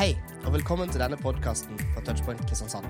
Hei, 0.00 0.14
og 0.48 0.54
velkommen 0.54 0.88
til 0.88 1.02
denne 1.02 1.16
podkasten 1.20 1.76
fra 1.92 2.00
Touchpoint 2.00 2.40
Kristiansand. 2.48 2.86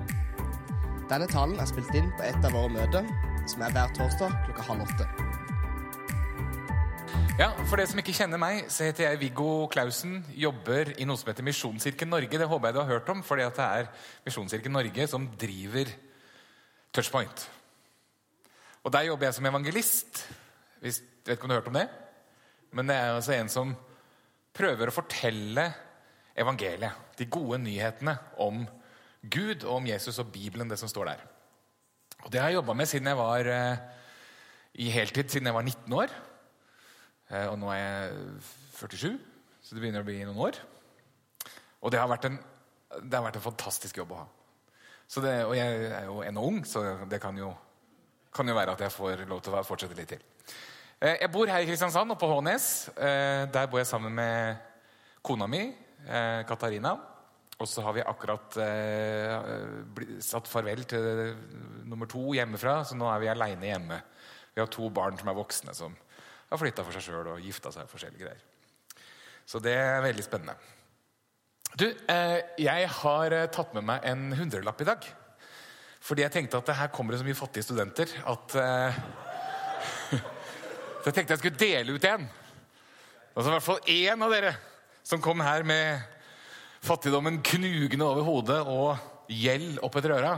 Denne 1.10 1.26
talen 1.26 1.56
er 1.58 1.66
spilt 1.66 1.90
inn 1.98 2.12
på 2.14 2.22
et 2.22 2.44
av 2.46 2.52
våre 2.54 2.70
møter, 2.70 3.08
som 3.50 3.64
er 3.66 3.72
hver 3.74 3.90
torsdag 3.96 4.36
klokka 4.44 4.66
halv 4.68 4.84
åtte. 4.84 5.08
Ja, 7.40 7.48
For 7.64 7.74
dere 7.74 7.88
som 7.90 7.98
ikke 7.98 8.14
kjenner 8.14 8.38
meg, 8.38 8.70
så 8.70 8.86
heter 8.86 9.08
jeg 9.08 9.20
Viggo 9.24 9.66
Klausen. 9.74 10.20
Jobber 10.38 10.92
i 11.02 11.08
noe 11.10 11.18
som 11.18 11.32
heter 11.32 11.48
Misjonskirken 11.50 12.14
Norge. 12.14 12.30
Det 12.30 12.46
håper 12.54 12.70
jeg 12.70 12.78
du 12.78 12.82
har 12.84 12.92
hørt 12.92 13.10
om, 13.10 13.26
fordi 13.26 13.50
det 13.58 13.66
er 13.66 13.90
Misjonskirken 14.30 14.78
Norge 14.78 15.10
som 15.10 15.26
driver 15.42 15.90
Touchpoint. 16.94 17.46
Og 18.86 18.94
Der 18.94 19.10
jobber 19.10 19.32
jeg 19.32 19.40
som 19.40 19.50
evangelist. 19.50 20.26
Hvis, 20.78 21.02
vet 21.26 21.34
ikke 21.34 21.50
om 21.50 21.56
du 21.56 21.58
har 21.58 21.64
hørt 21.64 21.74
om 21.74 21.82
det? 21.82 21.88
Men 22.70 22.86
det 22.86 23.02
er 23.02 23.16
altså 23.18 23.34
en 23.34 23.50
som 23.50 23.78
prøver 24.54 24.86
å 24.86 25.00
fortelle 25.02 25.72
evangeliet. 26.40 26.96
De 27.18 27.28
gode 27.28 27.58
nyhetene 27.62 28.16
om 28.40 28.64
Gud 29.20 29.64
og 29.66 29.76
om 29.76 29.86
Jesus 29.86 30.18
og 30.22 30.32
Bibelen, 30.32 30.70
det 30.70 30.78
som 30.80 30.88
står 30.88 31.12
der. 31.12 31.24
Og 32.24 32.32
Det 32.32 32.40
har 32.40 32.48
jeg 32.48 32.60
jobba 32.60 32.72
med 32.76 32.86
siden 32.86 33.06
jeg 33.06 33.16
var 33.16 33.48
eh, 33.48 33.76
i 34.74 34.90
heltid, 34.90 35.28
siden 35.28 35.46
jeg 35.46 35.54
var 35.54 35.62
19 35.62 35.92
år. 35.92 36.14
Eh, 37.30 37.46
og 37.48 37.58
nå 37.58 37.70
er 37.72 37.80
jeg 37.80 38.12
47, 38.80 39.18
så 39.62 39.74
det 39.74 39.82
begynner 39.82 40.04
å 40.04 40.08
bli 40.08 40.20
noen 40.24 40.44
år. 40.48 40.60
Og 41.80 41.92
det 41.92 42.00
har 42.00 42.08
vært 42.08 42.28
en, 42.28 42.38
har 42.90 43.24
vært 43.24 43.40
en 43.40 43.48
fantastisk 43.48 44.00
jobb 44.00 44.14
å 44.16 44.22
ha. 44.22 44.28
Det, 45.10 45.32
og 45.42 45.56
jeg 45.58 45.86
er 45.90 46.04
jo 46.06 46.20
ennå 46.22 46.42
ung, 46.46 46.60
så 46.64 46.84
det 47.10 47.18
kan 47.20 47.36
jo, 47.36 47.50
kan 48.32 48.48
jo 48.48 48.54
være 48.54 48.76
at 48.76 48.84
jeg 48.84 48.94
får 48.94 49.24
lov 49.28 49.40
til 49.42 49.56
å 49.56 49.62
fortsette 49.66 49.96
litt 49.98 50.12
til. 50.14 50.22
Eh, 51.00 51.16
jeg 51.24 51.32
bor 51.32 51.50
her 51.50 51.64
i 51.64 51.68
Kristiansand 51.68 52.14
oppe 52.14 52.24
på 52.24 52.30
Hånes. 52.30 52.90
Der 52.96 53.70
bor 53.70 53.80
jeg 53.80 53.88
sammen 53.90 54.14
med 54.14 54.60
kona 55.26 55.48
mi, 55.50 55.64
eh, 56.06 56.42
Katarina. 56.48 56.94
Og 57.60 57.68
så 57.68 57.82
har 57.84 57.92
vi 57.92 58.04
akkurat 58.04 58.56
eh, 58.64 60.14
satt 60.24 60.48
farvel 60.48 60.86
til 60.88 61.34
nummer 61.84 62.08
to 62.08 62.30
hjemmefra, 62.32 62.78
så 62.88 62.96
nå 62.96 63.10
er 63.12 63.20
vi 63.20 63.32
aleine 63.32 63.68
hjemme. 63.68 64.00
Vi 64.54 64.62
har 64.62 64.70
to 64.72 64.88
barn 64.94 65.18
som 65.20 65.28
er 65.28 65.36
voksne, 65.36 65.74
som 65.76 65.96
har 66.50 66.60
flytta 66.60 66.86
for 66.86 66.96
seg 66.96 67.04
sjøl 67.04 67.34
og 67.34 67.44
gifta 67.44 67.72
seg. 67.74 67.88
forskjellige 67.90 68.24
greier. 68.24 68.46
Så 69.46 69.60
det 69.62 69.74
er 69.76 70.02
veldig 70.04 70.24
spennende. 70.24 70.56
Du, 71.78 71.86
eh, 71.86 72.40
jeg 72.58 72.88
har 72.90 73.34
eh, 73.34 73.48
tatt 73.52 73.74
med 73.76 73.86
meg 73.86 74.06
en 74.08 74.32
hundrelapp 74.34 74.80
i 74.82 74.88
dag. 74.88 75.06
Fordi 76.00 76.24
jeg 76.24 76.32
tenkte 76.34 76.58
at 76.58 76.72
her 76.78 76.90
kommer 76.94 77.14
det 77.14 77.20
så 77.20 77.26
mye 77.28 77.38
fattige 77.38 77.66
studenter 77.66 78.10
at 78.30 78.56
eh, 78.56 79.00
Så 81.00 81.08
jeg 81.08 81.14
tenkte 81.14 81.32
jeg 81.36 81.40
skulle 81.40 81.60
dele 81.60 81.94
ut 81.94 82.06
en. 82.08 82.26
Altså 83.34 83.46
i 83.48 83.54
hvert 83.54 83.64
fall 83.64 83.92
én 83.94 84.24
av 84.26 84.34
dere 84.34 84.50
som 85.10 85.22
kom 85.22 85.40
her 85.42 85.64
med 85.66 86.02
fattigdommen 86.86 87.40
knugende 87.42 88.06
over 88.06 88.22
hodet 88.22 88.58
og 88.62 89.30
gjeld 89.30 89.80
opp 89.82 89.96
etter 89.98 90.14
øra. 90.14 90.34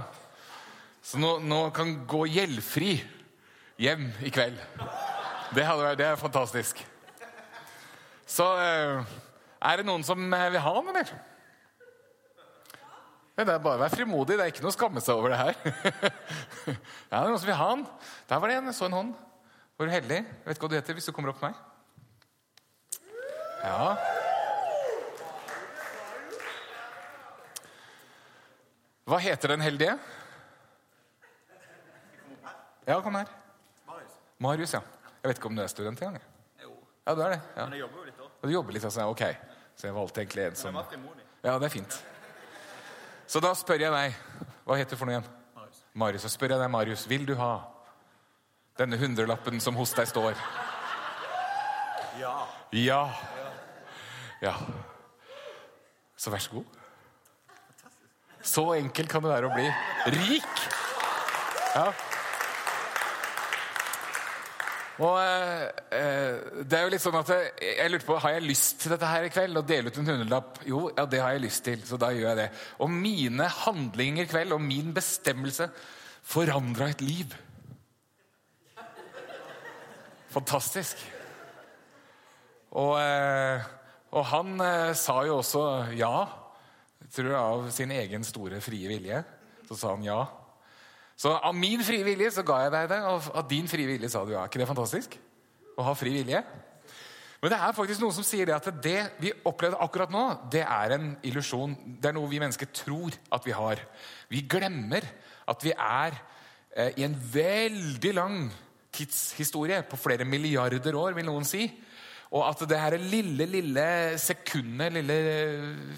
Så 1.04 1.18
nå, 1.20 1.34
nå 1.44 1.66
kan 1.76 1.92
gå 2.08 2.24
gjeldfri 2.30 2.94
hjem 3.82 4.06
i 4.24 4.30
kveld. 4.32 4.56
Det, 5.52 5.66
hadde, 5.66 5.90
det 6.00 6.06
er 6.06 6.20
fantastisk. 6.20 6.80
Så 8.24 8.46
eh, 8.62 9.12
er 9.60 9.82
det 9.82 9.84
noen 9.84 10.06
som 10.06 10.22
eh, 10.24 10.48
vil 10.54 10.64
ha 10.64 10.72
noe 10.78 10.94
eller? 10.94 11.12
Det 13.32 13.44
er 13.44 13.60
bare 13.64 13.76
å 13.76 13.82
være 13.82 13.96
frimodig. 13.96 14.38
Det 14.38 14.46
er 14.46 14.54
ikke 14.54 14.64
noe 14.64 14.72
å 14.72 14.76
skamme 14.76 15.02
seg 15.04 15.20
over 15.20 15.34
det 15.34 15.40
her. 15.42 15.54
ja, 16.70 16.74
det 17.10 17.20
er 17.20 17.28
noen 17.28 17.42
som 17.42 17.50
vil 17.50 17.60
ha 17.60 17.68
den. 17.74 17.84
Der 18.30 18.40
var 18.40 18.48
det 18.48 18.56
en. 18.60 18.72
Jeg 18.72 18.78
så 18.78 18.88
en 18.88 18.98
hånd. 19.02 19.12
Var 19.76 19.88
du 19.88 19.96
heldig? 19.98 20.24
Jeg 20.24 20.48
vet 20.48 20.56
ikke 20.56 20.68
hva 20.68 20.72
du 20.72 20.80
heter 20.80 20.96
hvis 20.96 21.08
du 21.10 21.16
kommer 21.16 21.32
opp 21.34 21.40
til 21.42 21.50
meg. 21.50 21.60
Ja. 23.62 24.20
Hva 29.08 29.18
heter 29.18 29.54
den 29.54 29.60
heldige? 29.64 29.96
Ja, 32.86 33.00
kom 33.02 33.14
her. 33.14 33.30
Marius. 33.86 34.14
Marius, 34.38 34.74
ja. 34.74 34.80
Jeg 35.22 35.30
vet 35.30 35.38
ikke 35.38 35.50
om 35.50 35.58
du 35.58 35.62
er 35.62 35.70
student 35.70 36.02
engang? 36.02 36.22
Jo. 36.62 36.72
Ja, 37.06 37.14
du 37.14 37.22
er 37.22 37.34
det. 37.34 37.40
Ja. 37.56 37.64
Men 37.64 37.76
jeg 37.76 37.84
jobber 37.84 37.98
jo 37.98 38.06
litt 38.08 38.22
òg. 38.22 38.30
Du 38.42 38.50
jobber 38.50 38.76
litt, 38.76 38.86
altså. 38.86 39.06
Ok. 39.10 39.22
Så 39.76 39.86
jeg 39.86 39.94
valgte 39.94 40.22
egentlig 40.22 40.46
en 40.46 40.58
som 40.58 40.78
Ja, 41.42 41.58
det 41.58 41.66
er 41.66 41.74
fint. 41.74 41.98
Så 43.26 43.40
da 43.40 43.54
spør 43.56 43.80
jeg 43.80 43.92
deg 43.94 44.16
Hva 44.66 44.76
heter 44.76 44.94
du 44.94 45.00
for 45.00 45.08
noe 45.08 45.16
igjen? 45.16 45.30
Marius. 45.56 45.84
Marius. 45.94 46.26
Så 46.26 46.32
spør 46.34 46.54
jeg 46.54 46.62
deg, 46.62 46.70
Marius, 46.70 47.06
vil 47.10 47.26
du 47.26 47.34
ha 47.38 47.52
denne 48.78 48.98
hundrelappen 48.98 49.60
som 49.60 49.78
hos 49.78 49.94
deg 49.94 50.10
står? 50.10 50.38
Ja. 52.20 52.34
Ja. 52.72 53.02
Ja. 54.42 54.54
Så 56.16 56.30
vær 56.30 56.42
så 56.42 56.58
god. 56.58 56.81
Så 58.42 58.64
enkelt 58.74 59.10
kan 59.10 59.22
det 59.22 59.30
være 59.30 59.48
å 59.48 59.54
bli 59.54 59.68
rik. 60.16 60.64
Ja. 61.72 61.86
Og 65.02 65.16
eh, 65.18 65.62
eh, 65.96 66.34
det 66.68 66.76
er 66.76 66.84
jo 66.84 66.92
litt 66.92 67.02
sånn 67.02 67.16
at 67.16 67.30
jeg, 67.32 67.88
lurte 67.90 68.06
på, 68.06 68.18
Har 68.20 68.34
jeg 68.36 68.44
lyst 68.44 68.82
til 68.82 68.92
dette 68.92 69.08
her 69.08 69.24
i 69.26 69.30
kveld? 69.32 69.56
Å 69.58 69.64
dele 69.66 69.90
ut 69.90 69.98
en 69.98 70.10
hundrelapp? 70.12 70.60
Jo, 70.68 70.82
ja, 70.92 71.06
det 71.08 71.22
har 71.22 71.32
jeg 71.34 71.46
lyst 71.46 71.64
til, 71.66 71.80
så 71.88 71.98
da 72.00 72.12
gjør 72.12 72.28
jeg 72.28 72.40
det. 72.42 72.50
Og 72.84 72.92
mine 72.92 73.48
handlinger 73.62 74.26
i 74.26 74.30
kveld 74.30 74.54
og 74.58 74.62
min 74.62 74.92
bestemmelse 74.94 75.70
forandra 76.22 76.90
et 76.92 77.02
liv. 77.02 77.32
Fantastisk. 80.32 81.00
Og, 82.72 82.94
eh, 83.00 83.64
og 84.12 84.28
han 84.30 84.54
eh, 84.64 84.92
sa 84.96 85.18
jo 85.28 85.40
også 85.40 85.64
ja 85.98 86.14
tror 87.12 87.28
du 87.28 87.36
av 87.36 87.66
sin 87.74 87.92
egen 87.94 88.24
store 88.24 88.60
frie 88.64 88.88
vilje. 88.90 89.22
Så 89.68 89.78
sa 89.78 89.92
han 89.94 90.06
ja. 90.06 90.20
Så 91.16 91.32
av 91.36 91.54
min 91.54 91.82
frie 91.84 92.04
vilje 92.06 92.32
så 92.34 92.44
ga 92.46 92.64
jeg 92.64 92.72
deg 92.74 92.88
det, 92.90 93.00
og 93.06 93.30
av 93.36 93.46
din 93.50 93.68
frie 93.70 93.88
vilje 93.88 94.10
sa 94.10 94.24
du 94.24 94.32
ja. 94.34 94.42
Er 94.42 94.50
ikke 94.50 94.62
det 94.62 94.70
fantastisk? 94.70 95.18
Å 95.76 95.86
ha 95.86 95.94
fri 95.96 96.14
vilje? 96.16 96.42
Men 97.42 97.50
det 97.50 97.58
er 97.58 97.74
faktisk 97.74 98.02
noen 98.02 98.14
som 98.14 98.26
sier 98.26 98.46
det 98.46 98.54
at 98.54 98.68
det 98.84 98.98
vi 99.18 99.32
opplevde 99.50 99.80
akkurat 99.82 100.12
nå, 100.14 100.24
det 100.52 100.62
er 100.62 100.94
en 100.94 101.08
illusjon. 101.26 101.74
Det 101.98 102.12
er 102.12 102.14
noe 102.14 102.30
vi 102.30 102.38
mennesker 102.38 102.70
tror 102.70 103.16
at 103.34 103.48
vi 103.48 103.54
har. 103.56 103.82
Vi 104.30 104.44
glemmer 104.46 105.08
at 105.50 105.64
vi 105.66 105.72
er 105.74 106.14
eh, 106.70 106.92
i 107.02 107.06
en 107.06 107.16
veldig 107.18 108.12
lang 108.14 108.44
tidshistorie, 108.94 109.80
på 109.88 109.98
flere 109.98 110.26
milliarder 110.28 110.94
år, 110.94 111.16
vil 111.16 111.26
noen 111.26 111.48
si. 111.48 111.64
Og 112.32 112.46
at 112.46 112.62
det 112.68 112.80
her 112.80 112.96
lille, 112.96 113.46
lille 113.46 113.86
sekundet, 114.20 114.94
lille 114.96 115.16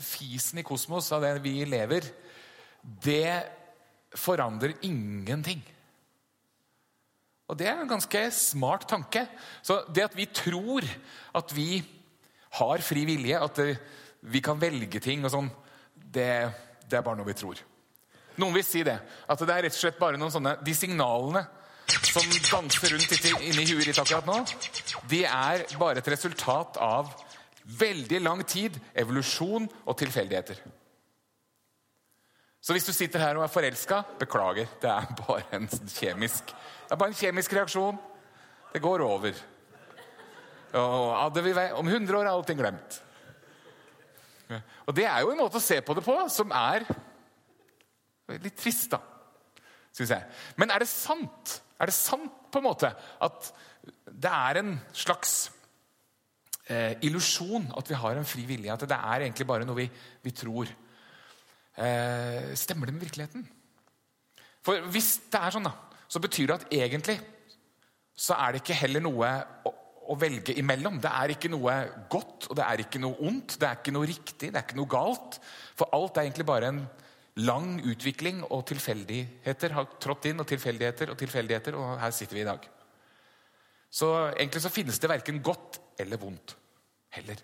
fisen 0.03 0.59
i 0.59 0.67
kosmos 0.67 1.13
av 1.15 1.23
det 1.23 1.37
vi 1.45 1.61
lever, 1.69 2.09
det 2.83 3.31
forandrer 4.19 4.75
ingenting. 4.83 5.63
Og 7.47 7.59
det 7.61 7.69
er 7.69 7.79
en 7.79 7.91
ganske 7.91 8.23
smart 8.35 8.89
tanke. 8.91 9.27
Så 9.63 9.83
det 9.95 10.09
at 10.09 10.17
vi 10.17 10.27
tror 10.27 10.87
at 11.37 11.55
vi 11.55 11.85
har 12.59 12.83
fri 12.87 13.05
vilje, 13.07 13.39
at 13.39 13.61
vi 14.25 14.43
kan 14.43 14.59
velge 14.59 15.03
ting 15.03 15.25
og 15.25 15.33
sånn, 15.35 15.51
det, 15.95 16.31
det 16.89 16.99
er 16.99 17.05
bare 17.05 17.19
noe 17.21 17.29
vi 17.29 17.37
tror. 17.39 17.61
Noen 18.41 18.57
vil 18.57 18.67
si 18.67 18.83
det. 18.87 18.97
At 19.31 19.39
det 19.39 19.55
er 19.55 19.69
rett 19.69 19.77
og 19.77 19.83
slett 19.85 20.01
bare 20.01 20.19
noen 20.19 20.33
sånne 20.35 20.57
De 20.67 20.75
signalene 20.75 21.45
som 21.87 22.31
danser 22.51 22.95
rundt 22.95 23.15
inni 23.43 23.67
huet 23.69 23.89
ditt 23.89 23.99
akkurat 24.01 24.27
nå, 24.29 24.39
de 25.11 25.25
er 25.29 25.65
bare 25.81 26.01
et 26.01 26.11
resultat 26.15 26.79
av 26.83 27.11
veldig 27.65 28.21
lang 28.23 28.43
tid, 28.47 28.77
evolusjon 28.95 29.69
og 29.85 29.97
tilfeldigheter. 29.99 30.61
Så 32.65 32.73
hvis 32.73 32.87
du 32.89 32.95
sitter 32.97 33.21
her 33.21 33.37
og 33.37 33.45
er 33.45 33.53
forelska, 33.53 34.01
beklager. 34.21 34.69
Det 34.81 34.89
er 34.89 35.11
bare 35.19 35.45
en 35.59 35.69
kjemisk 35.69 36.55
Det 36.55 36.93
er 36.93 37.01
bare 37.01 37.13
en 37.13 37.19
kjemisk 37.19 37.53
reaksjon. 37.53 37.99
Det 38.73 38.81
går 38.83 39.03
over. 39.05 39.41
Og 40.75 41.39
om 41.79 41.89
100 41.89 42.19
år 42.19 42.25
er 42.25 42.31
allting 42.33 42.59
glemt. 42.59 43.01
Og 44.87 44.97
Det 44.97 45.05
er 45.05 45.21
jo 45.21 45.33
en 45.33 45.41
måte 45.41 45.61
å 45.61 45.65
se 45.65 45.81
på 45.81 45.95
det 45.97 46.05
på 46.05 46.17
som 46.33 46.53
er 46.53 46.85
litt 48.41 48.57
trist, 48.57 48.91
da. 48.93 49.01
Synes 49.95 50.11
jeg. 50.11 50.25
Men 50.57 50.73
er 50.73 50.83
det 50.83 50.89
sant 50.91 51.61
er 51.79 51.91
det 51.91 51.97
sant 51.97 52.33
på 52.53 52.61
en 52.61 52.69
måte 52.69 52.91
at 53.27 53.51
det 54.07 54.31
er 54.31 54.61
en 54.61 54.73
slags 54.95 55.51
eh, 56.71 56.95
illusjon 57.05 57.67
at 57.77 57.91
vi 57.91 57.99
har 57.99 58.19
en 58.19 58.29
fri 58.29 58.47
vilje? 58.49 58.73
At 58.73 58.87
det 58.89 58.99
er 58.99 59.27
egentlig 59.27 59.47
bare 59.49 59.67
noe 59.67 59.83
vi, 59.83 59.89
vi 60.23 60.35
tror? 60.37 60.71
Eh, 61.75 62.55
stemmer 62.59 62.89
det 62.89 62.97
med 62.97 63.07
virkeligheten? 63.07 63.47
For 64.65 64.87
hvis 64.95 65.17
det 65.33 65.41
er 65.41 65.55
sånn, 65.55 65.67
da, 65.67 65.75
så 66.09 66.23
betyr 66.23 66.49
det 66.49 66.61
at 66.61 66.77
egentlig 66.79 67.19
så 68.15 68.37
er 68.39 68.55
det 68.55 68.63
ikke 68.63 68.79
heller 68.79 69.03
noe 69.03 69.31
å, 69.67 69.73
å 70.15 70.17
velge 70.21 70.55
imellom. 70.61 71.01
Det 71.03 71.11
er 71.11 71.35
ikke 71.35 71.51
noe 71.53 71.75
godt, 72.11 72.47
og 72.49 72.59
det 72.59 72.67
er 72.67 72.85
ikke 72.85 73.01
noe 73.03 73.19
ondt. 73.27 73.57
Det 73.59 73.69
er 73.69 73.81
ikke 73.81 73.95
noe 73.97 74.09
riktig, 74.09 74.53
det 74.53 74.61
er 74.61 74.67
ikke 74.67 74.79
noe 74.79 74.91
galt. 74.91 75.41
For 75.75 75.91
alt 75.97 76.21
er 76.21 76.29
egentlig 76.29 76.47
bare 76.49 76.71
en 76.71 76.85
lang 77.43 77.81
utvikling 77.83 78.43
og 78.47 78.63
tilfeldigheter 78.69 79.75
har 79.75 79.89
trådt 80.03 80.31
inn. 80.31 80.43
Og 80.43 80.49
tilfeldigheter 80.49 81.11
og 81.13 81.19
tilfeldigheter, 81.19 81.79
og 81.79 81.99
her 82.03 82.15
sitter 82.15 82.39
vi 82.39 82.45
i 82.45 82.49
dag. 82.49 82.69
Så 83.95 84.11
egentlig 84.35 84.63
så 84.63 84.73
finnes 84.75 84.99
det 84.99 85.11
verken 85.11 85.43
godt 85.45 85.81
eller 86.03 86.19
vondt 86.19 86.57
heller. 87.15 87.39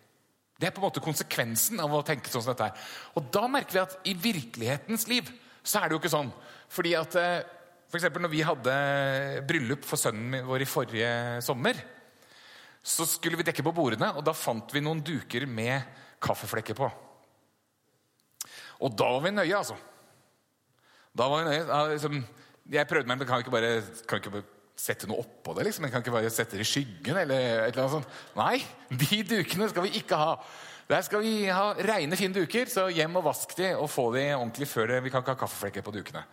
Det 0.60 0.68
er 0.68 0.74
på 0.74 0.82
en 0.82 0.88
måte 0.88 1.02
konsekvensen 1.02 1.80
av 1.80 1.92
å 1.94 2.02
tenke 2.04 2.28
sånn 2.28 2.42
som 2.44 2.52
dette 2.52 2.66
her. 2.68 2.88
Og 3.16 3.30
da 3.32 3.46
merker 3.48 3.76
vi 3.76 3.82
at 3.84 3.94
i 4.10 4.16
virkelighetens 4.18 5.06
liv 5.08 5.30
så 5.62 5.80
er 5.80 5.88
det 5.88 5.96
jo 5.96 6.00
ikke 6.02 6.12
sånn. 6.12 6.32
Fordi 6.70 6.92
at 6.98 7.16
f.eks. 7.16 7.56
for 7.90 8.00
eksempel 8.00 8.24
når 8.26 8.32
vi 8.34 8.42
hadde 8.46 8.74
bryllup 9.48 9.86
for 9.88 10.00
sønnen 10.00 10.44
vår 10.46 10.66
i 10.66 10.68
forrige 10.68 11.14
sommer, 11.46 11.80
så 12.82 13.06
skulle 13.08 13.38
vi 13.40 13.46
dekke 13.46 13.64
på 13.64 13.74
bordene, 13.76 14.10
og 14.16 14.24
da 14.24 14.32
fant 14.36 14.72
vi 14.72 14.82
noen 14.84 15.02
duker 15.04 15.44
med 15.48 15.84
kaffeflekker 16.20 16.76
på. 16.76 16.88
Og 18.80 18.94
da 18.96 19.10
var 19.14 19.24
vi 19.24 19.34
nøye, 19.34 19.56
altså. 19.56 19.76
Da 21.16 21.28
var 21.28 21.42
vi 21.42 21.50
nøye. 21.50 21.66
Ja, 21.66 21.82
liksom, 21.92 22.24
jeg 22.70 22.88
prøvde 22.88 23.10
meg, 23.10 23.20
men 23.20 23.28
kan 23.28 23.42
ikke 23.42 23.52
bare, 23.54 23.76
kan 24.08 24.22
ikke 24.22 24.34
bare 24.38 24.48
sette 24.80 25.08
noe 25.10 25.20
oppå 25.20 25.54
det? 25.56 25.66
liksom? 25.68 25.86
Jeg 25.86 25.92
kan 25.94 26.04
ikke 26.04 26.14
bare 26.14 26.32
sette 26.32 26.56
det 26.56 26.64
i 26.64 26.70
skyggen? 26.70 27.16
eller 27.16 27.66
et 27.66 27.72
eller 27.74 27.84
annet 27.84 27.96
sånt. 27.98 28.20
Nei, 28.38 28.60
de 29.02 29.22
dukene 29.34 29.68
skal 29.72 29.86
vi 29.86 29.96
ikke 30.00 30.20
ha. 30.20 30.36
Der 30.90 31.04
skal 31.06 31.22
vi 31.22 31.34
ha 31.46 31.72
reine, 31.86 32.16
fine 32.18 32.34
duker, 32.34 32.70
så 32.70 32.88
hjem 32.90 33.20
og 33.20 33.28
vask 33.28 33.52
de 33.58 33.74
og 33.76 33.90
få 33.92 34.08
de 34.16 34.24
ordentlig 34.34 34.66
før 34.68 34.94
det. 34.94 35.02
Vi 35.04 35.12
kan 35.12 35.22
ikke 35.22 35.36
ha 35.36 35.42
kaffeflekker 35.44 35.84
på 35.86 35.94
dukene. 35.94 36.24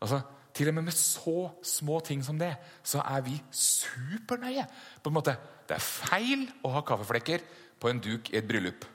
Altså, 0.00 0.20
Til 0.54 0.68
og 0.68 0.74
med 0.74 0.88
med 0.88 0.92
så 0.96 1.50
små 1.62 2.00
ting 2.00 2.22
som 2.24 2.38
det, 2.38 2.56
så 2.82 2.98
er 3.04 3.20
vi 3.22 3.36
supernøye. 3.52 4.64
På 5.02 5.10
en 5.10 5.14
måte, 5.14 5.36
Det 5.68 5.76
er 5.76 5.84
feil 5.84 6.46
å 6.64 6.70
ha 6.72 6.80
kaffeflekker 6.80 7.42
på 7.78 7.90
en 7.90 8.00
duk 8.00 8.30
i 8.32 8.38
et 8.38 8.46
bryllup. 8.48 8.86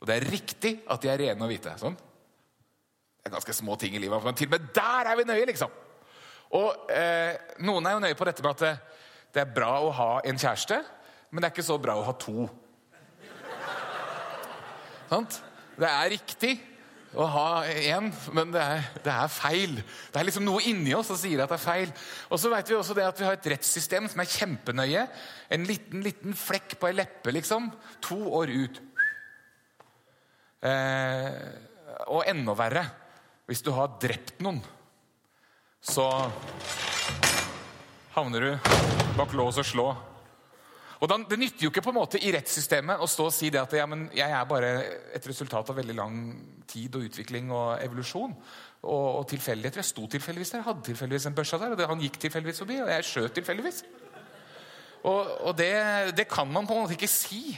Og 0.00 0.08
det 0.08 0.16
er 0.16 0.30
riktig 0.32 0.72
at 0.88 1.02
de 1.02 1.10
er 1.12 1.20
rene 1.26 1.44
og 1.44 1.52
hvite. 1.52 1.74
sånn. 1.80 1.96
Det 3.20 3.28
er 3.28 3.34
ganske 3.36 3.56
små 3.56 3.76
ting 3.76 3.94
i 3.94 4.00
livet, 4.00 4.24
men 4.24 4.36
til 4.36 4.48
og 4.48 4.56
med 4.56 4.70
der 4.74 5.10
er 5.10 5.18
vi 5.18 5.26
nøye, 5.28 5.44
liksom. 5.50 5.72
Og 6.56 6.88
eh, 6.90 7.36
Noen 7.62 7.86
er 7.86 7.94
jo 7.94 8.02
nøye 8.02 8.16
på 8.18 8.26
dette 8.26 8.42
med 8.42 8.56
at 8.56 8.64
det, 8.64 8.72
det 9.36 9.42
er 9.44 9.52
bra 9.54 9.74
å 9.84 9.92
ha 9.94 10.08
en 10.26 10.40
kjæreste, 10.40 10.80
men 11.30 11.42
det 11.42 11.50
er 11.50 11.54
ikke 11.54 11.68
så 11.68 11.76
bra 11.78 11.94
å 12.00 12.06
ha 12.08 12.16
to. 12.18 12.48
Sant? 15.10 15.40
Det 15.78 15.88
er 15.88 16.12
riktig 16.12 16.56
å 17.18 17.26
ha 17.26 17.46
én, 17.66 18.10
men 18.34 18.52
det 18.54 18.62
er, 18.62 18.84
det 19.02 19.12
er, 19.12 19.30
feil. 19.32 19.78
Det 20.12 20.20
er 20.20 20.26
liksom 20.28 20.44
noe 20.46 20.62
inni 20.70 20.92
oss 20.94 21.08
som 21.10 21.18
sier 21.18 21.42
at 21.42 21.50
det 21.50 21.58
er 21.58 21.62
feil. 21.62 21.94
Og 22.30 22.38
så 22.38 22.52
vet 22.52 22.70
Vi 22.70 22.76
også 22.78 22.94
det 22.94 23.06
at 23.06 23.18
vi 23.18 23.26
har 23.26 23.38
et 23.38 23.48
rettssystem 23.52 24.06
som 24.10 24.22
er 24.22 24.30
kjempenøye. 24.30 25.06
En 25.50 25.66
liten 25.66 26.04
liten 26.06 26.36
flekk 26.38 26.76
på 26.78 26.90
ei 26.90 26.94
leppe, 27.00 27.34
liksom. 27.34 27.70
To 28.06 28.20
år 28.38 28.54
ut. 28.54 28.80
Eh, 30.60 31.30
og 32.12 32.26
enda 32.28 32.54
verre 32.58 32.84
hvis 33.48 33.64
du 33.66 33.72
har 33.74 33.96
drept 34.00 34.38
noen, 34.44 34.60
så 35.80 36.06
havner 38.14 38.44
du 38.44 38.70
bak 39.16 39.32
lås 39.34 39.58
og 39.58 39.66
slå 39.66 39.88
og 41.00 41.08
da, 41.08 41.16
Det 41.16 41.38
nytter 41.40 41.64
jo 41.64 41.70
ikke 41.72 41.82
på 41.84 41.92
en 41.94 41.96
måte 41.96 42.20
i 42.20 42.32
rettssystemet 42.34 43.00
å 43.00 43.08
stå 43.08 43.30
og 43.30 43.32
si 43.34 43.48
det 43.52 43.60
at 43.62 43.72
ja, 43.78 43.86
jeg 44.18 44.34
er 44.36 44.48
bare 44.48 44.72
et 45.16 45.28
resultat 45.30 45.72
av 45.72 45.78
veldig 45.80 45.96
lang 45.96 46.18
tid 46.68 46.98
og 46.98 47.06
utvikling 47.08 47.48
og 47.56 47.80
evolusjon. 47.80 48.34
Og, 48.80 49.06
og 49.20 49.24
tilfeldigheter. 49.28 49.80
Jeg 49.80 49.90
sto 49.90 50.06
tilfeldigvis 50.08 50.54
der, 50.54 50.64
hadde 50.64 50.84
tilfeldigvis 50.86 51.26
en 51.28 51.36
børsa 51.36 51.58
der, 51.60 51.72
og 51.74 51.80
det, 51.80 51.88
han 51.88 52.00
gikk 52.00 52.16
tilfeldigvis 52.20 52.62
forbi, 52.62 52.78
og 52.84 52.92
jeg 52.92 53.08
skjøt 53.08 53.34
tilfeldigvis. 53.36 53.82
Og, 55.08 55.30
og 55.48 55.56
det, 55.56 55.72
det, 56.16 56.26
kan 56.28 56.48
man 56.50 56.66
på 56.68 56.76
en 56.76 56.84
måte 56.84 56.96
ikke 56.96 57.08
si 57.10 57.54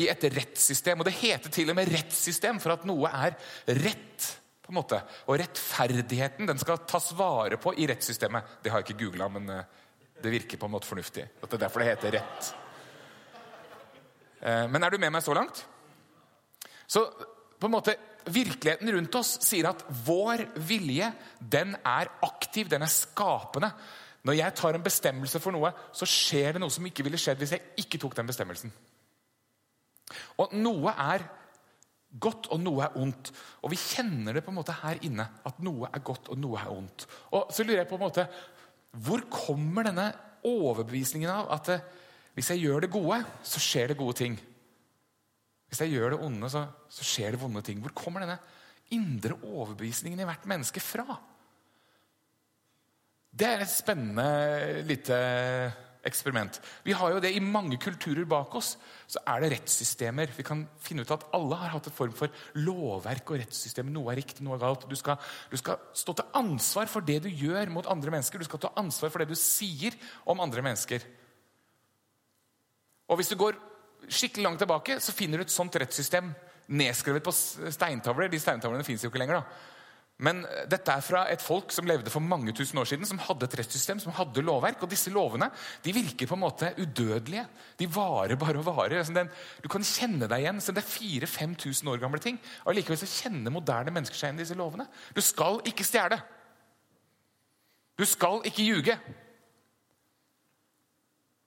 i 0.00 0.08
et 0.08 0.26
rettssystem. 0.32 1.00
Og 1.00 1.08
det 1.08 1.16
heter 1.18 1.52
til 1.52 1.70
og 1.72 1.76
med 1.76 1.90
rettssystem 1.92 2.60
for 2.62 2.76
at 2.76 2.86
noe 2.88 3.10
er 3.12 3.36
rett. 3.82 4.32
på 4.66 4.72
en 4.72 4.78
måte. 4.80 4.98
Og 5.28 5.38
rettferdigheten 5.38 6.48
den 6.48 6.58
skal 6.58 6.80
tas 6.88 7.12
vare 7.14 7.60
på 7.60 7.74
i 7.78 7.86
rettssystemet. 7.86 8.58
Det 8.62 8.72
har 8.72 8.82
jeg 8.82 8.88
ikke 8.88 9.04
googla, 9.04 9.28
men 9.30 9.52
eh, 9.52 9.68
det 10.22 10.32
virker 10.32 10.58
på 10.58 10.66
en 10.66 10.74
måte 10.74 10.88
fornuftig. 10.88 11.28
At 11.38 11.50
det 11.50 11.58
er 11.58 11.64
derfor 11.66 11.84
det 11.84 11.92
heter 11.92 12.16
rett. 12.16 12.50
Eh, 14.40 14.66
men 14.72 14.82
er 14.82 14.90
du 14.90 14.98
med 14.98 15.14
meg 15.14 15.22
så 15.22 15.36
langt? 15.36 15.62
Så 16.86 17.04
på 17.60 17.68
en 17.68 17.76
måte, 17.76 17.94
Virkeligheten 18.26 18.90
rundt 18.90 19.14
oss 19.20 19.36
sier 19.46 19.68
at 19.70 19.84
vår 20.06 20.48
vilje 20.66 21.12
den 21.38 21.76
er 21.86 22.10
aktiv, 22.26 22.66
den 22.66 22.82
er 22.82 22.90
skapende. 22.90 23.70
Når 24.26 24.38
jeg 24.40 24.54
tar 24.58 24.74
en 24.76 24.84
bestemmelse 24.84 25.40
for 25.42 25.54
noe, 25.54 25.70
så 25.94 26.08
skjer 26.08 26.56
det 26.56 26.62
noe 26.62 26.72
som 26.72 26.86
ikke 26.88 27.04
ville 27.06 27.20
skjedd 27.20 27.42
hvis 27.42 27.54
jeg 27.54 27.84
ikke 27.84 28.00
tok 28.02 28.16
den 28.18 28.28
bestemmelsen. 28.28 28.72
Og 30.42 30.54
noe 30.58 30.92
er 30.92 31.24
godt, 32.22 32.48
og 32.54 32.60
noe 32.62 32.86
er 32.86 32.96
ondt. 33.00 33.30
Og 33.62 33.72
vi 33.72 33.78
kjenner 33.80 34.36
det 34.36 34.44
på 34.46 34.52
en 34.52 34.58
måte 34.58 34.76
her 34.82 35.00
inne, 35.06 35.26
at 35.46 35.62
noe 35.64 35.90
er 35.92 36.04
godt, 36.06 36.30
og 36.32 36.40
noe 36.40 36.58
er 36.60 36.72
ondt. 36.72 37.06
Og 37.36 37.52
så 37.54 37.66
lurer 37.66 37.84
jeg 37.84 37.90
på 37.92 37.98
en 38.00 38.06
måte, 38.06 38.28
Hvor 38.96 39.20
kommer 39.28 39.84
denne 39.84 40.06
overbevisningen 40.46 41.28
av 41.28 41.50
at 41.52 41.68
hvis 42.36 42.50
jeg 42.52 42.62
gjør 42.64 42.84
det 42.84 42.92
gode, 42.92 43.18
så 43.44 43.60
skjer 43.60 43.90
det 43.90 43.98
gode 43.98 44.16
ting. 44.16 44.38
Hvis 45.68 45.82
jeg 45.82 45.92
gjør 45.92 46.14
det 46.14 46.20
onde, 46.24 46.48
så, 46.48 46.62
så 46.88 47.04
skjer 47.04 47.34
det 47.34 47.40
vonde 47.42 47.62
ting. 47.64 47.80
Hvor 47.82 47.92
kommer 47.96 48.24
denne 48.24 48.38
indre 48.94 49.36
overbevisningen 49.42 50.20
i 50.20 50.28
hvert 50.28 50.46
menneske 50.48 50.80
fra? 50.80 51.18
Det 53.36 53.48
er 53.48 53.64
et 53.64 53.68
spennende 53.68 54.84
lite 54.88 55.16
eksperiment. 56.06 56.60
Vi 56.86 56.94
har 56.96 57.12
jo 57.12 57.20
det 57.20 57.32
I 57.34 57.42
mange 57.42 57.76
kulturer 57.82 58.24
bak 58.28 58.54
oss 58.56 58.76
så 59.10 59.20
er 59.28 59.42
det 59.42 59.50
rettssystemer. 59.52 60.30
Vi 60.36 60.44
kan 60.46 60.62
finne 60.82 61.04
ut 61.04 61.12
at 61.12 61.26
Alle 61.36 61.58
har 61.60 61.74
hatt 61.74 61.90
en 61.90 61.96
form 61.96 62.14
for 62.16 62.32
lovverk 62.56 63.34
og 63.34 63.40
rettssystem. 63.42 63.90
Noe 63.92 64.14
er 64.14 64.20
riktig, 64.22 64.44
noe 64.46 64.56
er 64.56 64.64
galt. 64.64 64.86
Du 64.88 64.96
skal, 64.98 65.18
du 65.50 65.56
skal, 65.60 65.82
stå 65.92 66.16
til 66.16 66.32
ansvar 66.40 66.88
for 66.90 67.04
det 67.04 67.20
du 67.26 67.28
gjør 67.28 67.72
mot 67.74 67.90
andre 67.90 68.14
mennesker. 68.14 68.40
Du 68.40 68.48
skal 68.48 68.62
ta 68.62 68.72
ansvar 68.80 69.12
for 69.12 69.22
det 69.22 69.30
du 69.34 69.38
sier 69.38 69.98
om 70.24 70.40
andre 70.40 70.64
mennesker. 70.64 71.04
Og 73.10 73.20
Hvis 73.20 73.30
du 73.30 73.38
går 73.38 73.58
skikkelig 74.08 74.46
langt 74.46 74.62
tilbake, 74.62 75.00
så 75.02 75.14
finner 75.14 75.38
du 75.38 75.46
et 75.46 75.54
sånt 75.54 75.76
rettssystem 75.76 76.32
nedskrevet 76.66 77.24
på 77.24 77.34
steintavler. 77.34 78.30
De 78.30 78.40
steintavlene 78.40 78.86
fins 78.86 79.04
jo 79.04 79.10
ikke 79.10 79.22
lenger. 79.22 79.42
da. 79.42 79.75
Men 80.24 80.38
dette 80.64 80.94
er 80.94 81.02
fra 81.04 81.26
et 81.28 81.42
folk 81.44 81.74
som 81.74 81.84
levde 81.88 82.08
for 82.08 82.24
mange 82.24 82.54
tusen 82.56 82.78
år 82.80 82.88
siden, 82.88 83.04
som 83.04 83.18
hadde 83.20 83.44
et 83.44 83.56
rettssystem, 83.60 83.98
som 84.00 84.14
hadde 84.16 84.44
lovverk. 84.44 84.80
Og 84.80 84.88
disse 84.88 85.12
lovene 85.12 85.50
de 85.84 85.92
virker 85.92 86.30
på 86.30 86.38
en 86.38 86.40
måte 86.40 86.70
udødelige. 86.80 87.44
De 87.76 87.88
varer 87.92 88.38
bare 88.40 88.62
og 88.62 88.64
varer. 88.70 88.96
Altså 89.02 89.26
du 89.60 89.68
kan 89.68 89.84
kjenne 89.84 90.28
deg 90.30 90.46
igjen. 90.46 90.62
Så 90.64 90.72
det 90.72 90.84
er 90.84 90.94
4000-5000 90.94 91.92
år 91.92 92.00
gamle 92.00 92.22
ting. 92.24 92.40
Og 92.64 92.78
Likevel 92.78 93.00
så 93.02 93.10
kjenner 93.10 93.52
moderne 93.52 93.92
mennesker 93.92 94.16
seg 94.16 94.30
igjen 94.30 94.40
disse 94.40 94.56
lovene. 94.56 94.88
Du 95.12 95.20
skal 95.20 95.60
ikke 95.68 95.84
stjele. 95.84 96.20
Du 98.00 98.04
skal 98.08 98.40
ikke 98.48 98.64
ljuge. 98.64 98.96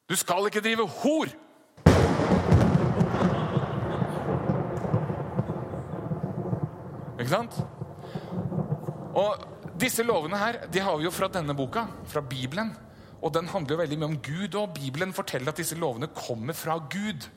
Du 0.09 0.15
skal 0.17 0.45
ikke 0.45 0.61
drive 0.61 0.85
hor. 1.01 1.33
Ikke 7.19 7.33
sant? 7.33 7.61
Og 9.19 9.59
Disse 9.79 10.03
lovene 10.03 10.37
her, 10.39 10.57
de 10.67 10.81
har 10.83 10.97
vi 10.99 11.05
jo 11.05 11.11
fra 11.13 11.29
denne 11.31 11.55
boka, 11.55 11.85
fra 12.09 12.21
Bibelen. 12.25 12.73
Og 13.23 13.31
den 13.35 13.47
handler 13.51 13.75
jo 13.75 13.81
veldig 13.81 13.97
mye 13.99 14.09
om 14.09 14.17
Gud, 14.23 14.55
og 14.59 14.73
Bibelen 14.75 15.13
forteller 15.15 15.51
at 15.53 15.59
disse 15.59 15.77
lovene 15.79 16.09
kommer 16.15 16.55
fra 16.57 16.75
Gud. 16.91 17.27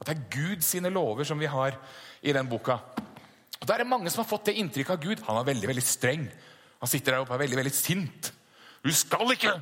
At 0.00 0.08
det 0.08 0.14
er 0.14 0.28
Gud 0.32 0.64
sine 0.64 0.92
lover 0.92 1.28
som 1.28 1.40
vi 1.40 1.50
har 1.50 1.76
i 2.22 2.32
den 2.32 2.48
boka. 2.48 2.78
Og 3.58 3.66
Da 3.66 3.74
er 3.74 3.82
det 3.82 3.90
mange 3.90 4.10
som 4.10 4.22
har 4.22 4.30
fått 4.30 4.48
det 4.48 4.56
inntrykket 4.60 4.94
av 4.94 5.02
Gud. 5.02 5.24
Han 5.26 5.40
er 5.40 5.50
veldig 5.50 5.68
veldig 5.68 5.84
streng. 5.84 6.28
Han 6.80 6.90
sitter 6.90 7.12
der 7.12 7.24
oppe 7.24 7.34
og 7.34 7.40
er 7.40 7.44
veldig 7.44 7.60
veldig 7.60 7.74
sint. 7.74 8.32
Du 8.84 8.92
skal 8.94 9.34
ikke! 9.34 9.52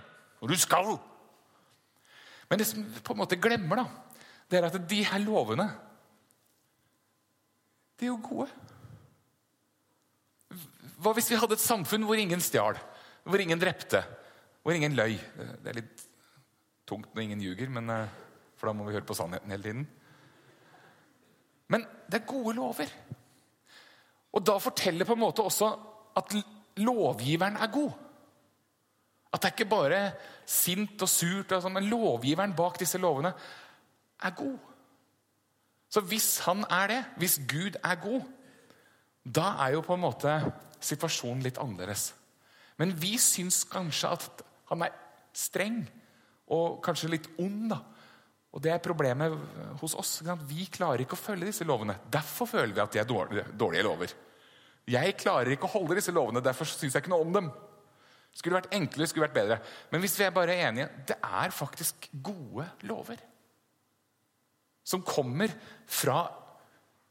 Og 0.45 0.53
du 0.53 0.57
skal! 0.61 0.99
Men 2.51 2.61
det 2.61 2.69
som 2.69 2.85
på 3.03 3.15
en 3.15 3.23
måte 3.25 3.41
glemmer, 3.43 3.83
da, 3.83 4.21
det 4.51 4.61
er 4.61 4.69
at 4.69 4.79
de 4.87 5.03
her 5.03 5.19
lovene 5.25 5.67
De 7.97 8.05
er 8.05 8.13
jo 8.13 8.21
gode. 8.23 8.51
Hva 11.03 11.13
hvis 11.17 11.31
vi 11.31 11.39
hadde 11.41 11.57
et 11.59 11.65
samfunn 11.65 12.07
hvor 12.09 12.19
ingen 12.21 12.43
stjal, 12.43 12.79
hvor 13.27 13.43
ingen 13.43 13.61
drepte, 13.61 14.03
hvor 14.63 14.77
ingen 14.77 14.97
løy? 14.97 15.17
Det 15.63 15.71
er 15.71 15.79
litt 15.81 16.05
tungt 16.87 17.13
når 17.15 17.25
ingen 17.27 17.43
ljuger, 17.43 17.71
men, 17.73 17.91
eh, 17.91 18.09
for 18.57 18.71
da 18.71 18.77
må 18.77 18.87
vi 18.87 18.95
høre 18.97 19.07
på 19.07 19.17
sannheten 19.19 19.53
hele 19.53 19.67
tiden. 19.67 19.87
Men 21.69 21.87
det 22.07 22.21
er 22.21 22.31
gode 22.31 22.55
lover. 22.57 22.91
Og 24.33 24.45
da 24.47 24.59
forteller 24.63 25.09
på 25.09 25.17
en 25.17 25.25
måte 25.25 25.43
også 25.43 25.71
at 26.17 26.37
lovgiveren 26.77 27.57
er 27.57 27.73
god. 27.73 27.93
At 29.33 29.43
det 29.43 29.49
er 29.49 29.57
ikke 29.57 29.71
bare 29.71 30.01
sint 30.49 31.03
og 31.03 31.11
surt, 31.11 31.51
sånn, 31.51 31.75
men 31.75 31.91
lovgiveren 31.91 32.55
bak 32.57 32.79
disse 32.81 33.01
lovene 33.03 33.33
er 34.23 34.37
god. 34.37 34.57
Så 35.91 36.03
hvis 36.07 36.39
han 36.47 36.65
er 36.71 36.93
det, 36.93 37.03
hvis 37.21 37.39
Gud 37.49 37.79
er 37.83 37.99
god, 38.03 38.23
da 39.27 39.57
er 39.65 39.75
jo 39.75 39.83
på 39.83 39.97
en 39.97 40.05
måte 40.05 40.37
situasjonen 40.83 41.43
litt 41.43 41.59
annerledes. 41.59 42.13
Men 42.79 42.93
vi 42.95 43.17
syns 43.19 43.65
kanskje 43.69 44.13
at 44.15 44.45
han 44.71 44.85
er 44.87 44.95
streng 45.37 45.81
og 46.53 46.79
kanskje 46.85 47.11
litt 47.11 47.29
ond. 47.43 47.71
da. 47.73 47.81
Og 48.55 48.63
Det 48.63 48.71
er 48.73 48.85
problemet 48.85 49.35
hos 49.81 49.97
oss. 49.99 50.21
Vi 50.47 50.69
klarer 50.73 51.03
ikke 51.03 51.17
å 51.19 51.21
følge 51.21 51.51
disse 51.51 51.67
lovene. 51.67 51.99
Derfor 52.09 52.49
føler 52.49 52.73
vi 52.73 52.85
at 52.85 52.95
de 52.95 53.03
er 53.03 53.09
dårlige, 53.09 53.45
dårlige 53.53 53.87
lover. 53.87 54.15
Jeg 54.87 55.17
klarer 55.19 55.51
ikke 55.51 55.67
å 55.67 55.75
holde 55.75 55.97
disse 55.99 56.15
lovene, 56.15 56.41
derfor 56.45 56.69
syns 56.71 56.95
jeg 56.95 57.03
ikke 57.03 57.11
noe 57.11 57.27
om 57.27 57.33
dem. 57.35 57.49
Skulle 58.37 58.61
vært 58.61 58.75
enklere, 58.77 59.09
skulle 59.11 59.27
vært 59.27 59.37
bedre. 59.37 59.59
Men 59.91 60.03
hvis 60.05 60.15
vi 60.21 60.27
er 60.27 60.35
bare 60.35 60.55
enige 60.69 60.91
det 61.09 61.17
er 61.19 61.55
faktisk 61.55 62.09
gode 62.13 62.69
lover. 62.87 63.19
som 64.87 65.03
kommer 65.03 65.51
fra 65.87 66.29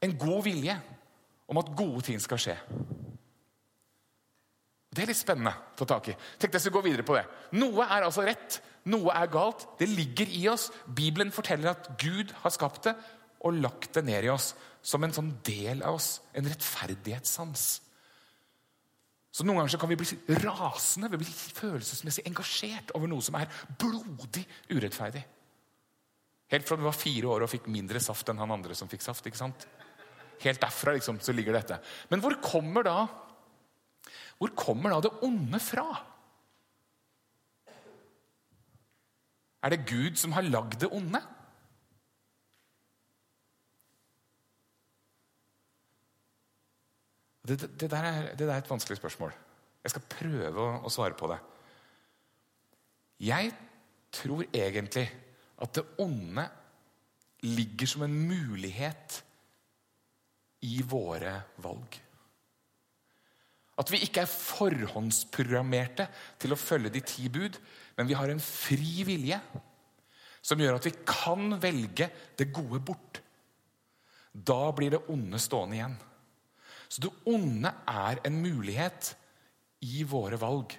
en 0.00 0.14
god 0.16 0.44
vilje 0.46 0.72
om 1.46 1.60
at 1.60 1.72
gode 1.78 2.04
ting 2.08 2.20
skal 2.22 2.40
skje. 2.42 2.56
Det 4.96 5.04
er 5.04 5.10
litt 5.10 5.18
spennende 5.18 5.52
å 5.52 5.76
ta 5.76 5.86
tak 5.90 6.08
i. 6.08 6.16
Tenk 6.40 6.54
deg 6.54 6.68
å 6.70 6.76
gå 6.78 6.84
videre 6.86 7.04
på 7.06 7.18
det. 7.18 7.26
Noe 7.60 7.84
er 7.84 8.06
altså 8.06 8.24
rett, 8.24 8.60
noe 8.88 9.12
er 9.12 9.28
galt. 9.28 9.66
Det 9.76 9.88
ligger 9.90 10.30
i 10.32 10.46
oss. 10.48 10.70
Bibelen 10.86 11.34
forteller 11.34 11.74
at 11.74 11.90
Gud 12.00 12.32
har 12.40 12.54
skapt 12.54 12.88
det 12.88 12.94
og 13.44 13.58
lagt 13.60 13.92
det 13.98 14.06
ned 14.06 14.24
i 14.24 14.32
oss 14.32 14.54
som 14.86 15.04
en 15.04 15.12
sånn 15.12 15.34
del 15.44 15.82
av 15.84 15.98
oss. 15.98 16.22
En 16.32 16.48
rettferdighetssans. 16.48 17.66
Så 19.36 19.44
Noen 19.44 19.60
ganger 19.60 19.74
så 19.74 19.80
kan 19.82 19.90
vi 19.90 19.98
bli 20.00 20.38
rasende, 20.40 21.10
vi 21.12 21.20
blir 21.20 21.28
følelsesmessig 21.28 22.24
engasjert 22.30 22.94
over 22.96 23.10
noe 23.10 23.24
som 23.24 23.36
er 23.36 23.50
blodig 23.76 24.46
urettferdig. 24.72 25.20
Helt 26.54 26.64
fra 26.64 26.78
du 26.78 26.86
var 26.86 26.96
fire 26.96 27.28
år 27.34 27.44
og 27.44 27.50
fikk 27.52 27.66
mindre 27.68 28.00
saft 28.00 28.30
enn 28.32 28.40
han 28.40 28.54
andre 28.54 28.76
som 28.78 28.88
fikk 28.88 29.04
saft. 29.04 29.26
ikke 29.28 29.42
sant? 29.42 29.66
Helt 30.42 30.60
derfra 30.60 30.96
liksom, 30.96 31.20
så 31.20 31.32
ligger 31.32 31.56
dette. 31.56 31.78
Men 32.10 32.20
hvor 32.24 32.36
kommer 32.44 32.86
da 32.86 32.98
hvor 34.36 34.52
kommer 34.52 34.92
da 34.92 35.00
det 35.06 35.14
onde 35.24 35.60
fra? 35.60 35.86
Er 39.64 39.72
det 39.72 39.86
Gud 39.88 40.18
som 40.20 40.34
har 40.36 40.44
lagd 40.44 40.76
det 40.82 40.90
onde? 40.92 41.22
Det, 47.46 47.60
det, 47.80 47.90
der 47.90 47.96
er, 47.96 48.22
det, 48.34 48.46
der 48.46 48.52
er, 48.52 48.58
et 48.58 48.70
vanskelig 48.70 48.98
spørsmål. 48.98 49.32
Jeg 49.84 49.94
skal 49.94 50.08
prøve 50.10 50.60
å, 50.60 50.70
å 50.84 50.90
svare 50.90 51.14
på 51.16 51.28
det. 51.30 51.38
Jeg 53.22 53.52
tror 54.12 54.42
egentlig 54.50 55.06
at 55.62 55.72
det 55.78 55.86
onde 56.02 56.44
ligger 57.46 57.88
som 57.88 58.02
en 58.04 58.16
mulighet 58.28 59.22
i 60.66 60.80
våre 60.86 61.38
valg. 61.62 62.00
At 63.76 63.92
vi 63.92 64.00
ikke 64.06 64.24
er 64.24 64.32
forhåndsprogrammerte 64.32 66.08
til 66.40 66.54
å 66.54 66.60
følge 66.60 66.94
de 66.94 67.02
ti 67.04 67.28
bud, 67.32 67.58
men 67.96 68.08
vi 68.08 68.16
har 68.16 68.32
en 68.32 68.42
fri 68.42 69.04
vilje 69.06 69.38
som 70.46 70.60
gjør 70.60 70.78
at 70.78 70.88
vi 70.88 70.94
kan 71.08 71.58
velge 71.60 72.08
det 72.38 72.48
gode 72.54 72.80
bort. 72.86 73.20
Da 74.32 74.70
blir 74.76 74.94
det 74.94 75.04
onde 75.12 75.40
stående 75.42 75.78
igjen. 75.78 75.96
Så 76.88 77.02
det 77.02 77.12
onde 77.28 77.72
er 77.90 78.20
en 78.24 78.40
mulighet 78.40 79.14
i 79.84 80.04
våre 80.08 80.38
valg. 80.40 80.72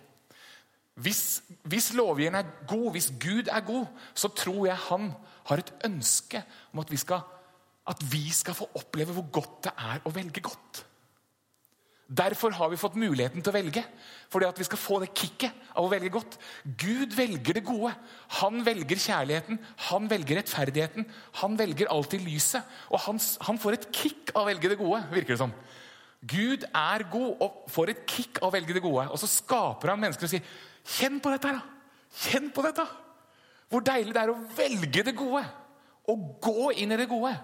Hvis, 0.97 1.43
hvis 1.69 1.91
lovgiveren 1.93 2.39
er 2.39 2.53
god, 2.69 2.87
hvis 2.95 3.11
Gud 3.21 3.51
er 3.53 3.65
god, 3.65 3.85
så 4.17 4.31
tror 4.33 4.63
jeg 4.65 4.85
han 4.87 5.11
har 5.49 5.61
et 5.61 5.73
ønske 5.85 6.41
om 6.71 6.81
at 6.81 6.91
vi 6.91 6.97
skal, 6.97 7.21
at 7.87 8.03
vi 8.11 8.25
skal 8.35 8.57
få 8.57 8.69
oppleve 8.77 9.15
hvor 9.15 9.27
godt 9.39 9.67
det 9.67 9.73
er 9.79 10.03
å 10.05 10.13
velge 10.15 10.43
godt. 10.43 10.83
Derfor 12.07 12.53
har 12.55 12.69
vi 12.71 12.79
fått 12.79 12.95
muligheten 12.95 13.43
til 13.43 13.51
å 13.51 13.55
velge. 13.55 13.81
Fordi 14.31 14.47
at 14.47 14.59
vi 14.59 14.65
skal 14.67 14.79
få 14.79 14.99
det 15.03 15.09
kicket 15.11 15.55
av 15.73 15.87
å 15.87 15.91
velge 15.91 16.11
godt. 16.13 16.37
Gud 16.79 17.15
velger 17.15 17.57
det 17.57 17.65
gode. 17.67 17.91
Han 18.39 18.61
velger 18.63 19.01
kjærligheten, 19.03 19.59
han 19.89 20.07
velger 20.07 20.39
rettferdigheten. 20.39 21.07
Han 21.41 21.57
velger 21.59 21.91
alltid 21.91 22.23
lyset. 22.23 22.63
Og 22.91 23.03
han, 23.03 23.19
han 23.49 23.59
får 23.59 23.75
et 23.75 23.89
kick 23.91 24.31
av 24.33 24.45
å 24.45 24.47
velge 24.47 24.71
det 24.71 24.79
gode, 24.79 25.01
virker 25.11 25.35
det 25.35 25.41
som. 25.43 25.55
Gud 26.27 26.63
er 26.71 27.03
god 27.11 27.43
og 27.43 27.67
får 27.71 27.91
et 27.91 28.07
kick 28.09 28.39
av 28.39 28.49
å 28.49 28.55
velge 28.55 28.77
det 28.77 28.83
gode. 28.83 29.09
Og 29.11 29.19
så 29.19 29.29
skaper 29.31 29.91
han 29.91 30.01
mennesker 30.01 30.29
og 30.29 30.31
sier 30.31 30.55
Kjenn 30.87 31.19
på 31.19 31.33
dette! 31.33 31.51
da. 31.51 31.59
Kjenn 32.23 32.47
på 32.55 32.63
dette! 32.63 32.87
Hvor 33.67 33.83
deilig 33.83 34.15
det 34.15 34.23
er 34.23 34.31
å 34.31 34.39
velge 34.55 35.03
det 35.03 35.15
gode. 35.17 35.43
Og 36.07 36.27
gå 36.39 36.71
inn 36.79 36.95
i 36.95 36.99
det 37.03 37.09
gode. 37.11 37.35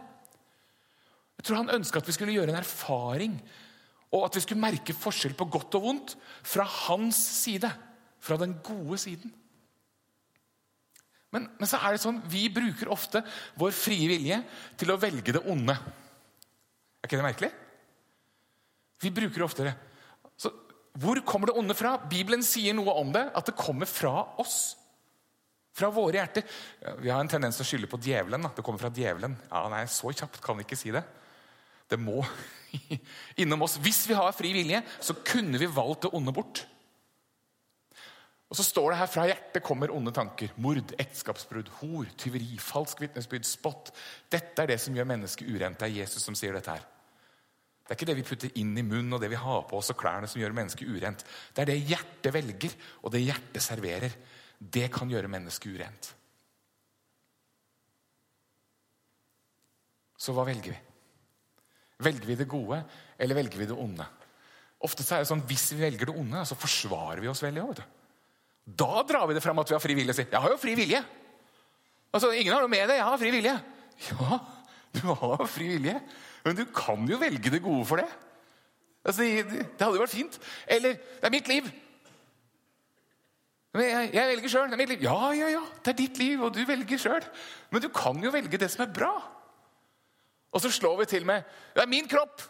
Jeg 1.40 1.48
tror 1.48 1.62
han 1.62 1.74
ønska 1.76 2.00
at 2.00 2.10
vi 2.10 2.16
skulle 2.16 2.36
gjøre 2.36 2.54
en 2.54 2.62
erfaring, 2.62 3.38
og 4.14 4.28
at 4.28 4.38
vi 4.38 4.44
skulle 4.46 4.62
merke 4.62 4.96
forskjell 4.96 5.34
på 5.38 5.50
godt 5.52 5.80
og 5.80 5.88
vondt 5.88 6.14
fra 6.46 6.66
hans 6.86 7.18
side. 7.18 7.72
Fra 8.24 8.38
den 8.40 8.54
gode 8.64 8.96
siden. 9.02 9.34
Men, 11.34 11.50
men 11.58 11.68
så 11.68 11.80
er 11.82 11.96
det 11.96 12.04
sånn, 12.04 12.22
vi 12.30 12.46
bruker 12.54 12.92
ofte 12.94 13.24
vår 13.60 13.74
frie 13.76 14.06
vilje 14.08 14.38
til 14.80 14.94
å 14.94 15.00
velge 15.02 15.34
det 15.36 15.42
onde. 15.50 15.74
Er 15.74 17.10
ikke 17.10 17.20
det 17.20 17.26
merkelig? 17.26 17.50
Vi 19.04 19.12
bruker 19.12 19.42
det 19.42 19.48
oftere. 19.48 19.74
Så 20.40 20.54
hvor 21.02 21.20
kommer 21.26 21.50
det 21.50 21.58
onde 21.58 21.76
fra? 21.76 21.98
Bibelen 21.98 22.46
sier 22.46 22.78
noe 22.78 22.94
om 23.02 23.10
det. 23.16 23.26
At 23.34 23.50
det 23.50 23.58
kommer 23.60 23.90
fra 23.90 24.14
oss. 24.40 24.78
Fra 25.74 25.90
våre 25.92 26.22
hjerter. 26.22 26.46
Vi 27.02 27.10
har 27.10 27.20
en 27.20 27.32
tendens 27.32 27.58
til 27.58 27.66
å 27.66 27.70
skylde 27.72 27.90
på 27.90 28.00
djevelen. 28.06 28.46
Da. 28.46 28.54
Det 28.54 28.66
kommer 28.66 28.84
fra 28.86 28.94
djevelen. 28.94 29.36
Ja, 29.50 29.66
nei, 29.74 29.84
Så 29.90 30.14
kjapt 30.14 30.38
kan 30.46 30.60
vi 30.60 30.68
ikke 30.68 30.78
si 30.80 30.94
det. 30.94 31.02
Det 31.94 32.02
må 32.02 32.24
innom 33.42 33.66
oss. 33.66 33.78
Hvis 33.82 34.04
vi 34.10 34.18
har 34.18 34.34
fri 34.36 34.54
vilje, 34.56 34.82
så 35.00 35.16
kunne 35.26 35.62
vi 35.62 35.70
valgt 35.70 36.08
det 36.08 36.16
onde 36.18 36.34
bort. 36.36 36.66
Og 38.54 38.58
så 38.60 38.66
står 38.68 38.92
det 38.92 38.98
her 39.00 39.10
Fra 39.10 39.24
hjertet 39.26 39.66
kommer 39.66 39.94
onde 39.94 40.14
tanker. 40.14 40.52
Mord, 40.62 40.92
ekteskapsbrudd, 41.02 41.72
hor, 41.80 42.10
tyveri, 42.22 42.52
falsk 42.62 43.02
vitnesbyrd, 43.02 43.48
spott. 43.50 43.94
Dette 44.30 44.62
er 44.62 44.70
det 44.70 44.78
som 44.82 44.94
gjør 44.94 45.10
mennesket 45.10 45.50
urent. 45.50 45.80
Det 45.80 45.88
er 45.90 46.02
Jesus 46.04 46.26
som 46.26 46.38
sier 46.38 46.54
dette 46.54 46.76
her. 46.76 46.84
Det 47.84 47.92
er 47.92 47.98
ikke 47.98 48.08
det 48.12 48.18
vi 48.20 48.26
putter 48.28 48.60
inn 48.62 48.78
i 48.78 48.86
munnen 48.86 49.18
og 49.18 49.20
det 49.20 49.32
vi 49.34 49.42
har 49.42 49.66
på 49.68 49.80
oss 49.80 49.90
og 49.92 49.98
klærne 50.00 50.30
som 50.30 50.40
gjør 50.40 50.54
mennesket 50.56 50.88
urent. 50.88 51.26
Det 51.52 51.66
er 51.66 51.72
det 51.72 51.82
hjertet 51.82 52.36
velger, 52.36 52.78
og 53.02 53.12
det 53.12 53.26
hjertet 53.26 53.66
serverer. 53.66 54.16
Det 54.58 54.86
kan 54.94 55.10
gjøre 55.12 55.32
mennesket 55.34 55.74
urent. 55.74 56.14
Så 60.24 60.32
hva 60.38 60.46
velger 60.48 60.78
vi? 60.78 60.80
Velger 62.04 62.30
vi 62.30 62.38
det 62.40 62.50
gode, 62.50 62.82
eller 63.20 63.38
velger 63.40 63.62
vi 63.62 63.70
det 63.70 63.78
onde? 63.78 64.06
Ofte 64.84 65.06
er 65.08 65.24
det 65.24 65.30
sånn, 65.30 65.44
Hvis 65.48 65.70
vi 65.74 65.84
velger 65.86 66.10
det 66.10 66.16
onde, 66.20 66.46
så 66.46 66.58
forsvarer 66.60 67.22
vi 67.24 67.32
oss 67.32 67.44
veldig. 67.44 67.68
Vet 67.70 67.84
Da 68.66 69.04
drar 69.08 69.28
vi 69.28 69.38
det 69.38 69.44
fram 69.44 69.60
at 69.60 69.70
vi 69.70 69.76
har 69.76 69.84
fri 69.84 69.96
vilje. 69.96 70.14
'Jeg 70.14 70.42
har 70.42 70.50
jo 70.50 70.58
fri 70.58 70.76
vilje.' 70.76 71.04
Altså, 72.14 72.32
'Ingen 72.32 72.54
har 72.54 72.62
noe 72.62 72.70
med 72.70 72.88
det. 72.88 72.96
Jeg 72.96 73.04
har 73.06 73.18
fri 73.18 73.32
vilje.' 73.32 73.62
Ja, 74.10 74.40
du 74.94 75.08
har 75.14 75.46
fri 75.48 75.68
vilje. 75.68 76.02
Men 76.44 76.56
du 76.56 76.66
kan 76.66 77.08
jo 77.08 77.18
velge 77.18 77.50
det 77.50 77.62
gode 77.64 77.86
for 77.86 77.98
det. 77.98 78.10
Altså, 79.06 79.24
det 79.24 79.80
hadde 79.80 79.96
jo 79.98 80.04
vært 80.04 80.16
fint. 80.16 80.40
Eller 80.68 80.94
det 80.94 81.28
er 81.28 81.34
mitt 81.34 81.48
liv. 81.48 81.72
Men 83.74 83.84
jeg, 83.88 84.10
jeg 84.14 84.30
velger 84.30 84.50
sjøl. 84.54 84.68
Det 84.70 84.76
er 84.76 84.82
mitt 84.84 84.92
liv. 84.94 85.04
Ja, 85.04 85.32
ja, 85.34 85.48
ja, 85.56 85.64
det 85.84 85.94
er 85.94 85.98
ditt 85.98 86.20
liv, 86.22 86.44
og 86.44 86.54
du 86.54 86.62
velger 86.68 87.02
sjøl. 87.02 87.24
Men 87.72 87.82
du 87.82 87.90
kan 87.90 88.20
jo 88.24 88.32
velge 88.34 88.60
det 88.62 88.70
som 88.72 88.86
er 88.86 88.94
bra. 88.94 89.14
Og 90.54 90.62
så 90.62 90.72
slår 90.72 91.00
vi 91.02 91.10
til 91.10 91.26
med 91.26 91.46
Det 91.74 91.84
er 91.84 91.92
min 91.92 92.10
kropp! 92.10 92.42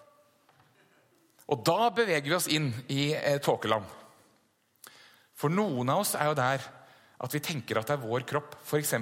Og 1.52 1.60
da 1.68 1.90
beveger 1.92 2.30
vi 2.30 2.38
oss 2.38 2.48
inn 2.52 2.70
i 2.92 3.12
eh, 3.14 3.40
tåkeland. 3.44 3.84
For 5.36 5.52
noen 5.52 5.90
av 5.92 6.04
oss 6.04 6.14
er 6.16 6.30
jo 6.30 6.38
der 6.40 6.64
at 7.24 7.36
vi 7.36 7.42
tenker 7.44 7.80
at 7.80 7.90
det 7.90 7.98
er 7.98 8.04
vår 8.04 8.24
kropp. 8.28 8.56
F.eks. 8.64 8.94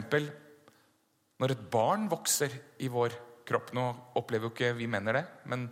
når 1.42 1.54
et 1.54 1.68
barn 1.74 2.08
vokser 2.10 2.54
i 2.82 2.90
vår 2.92 3.14
kropp. 3.48 3.72
Nå 3.78 3.86
opplever 4.18 4.50
jo 4.50 4.54
ikke 4.56 4.74
vi 4.78 4.90
menn 4.90 5.10
det, 5.14 5.24
men 5.50 5.68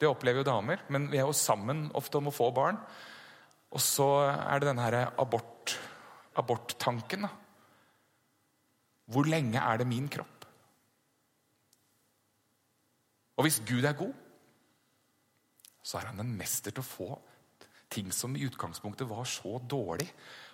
det 0.00 0.08
opplever 0.08 0.40
jo 0.40 0.48
damer. 0.48 0.84
Men 0.88 1.10
vi 1.12 1.20
er 1.20 1.28
jo 1.28 1.36
sammen 1.36 1.88
ofte 1.96 2.20
om 2.20 2.32
å 2.32 2.34
få 2.34 2.48
barn. 2.56 2.80
Og 3.70 3.84
så 3.84 4.08
er 4.32 4.60
det 4.60 4.70
denne 4.70 4.88
her 4.88 5.12
abort, 5.20 5.76
aborttanken. 6.40 7.28
Hvor 9.10 9.28
lenge 9.28 9.60
er 9.60 9.80
det 9.80 9.88
min 9.90 10.08
kropp? 10.10 10.39
Og 13.40 13.46
hvis 13.46 13.62
Gud 13.64 13.86
er 13.88 13.96
god, 13.96 14.12
så 15.80 15.96
er 15.96 16.10
han 16.10 16.20
en 16.20 16.36
mester 16.36 16.74
til 16.74 16.82
å 16.82 16.86
få 16.86 17.10
ting 17.90 18.10
som 18.14 18.34
i 18.36 18.44
utgangspunktet 18.44 19.08
var 19.08 19.24
så 19.26 19.56
dårlig, 19.64 20.06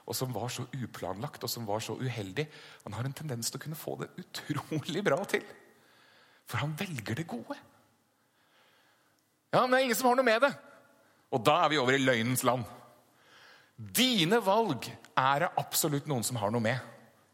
og 0.06 0.14
som 0.14 0.30
var 0.32 0.52
så 0.54 0.64
uplanlagt 0.70 1.42
og 1.42 1.50
som 1.50 1.66
var 1.66 1.82
så 1.82 1.96
uheldig. 1.98 2.46
Han 2.86 2.94
har 2.94 3.08
en 3.08 3.16
tendens 3.16 3.50
til 3.50 3.58
å 3.58 3.64
kunne 3.64 3.78
få 3.78 3.96
det 4.00 4.12
utrolig 4.22 5.02
bra 5.04 5.18
til. 5.28 5.42
For 6.46 6.62
han 6.62 6.76
velger 6.78 7.18
det 7.18 7.26
gode. 7.26 7.58
Ja, 9.50 9.64
men 9.64 9.74
det 9.74 9.80
er 9.80 9.86
ingen 9.88 9.98
som 9.98 10.12
har 10.12 10.20
noe 10.20 10.30
med 10.30 10.46
det. 10.46 10.52
Og 11.34 11.42
da 11.42 11.58
er 11.64 11.72
vi 11.74 11.82
over 11.82 11.98
i 11.98 12.04
løgnens 12.04 12.46
land. 12.46 12.62
Dine 13.76 14.38
valg 14.46 14.86
er 14.86 15.42
det 15.42 15.54
absolutt 15.58 16.06
noen 16.08 16.24
som 16.24 16.38
har 16.38 16.54
noe 16.54 16.62
med. 16.62 16.78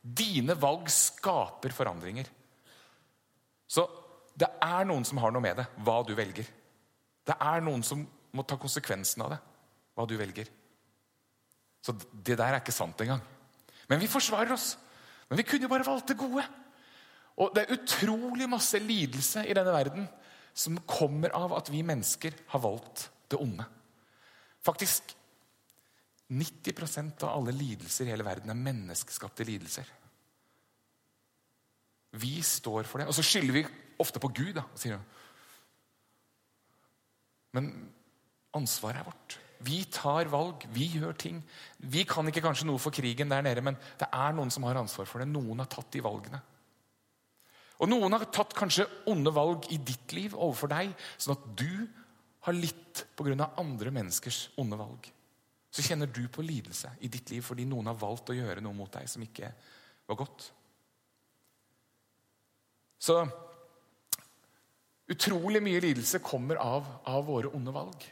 Dine 0.01 0.57
valg 0.59 0.89
skaper 0.91 1.77
forandringer. 1.77 2.27
Så 3.69 3.85
det 4.39 4.49
er 4.65 4.87
noen 4.89 5.05
som 5.07 5.21
har 5.23 5.33
noe 5.35 5.45
med 5.45 5.59
det, 5.61 5.67
hva 5.85 6.01
du 6.07 6.15
velger. 6.17 6.49
Det 7.27 7.37
er 7.37 7.65
noen 7.65 7.85
som 7.87 8.03
må 8.33 8.45
ta 8.49 8.57
konsekvensen 8.61 9.25
av 9.25 9.35
det, 9.35 9.39
hva 9.97 10.07
du 10.09 10.17
velger. 10.19 10.49
Så 11.83 11.95
det 12.13 12.39
der 12.39 12.49
er 12.49 12.61
ikke 12.63 12.75
sant 12.75 13.01
engang. 13.05 13.23
Men 13.91 14.01
vi 14.01 14.11
forsvarer 14.11 14.55
oss. 14.55 14.73
Men 15.29 15.41
vi 15.41 15.47
kunne 15.49 15.67
jo 15.67 15.73
bare 15.73 15.87
valgt 15.87 16.13
det 16.13 16.21
gode. 16.21 16.45
Og 17.43 17.55
det 17.55 17.65
er 17.65 17.77
utrolig 17.77 18.49
masse 18.51 18.79
lidelse 18.81 19.45
i 19.49 19.57
denne 19.57 19.75
verden 19.75 20.07
som 20.53 20.77
kommer 20.89 21.33
av 21.37 21.55
at 21.57 21.71
vi 21.73 21.81
mennesker 21.87 22.37
har 22.53 22.63
valgt 22.63 23.09
det 23.33 23.41
onde. 23.41 23.65
Faktisk 24.63 25.15
90% 26.33 27.25
av 27.27 27.35
alle 27.35 27.55
lidelser 27.57 28.07
i 28.07 28.13
hele 28.13 28.25
verden 28.25 28.53
er 28.53 28.61
menneskeskapte 28.61 29.45
lidelser. 29.49 29.89
Vi 32.21 32.37
står 32.45 32.85
for 32.89 33.01
det. 33.01 33.09
Og 33.09 33.17
så 33.17 33.25
skylder 33.25 33.57
vi 33.57 33.65
ofte 34.01 34.21
på 34.23 34.31
Gud, 34.33 34.55
da, 34.57 34.65
sier 34.79 34.97
han. 34.97 35.09
Men 37.53 37.71
ansvaret 38.57 39.03
er 39.03 39.09
vårt. 39.09 39.39
Vi 39.63 39.83
tar 39.93 40.31
valg, 40.33 40.65
vi 40.75 40.89
gjør 40.97 41.15
ting. 41.19 41.39
Vi 41.79 42.03
kan 42.09 42.27
ikke 42.29 42.43
kanskje 42.43 42.67
noe 42.67 42.81
for 42.83 42.95
krigen 42.95 43.31
der 43.31 43.45
nede, 43.45 43.63
men 43.63 43.77
det 44.01 44.09
er 44.09 44.35
noen 44.35 44.51
som 44.51 44.65
har 44.67 44.81
ansvar 44.81 45.07
for 45.07 45.23
det. 45.23 45.29
Noen 45.31 45.63
har 45.63 45.71
tatt 45.71 45.93
de 45.95 46.03
valgene. 46.03 46.41
Og 47.83 47.91
noen 47.91 48.15
har 48.15 48.27
tatt 48.31 48.55
kanskje 48.55 48.87
onde 49.11 49.33
valg 49.35 49.67
i 49.75 49.79
ditt 49.83 50.15
liv 50.15 50.35
overfor 50.35 50.71
deg, 50.71 50.93
sånn 51.19 51.35
at 51.35 51.47
du 51.59 51.87
har 52.47 52.57
litt 52.57 53.05
pga. 53.19 53.53
andre 53.59 53.91
menneskers 53.91 54.49
onde 54.59 54.79
valg. 54.79 55.11
Så 55.73 55.83
kjenner 55.83 56.07
du 56.07 56.27
på 56.29 56.45
lidelse 56.45 56.91
i 57.01 57.09
ditt 57.09 57.31
liv 57.31 57.43
fordi 57.43 57.65
noen 57.65 57.89
har 57.89 57.97
valgt 57.97 58.31
å 58.31 58.37
gjøre 58.37 58.61
noe 58.61 58.77
mot 58.77 58.93
deg 58.93 59.09
som 59.09 59.23
ikke 59.25 59.49
var 60.07 60.19
godt. 60.21 60.51
Så 63.03 63.23
utrolig 65.11 65.63
mye 65.65 65.83
lidelse 65.83 66.23
kommer 66.25 66.61
av, 66.63 66.87
av 67.09 67.25
våre 67.27 67.51
onde 67.55 67.75
valg. 67.75 68.07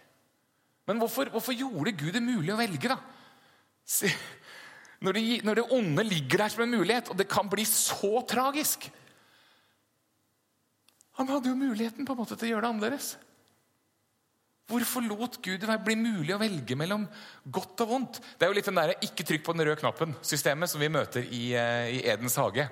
Men 0.91 0.99
hvorfor, 0.99 1.31
hvorfor, 1.31 1.55
gjorde 1.55 1.95
Gud 1.95 2.17
det 2.17 2.23
mulig 2.25 2.53
å 2.55 2.59
velge, 2.59 2.91
da? 2.91 2.99
Når, 5.01 5.17
det, 5.17 5.23
når 5.47 5.59
det 5.61 5.67
onde 5.77 6.05
ligger 6.07 6.43
der 6.43 6.53
som 6.53 6.65
en 6.65 6.75
mulighet, 6.75 7.11
og 7.11 7.19
det 7.19 7.31
kan 7.31 7.49
bli 7.51 7.65
så 7.67 8.21
tragisk 8.29 8.85
Han 11.19 11.29
hadde 11.29 11.51
jo 11.51 11.59
muligheten 11.59 12.07
på 12.07 12.15
en 12.15 12.21
måte 12.21 12.37
til 12.39 12.47
å 12.47 12.51
gjøre 12.55 12.65
det 12.65 12.69
annerledes. 12.71 13.09
Hvorfor 14.71 15.03
lot 15.05 15.37
Gud 15.43 15.67
det 15.67 15.77
bli 15.85 15.97
mulig 15.99 16.33
å 16.33 16.41
velge 16.41 16.77
mellom 16.79 17.03
godt 17.45 17.83
og 17.85 17.91
vondt? 17.91 18.21
Det 18.39 18.47
er 18.47 18.53
jo 18.53 18.57
litt 18.57 18.69
den 18.71 18.79
der 18.79 18.95
'ikke 18.95 19.27
trykk 19.27 19.45
på 19.45 19.53
den 19.53 19.67
røde 19.67 19.81
knappen'-systemet 19.83 20.71
som 20.71 20.81
vi 20.81 20.89
møter 20.89 21.27
i, 21.27 21.53
eh, 21.53 21.99
i 21.99 21.99
Edens 22.07 22.37
hage. 22.37 22.71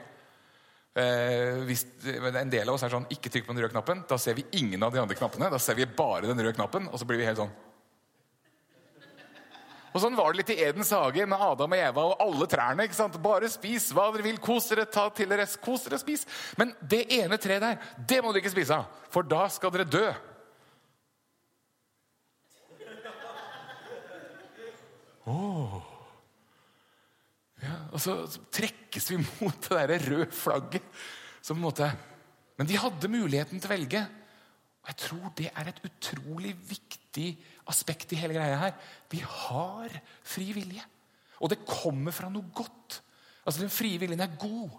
Eh, 0.99 1.63
hvis 1.69 1.85
en 2.27 2.51
del 2.51 2.67
av 2.67 2.75
oss 2.75 2.83
er 2.83 2.91
sånn 2.91 3.07
'ikke 3.07 3.31
trykk 3.31 3.47
på 3.47 3.55
den 3.55 3.63
røde 3.63 3.75
knappen', 3.75 4.07
da 4.09 4.17
ser 4.19 4.35
vi 4.35 4.45
ingen 4.53 4.83
av 4.83 4.93
de 4.93 4.99
andre 4.99 5.15
knappene. 5.15 5.51
Da 5.51 5.59
ser 5.59 5.75
vi 5.75 5.85
bare 5.85 6.27
den 6.27 6.39
røde 6.39 6.57
knappen, 6.57 6.89
og 6.89 6.99
så 6.99 7.07
blir 7.07 7.19
vi 7.19 7.25
helt 7.25 7.39
sånn 7.39 7.53
og 9.95 10.03
Sånn 10.03 10.15
var 10.15 10.33
det 10.33 10.39
litt 10.43 10.51
i 10.53 10.63
Edens 10.63 10.91
hage 10.91 11.25
med 11.27 11.41
Adam 11.41 11.73
og 11.73 11.79
Eva 11.79 12.03
og 12.07 12.21
alle 12.21 12.47
trærne. 12.47 12.85
ikke 12.85 12.95
sant? 12.95 13.17
Bare 13.23 13.49
spis 13.49 13.91
hva 13.91 14.13
dere 14.13 14.23
vil. 14.23 14.39
Kos 14.39 14.69
dere, 14.69 14.85
ta 14.85 15.09
til 15.11 15.29
dere, 15.29 15.47
kos 15.59 15.85
dere, 15.85 15.99
spis. 15.99 16.27
Men 16.57 16.75
det 16.81 17.07
ene 17.11 17.39
treet 17.41 17.61
der, 17.61 17.79
det 17.97 18.23
må 18.23 18.31
dere 18.31 18.45
ikke 18.45 18.55
spise 18.55 18.79
av, 18.79 18.87
for 19.11 19.23
da 19.23 19.49
skal 19.49 19.71
dere 19.75 19.89
dø. 19.89 20.15
Oh. 25.27 25.98
Og 27.93 28.03
så, 28.03 28.15
trekkes 28.53 29.11
vi 29.13 29.21
mot 29.41 29.69
det 29.69 29.89
der 29.93 30.07
røde 30.11 30.31
flagget. 30.35 30.87
Som 31.43 31.61
en 31.61 31.69
måte, 31.69 31.89
men 32.59 32.67
de 32.69 32.77
hadde 32.77 33.11
muligheten 33.13 33.61
til 33.61 33.71
å 33.71 33.73
velge. 33.73 34.03
Og 34.83 34.91
jeg 34.91 34.99
tror 35.05 35.33
det 35.39 35.49
er 35.53 35.71
et 35.71 35.81
utrolig 35.87 36.53
viktig 36.69 37.29
aspekt 37.71 38.13
i 38.13 38.19
hele 38.21 38.37
greia 38.37 38.59
her. 38.59 38.77
Vi 39.13 39.23
har 39.23 39.95
fri 40.27 40.51
vilje. 40.57 40.83
Og 41.39 41.53
det 41.53 41.63
kommer 41.69 42.15
fra 42.15 42.31
noe 42.33 42.51
godt. 42.55 42.99
Altså 43.47 43.63
Den 43.63 43.73
frie 43.73 44.01
viljen 44.01 44.21
er 44.21 44.37
god. 44.41 44.75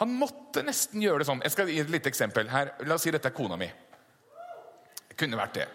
Han 0.00 0.12
måtte 0.18 0.64
nesten 0.64 1.04
gjøre 1.04 1.22
det 1.22 1.28
sånn. 1.28 1.42
Jeg 1.44 1.54
skal 1.54 1.70
gi 1.72 1.80
et 1.80 1.92
lite 1.92 2.10
eksempel. 2.10 2.48
her. 2.52 2.74
La 2.84 2.96
oss 2.96 3.04
si 3.06 3.12
dette 3.12 3.28
er 3.28 3.36
kona 3.36 3.56
mi. 3.60 3.68
Det 5.08 5.16
kunne 5.16 5.38
vært 5.40 5.60
det. 5.60 5.68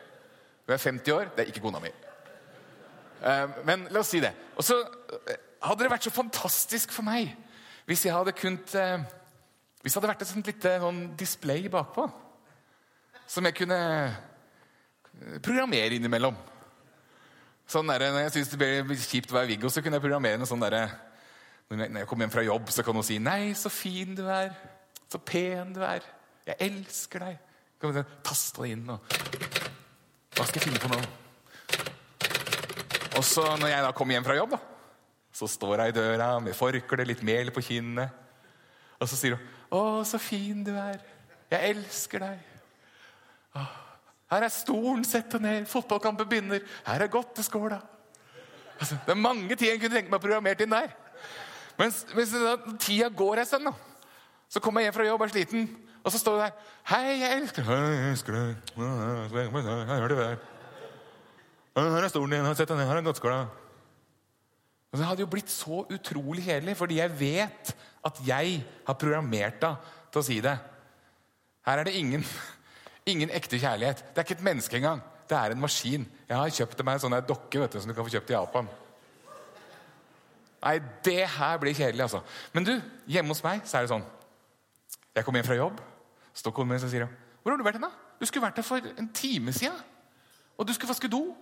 Hun 0.66 0.74
er 0.76 0.82
50 0.82 1.14
år. 1.16 1.32
Det 1.36 1.46
er 1.46 1.54
ikke 1.54 1.64
kona 1.64 1.82
mi. 1.82 1.90
Eh, 3.22 3.48
men 3.66 3.86
la 3.94 4.02
oss 4.02 4.12
si 4.14 4.22
det. 4.22 4.32
Og 4.58 4.66
så 4.66 4.80
eh, 4.82 5.38
hadde 5.62 5.86
det 5.86 5.92
vært 5.94 6.08
så 6.08 6.14
fantastisk 6.14 6.94
for 6.96 7.06
meg 7.06 7.30
hvis 7.90 8.06
jeg 8.06 8.14
hadde 8.14 8.34
kunnet 8.38 8.74
eh, 8.78 9.04
Hvis 9.82 9.94
det 9.94 9.98
hadde 9.98 10.12
vært 10.12 10.24
et 10.24 10.30
sånt 10.30 10.50
lite 10.50 10.72
sånn 10.82 11.00
display 11.18 11.66
bakpå 11.74 12.06
som 13.32 13.46
jeg 13.48 13.56
kunne 13.56 13.78
programmere 15.42 15.96
innimellom. 15.96 16.36
Sånn 17.72 17.88
der, 17.88 18.04
når 18.12 18.26
jeg 18.26 18.34
syns 18.36 18.52
det 18.52 18.60
blir 18.60 19.00
kjipt 19.00 19.32
å 19.32 19.38
være 19.38 19.50
Viggo, 19.54 19.72
så 19.72 19.82
kunne 19.82 19.96
jeg 19.98 20.04
programmere 20.04 20.42
en 20.42 20.50
sånn 20.50 20.62
derre 20.62 20.84
Når 21.72 21.86
jeg 22.02 22.10
kommer 22.10 22.28
hjem 22.28 22.34
fra 22.34 22.44
jobb, 22.44 22.70
så 22.76 22.84
kan 22.84 22.98
hun 23.00 23.08
si 23.08 23.18
'Nei, 23.20 23.54
så 23.56 23.72
fin 23.72 24.16
du 24.16 24.26
er. 24.28 24.52
Så 25.08 25.18
pen 25.24 25.74
du 25.74 25.82
er. 25.88 26.04
Jeg 26.46 26.56
elsker 26.60 27.26
deg.' 27.26 27.40
Taste 28.24 28.62
det 28.62 28.76
inn 28.76 28.90
og 28.90 29.00
Hva 30.36 30.46
skal 30.46 30.60
jeg 30.60 30.68
finne 30.68 30.84
på 30.84 30.92
nå? 30.92 31.00
Og 33.22 33.26
så 33.28 33.44
når 33.62 33.70
jeg 33.70 33.86
da 33.86 33.92
kommer 33.94 34.16
hjem 34.18 34.26
fra 34.26 34.34
jobb, 34.34 34.56
da, 34.56 34.58
så 35.38 35.46
står 35.48 35.76
hun 35.76 35.84
i 35.86 35.94
døra 35.94 36.30
med 36.42 36.58
forkle, 36.58 37.06
litt 37.06 37.22
mel 37.22 37.52
på 37.54 37.62
kinnet. 37.62 38.10
Og 38.98 39.10
så 39.10 39.18
sier 39.18 39.36
hun 39.36 39.50
'Å, 39.72 40.04
så 40.04 40.18
fin 40.18 40.64
du 40.64 40.72
er. 40.74 40.98
Jeg 41.52 41.70
elsker 41.70 42.20
deg.' 42.20 42.40
Å, 43.56 43.66
'Her 44.32 44.44
er 44.44 44.50
stolen, 44.50 45.06
sett 45.06 45.30
deg 45.32 45.42
ned. 45.42 45.68
Fotballkampen 45.70 46.28
begynner. 46.28 46.66
Her 46.84 47.02
er 47.02 47.08
godteskåla.' 47.08 47.82
Altså, 48.80 48.98
det 49.06 49.14
er 49.14 49.22
mange 49.22 49.56
ting 49.56 49.70
jeg 49.70 49.80
kunne 49.80 49.96
tenke 49.96 50.12
meg 50.12 50.22
programmert 50.22 50.62
inn 50.62 50.74
der. 50.74 50.90
Men 51.78 51.92
hvis 51.92 52.34
tida 52.80 53.10
går 53.10 53.40
en 53.40 53.46
stund, 53.46 53.74
så 54.50 54.60
kommer 54.60 54.82
jeg 54.82 54.90
hjem 54.90 54.98
fra 54.98 55.06
jobb 55.06 55.22
og 55.22 55.28
er 55.28 55.32
sliten, 55.32 55.70
og 56.04 56.12
så 56.12 56.18
står 56.18 56.32
hun 56.32 56.42
der 56.42 56.52
'Hei, 56.84 57.20
jeg 57.22 57.42
elsker 57.42 57.64
deg. 57.64 57.70
Jeg 57.70 58.12
elsker 58.12 58.34
deg. 58.34 58.56
Jeg 58.78 59.86
hører 60.02 60.08
det 60.08 60.18
der.' 60.18 60.52
Her 61.76 62.04
er 62.04 62.12
stolen 62.12 62.36
din. 62.36 62.56
Sett 62.56 62.70
deg 62.70 62.80
ned. 62.80 62.90
Her 62.90 63.00
er 63.00 63.06
godtskåla. 63.06 63.42
Det 64.92 65.08
hadde 65.08 65.24
jo 65.24 65.30
blitt 65.32 65.52
så 65.52 65.86
utrolig 65.88 66.44
kjedelig, 66.44 66.76
fordi 66.76 66.98
jeg 67.00 67.14
vet 67.16 67.72
at 68.04 68.18
jeg 68.28 68.58
har 68.88 68.98
programmert 69.00 69.62
deg 69.62 69.92
til 70.12 70.20
å 70.20 70.26
si 70.28 70.40
det. 70.44 70.58
Her 71.64 71.80
er 71.80 71.88
det 71.88 71.96
ingen, 71.96 72.26
ingen 73.12 73.32
ekte 73.32 73.60
kjærlighet. 73.62 74.04
Det 74.12 74.20
er 74.20 74.28
ikke 74.28 74.40
et 74.42 74.48
menneske 74.50 74.76
engang. 74.82 75.00
Det 75.30 75.38
er 75.38 75.54
en 75.54 75.62
maskin. 75.64 76.04
Jeg 76.28 76.36
har 76.38 76.56
kjøpt 76.58 76.84
meg 76.84 76.98
en 76.98 77.04
sånn 77.06 77.16
dokke 77.24 77.62
vet 77.62 77.72
du, 77.72 77.80
som 77.80 77.92
du 77.92 77.96
kan 77.96 78.04
få 78.04 78.12
kjøpt 78.18 78.34
i 78.34 78.36
Japan. 78.36 78.68
Nei, 80.62 80.74
det 81.08 81.22
her 81.38 81.62
blir 81.62 81.78
kjedelig, 81.78 82.04
altså. 82.10 82.20
Men 82.54 82.68
du, 82.68 82.74
hjemme 83.10 83.32
hos 83.32 83.42
meg 83.46 83.64
så 83.66 83.80
er 83.80 83.88
det 83.88 83.94
sånn 83.96 84.04
Jeg 85.16 85.26
kommer 85.26 85.42
hjem 85.42 85.48
fra 85.48 85.58
jobb, 85.58 85.80
står 86.38 86.54
kona 86.54 86.74
min 86.74 86.84
og 86.84 86.92
sier 86.92 87.08
'Hvor 87.42 87.52
har 87.52 87.58
du 87.58 87.64
vært 87.64 87.80
hen, 87.80 87.88
da?' 87.88 87.96
'Du 88.20 88.26
skulle 88.26 88.46
vært 88.46 88.56
der 88.56 88.68
for 88.68 88.78
en 88.78 89.10
time 89.14 89.52
siden.' 89.52 89.82
'Og 90.58 90.68
du 90.68 90.74
skulle 90.74 90.92
vaske 90.92 91.08
do.' 91.08 91.36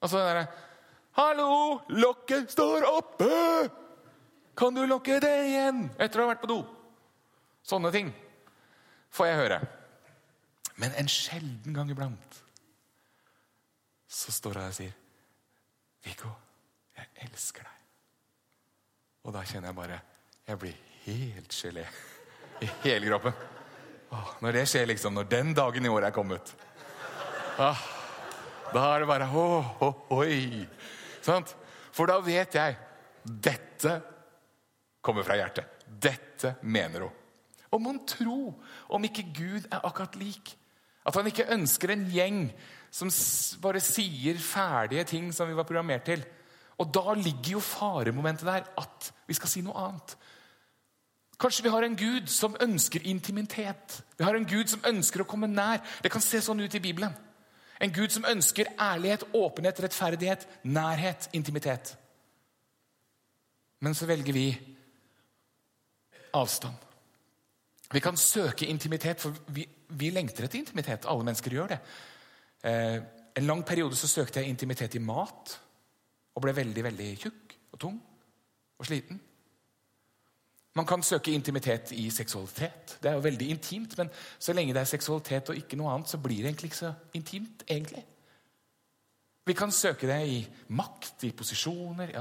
Og 0.00 0.10
så 0.10 0.18
er 0.18 0.34
det 0.34 0.48
'Hallo, 1.18 1.80
lokket 1.88 2.50
står 2.50 2.86
oppe! 2.86 3.70
Kan 4.56 4.74
du 4.74 4.86
lukke 4.86 5.20
det 5.20 5.46
igjen?' 5.46 5.90
Etter 5.98 6.20
å 6.20 6.26
ha 6.26 6.34
vært 6.34 6.42
på 6.42 6.50
do. 6.50 6.60
Sånne 7.62 7.92
ting 7.92 8.12
får 9.10 9.26
jeg 9.26 9.36
høre. 9.36 9.58
Men 10.76 10.94
en 10.94 11.08
sjelden 11.08 11.74
gang 11.74 11.90
iblant 11.90 12.44
så 14.08 14.32
står 14.32 14.60
jeg 14.60 14.68
og 14.68 14.74
sier 14.74 14.94
'Viggo, 16.04 16.30
jeg 16.96 17.06
elsker 17.26 17.62
deg'. 17.62 17.82
Og 19.24 19.34
da 19.34 19.42
kjenner 19.42 19.68
jeg 19.68 19.76
bare 19.76 20.00
Jeg 20.48 20.58
blir 20.58 20.76
helt 21.04 21.52
gelé 21.52 21.82
i 22.60 22.66
hele 22.82 23.06
kroppen. 23.06 23.32
Åh, 24.10 24.28
når 24.40 24.52
det 24.52 24.68
skjer, 24.68 24.86
liksom, 24.86 25.12
når 25.14 25.26
den 25.28 25.54
dagen 25.54 25.84
i 25.84 25.88
året 25.88 26.08
er 26.08 26.14
kommet 26.16 26.54
ah, 27.58 27.76
da 28.74 28.84
er 28.94 29.02
det 29.02 29.08
bare 29.10 29.28
ho, 29.30 29.46
ho, 29.80 29.90
oi. 30.18 30.66
Sant? 31.24 31.54
For 31.94 32.10
da 32.10 32.18
vet 32.24 32.56
jeg 32.58 32.76
dette 33.24 33.94
kommer 35.04 35.26
fra 35.26 35.36
hjertet. 35.38 35.84
Dette 35.88 36.56
mener 36.62 37.06
hun. 37.06 37.14
Og 37.74 37.82
mon 37.84 38.00
tro 38.08 38.54
om 38.94 39.04
ikke 39.04 39.26
Gud 39.36 39.68
er 39.68 39.84
akkurat 39.84 40.16
lik? 40.20 40.54
At 41.08 41.16
han 41.16 41.28
ikke 41.28 41.48
ønsker 41.52 41.92
en 41.92 42.06
gjeng 42.12 42.40
som 42.92 43.10
bare 43.62 43.80
sier 43.84 44.38
ferdige 44.40 45.04
ting 45.12 45.30
som 45.36 45.48
vi 45.48 45.56
var 45.56 45.68
programmert 45.68 46.06
til. 46.08 46.24
Og 46.78 46.90
da 46.94 47.14
ligger 47.18 47.56
jo 47.56 47.64
faremomentet 47.64 48.46
der 48.48 48.68
at 48.80 49.12
vi 49.28 49.36
skal 49.36 49.50
si 49.50 49.62
noe 49.64 49.76
annet. 49.88 50.14
Kanskje 51.38 51.64
vi 51.66 51.72
har 51.72 51.84
en 51.86 51.96
Gud 51.98 52.30
som 52.32 52.56
ønsker 52.60 53.04
intimitet. 53.06 54.00
Vi 54.18 54.26
har 54.26 54.34
en 54.34 54.46
Gud 54.48 54.70
som 54.70 54.82
ønsker 54.88 55.22
å 55.22 55.28
komme 55.28 55.50
nær. 55.50 55.82
Det 56.02 56.10
kan 56.10 56.24
se 56.24 56.40
sånn 56.42 56.64
ut 56.64 56.74
i 56.74 56.82
Bibelen. 56.82 57.14
En 57.80 57.92
Gud 57.94 58.10
som 58.10 58.26
ønsker 58.26 58.72
ærlighet, 58.80 59.24
åpenhet, 59.34 59.82
rettferdighet, 59.82 60.48
nærhet, 60.64 61.28
intimitet. 61.32 61.96
Men 63.80 63.94
så 63.94 64.06
velger 64.06 64.32
vi 64.32 64.48
avstand. 66.34 66.74
Vi 67.92 68.00
kan 68.00 68.16
søke 68.16 68.66
intimitet, 68.66 69.20
for 69.20 69.36
vi, 69.48 69.68
vi 69.88 70.10
lengter 70.10 70.44
etter 70.44 70.58
intimitet. 70.58 71.06
Alle 71.08 71.24
mennesker 71.24 71.54
gjør 71.54 71.70
det. 71.72 71.78
Eh, 72.64 72.98
en 73.38 73.46
lang 73.46 73.64
periode 73.64 73.96
så 73.96 74.08
søkte 74.10 74.40
jeg 74.40 74.48
intimitet 74.48 74.94
i 74.94 75.02
mat 75.02 75.54
og 76.34 76.42
ble 76.42 76.56
veldig 76.56 76.84
veldig 76.84 77.08
tjukk 77.22 77.54
og 77.72 77.80
tung 77.80 77.96
og 78.78 78.86
sliten. 78.86 79.20
Man 80.78 80.86
kan 80.86 81.02
søke 81.02 81.32
intimitet 81.34 81.90
i 81.92 82.06
seksualitet. 82.10 82.98
Det 83.02 83.10
er 83.10 83.16
jo 83.16 83.24
veldig 83.24 83.48
intimt, 83.50 83.96
men 83.98 84.10
så 84.38 84.52
lenge 84.54 84.74
det 84.76 84.84
er 84.84 84.90
seksualitet 84.92 85.50
og 85.50 85.58
ikke 85.58 85.78
noe 85.80 85.90
annet, 85.90 86.10
så 86.12 86.20
blir 86.22 86.36
det 86.38 86.52
egentlig 86.52 86.70
ikke 86.70 86.84
så 86.84 86.92
intimt. 87.18 87.64
egentlig. 87.66 88.04
Vi 89.46 89.56
kan 89.58 89.72
søke 89.72 90.06
det 90.06 90.18
i 90.28 90.38
makt, 90.68 91.24
i 91.24 91.32
posisjoner. 91.32 92.12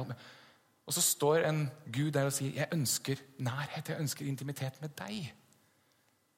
Og 0.86 0.94
så 0.94 1.02
står 1.02 1.46
en 1.46 1.70
Gud 1.94 2.12
der 2.12 2.26
og 2.26 2.34
sier, 2.34 2.52
'Jeg 2.52 2.68
ønsker 2.72 3.16
nærhet, 3.38 3.90
jeg 3.90 4.00
ønsker 4.00 4.26
intimitet 4.26 4.82
med 4.82 4.90
deg'. 4.90 5.32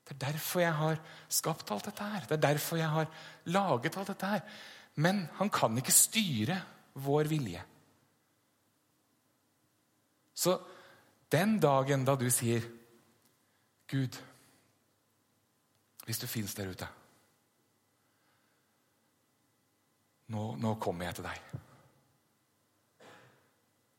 Det 0.10 0.12
er 0.12 0.32
derfor 0.32 0.60
jeg 0.60 0.73
har 0.73 0.99
skapt 1.29 1.71
alt 1.71 1.86
dette 1.86 2.03
her. 2.03 2.19
Det 2.19 2.32
er 2.32 2.47
derfor 2.47 2.75
jeg 2.75 2.89
har 2.89 3.08
laget 3.45 3.97
alt 3.97 4.08
dette 4.08 4.25
her. 4.25 4.39
Men 4.95 5.29
han 5.34 5.49
kan 5.49 5.77
ikke 5.77 5.91
styre 5.91 6.62
vår 6.95 7.23
vilje. 7.23 7.63
Så 10.36 10.60
den 11.32 11.60
dagen 11.60 12.06
da 12.06 12.15
du 12.15 12.30
sier, 12.30 12.62
'Gud, 13.88 14.18
hvis 16.06 16.20
du 16.20 16.28
fins 16.28 16.56
der 16.56 16.72
ute' 16.72 16.88
nå, 20.28 20.56
nå 20.56 20.76
kommer 20.76 21.06
jeg 21.06 21.15
til 21.15 21.26
deg. 21.26 21.60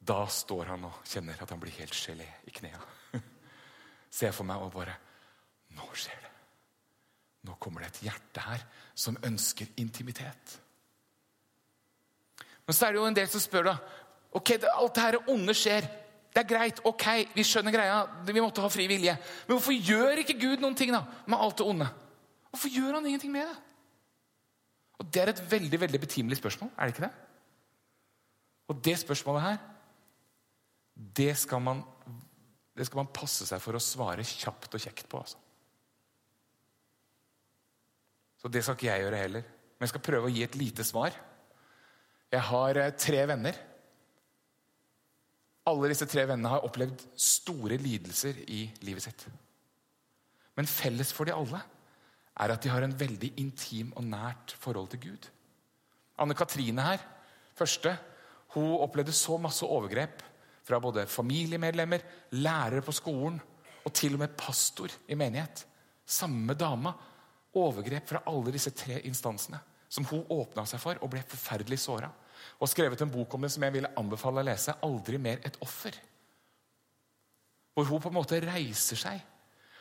Da 0.00 0.26
står 0.26 0.72
han 0.72 0.84
og 0.88 1.02
kjenner 1.06 1.42
at 1.42 1.50
han 1.50 1.60
blir 1.60 1.74
helt 1.76 1.94
gelé 1.94 2.26
i 2.46 2.54
knærne. 2.54 2.86
Ser 4.18 4.32
for 4.34 4.48
meg 4.48 4.62
og 4.62 4.72
bare 4.74 4.96
Nå 5.70 5.86
skjer 5.94 6.18
det. 6.18 6.30
Nå 7.46 7.54
kommer 7.62 7.84
det 7.84 7.92
et 7.92 8.00
hjerte 8.08 8.42
her 8.42 8.64
som 8.98 9.16
ønsker 9.22 9.68
intimitet. 9.78 10.56
Men 12.66 12.74
så 12.74 12.86
er 12.86 12.92
det 12.92 12.98
jo 12.98 13.06
en 13.06 13.16
del 13.16 13.28
som 13.30 13.42
spør, 13.42 13.68
da. 13.70 13.76
Ok, 14.34 14.50
alt 14.66 14.96
det 14.96 15.04
her 15.04 15.30
onde 15.30 15.54
skjer. 15.54 15.86
Det 16.30 16.44
er 16.44 16.46
greit. 16.46 16.80
Ok, 16.86 17.06
vi 17.34 17.44
skjønner 17.46 17.74
greia. 17.74 17.96
Vi 18.26 18.42
måtte 18.42 18.62
ha 18.62 18.70
fri 18.70 18.86
vilje. 18.90 19.16
Men 19.46 19.56
hvorfor 19.56 19.74
gjør 19.74 20.22
ikke 20.22 20.38
Gud 20.38 20.62
noen 20.62 20.76
ting 20.78 20.92
da, 20.94 21.02
med 21.26 21.42
alt 21.42 21.58
det 21.58 21.66
onde? 21.66 21.88
Hvorfor 22.52 22.72
gjør 22.74 22.96
han 22.98 23.06
ingenting 23.06 23.34
med 23.34 23.48
det? 23.48 23.58
Og 25.00 25.10
Det 25.10 25.22
er 25.22 25.32
et 25.32 25.42
veldig 25.50 25.80
veldig 25.80 26.00
betimelig 26.00 26.38
spørsmål. 26.38 26.70
er 26.76 26.86
det 26.86 26.94
ikke 26.94 27.06
det? 27.08 27.12
Og 28.70 28.84
det 28.84 28.98
spørsmålet 28.98 29.42
her, 29.42 29.56
det 31.16 31.32
skal 31.36 31.60
man, 31.60 31.82
det 32.76 32.86
skal 32.86 33.00
man 33.00 33.14
passe 33.14 33.46
seg 33.48 33.62
for 33.62 33.74
å 33.74 33.82
svare 33.82 34.22
kjapt 34.22 34.74
og 34.76 34.82
kjekt 34.84 35.08
på. 35.08 35.18
altså. 35.18 35.38
Så 38.40 38.48
det 38.48 38.62
skal 38.62 38.76
ikke 38.76 38.86
jeg 38.86 39.04
gjøre 39.04 39.22
heller. 39.24 39.48
Men 39.74 39.86
jeg 39.86 39.92
skal 39.94 40.04
prøve 40.04 40.28
å 40.28 40.32
gi 40.32 40.44
et 40.44 40.56
lite 40.60 40.84
svar. 40.84 41.16
Jeg 42.30 42.46
har 42.46 42.78
eh, 42.78 42.92
tre 42.94 43.24
venner. 43.26 43.58
Alle 45.68 45.90
disse 45.92 46.08
tre 46.08 46.24
vennene 46.24 46.54
har 46.54 46.64
opplevd 46.64 47.02
store 47.20 47.76
lidelser 47.80 48.38
i 48.48 48.62
livet 48.86 49.04
sitt. 49.04 49.26
Men 50.56 50.68
felles 50.68 51.12
for 51.12 51.28
de 51.28 51.34
alle 51.36 51.60
er 52.40 52.54
at 52.54 52.62
de 52.64 52.72
har 52.72 52.84
en 52.84 52.96
veldig 52.96 53.34
intim 53.42 53.92
og 53.98 54.06
nært 54.08 54.54
forhold 54.60 54.88
til 54.92 55.02
Gud. 55.10 55.28
Anne 56.20 56.36
Katrine 56.36 56.84
her, 56.84 57.04
første, 57.56 57.92
hun 58.54 58.80
opplevde 58.80 59.14
så 59.14 59.36
masse 59.40 59.66
overgrep 59.66 60.24
fra 60.66 60.80
både 60.82 61.06
familiemedlemmer, 61.08 62.02
lærere 62.36 62.82
på 62.84 62.94
skolen 62.94 63.38
og 63.84 63.92
til 63.96 64.16
og 64.16 64.24
med 64.24 64.36
pastor 64.38 64.92
i 65.08 65.16
menighet. 65.18 65.64
Samme 66.04 66.54
dama 66.54 66.92
overgrep 67.56 68.08
fra 68.08 68.22
alle 68.30 68.52
disse 68.54 68.72
tre 68.76 69.00
instansene. 69.08 69.60
Som 69.90 70.06
hun 70.06 70.26
åpna 70.30 70.64
seg 70.70 70.82
for 70.82 70.98
og 71.02 71.10
ble 71.10 71.22
forferdelig 71.26 71.80
såra. 71.82 72.10
Og 72.60 72.68
skrevet 72.68 73.00
en 73.02 73.12
bok 73.12 73.34
om 73.34 73.46
det 73.46 73.52
som 73.54 73.64
jeg 73.64 73.74
ville 73.76 73.92
anbefale 73.98 74.42
å 74.42 74.46
lese. 74.46 74.76
'Aldri 74.82 75.18
mer 75.18 75.38
et 75.44 75.58
offer'. 75.60 75.98
Hvor 77.74 77.84
hun 77.84 78.00
på 78.00 78.08
en 78.08 78.18
måte 78.18 78.40
reiser 78.40 78.96
seg. 78.96 79.20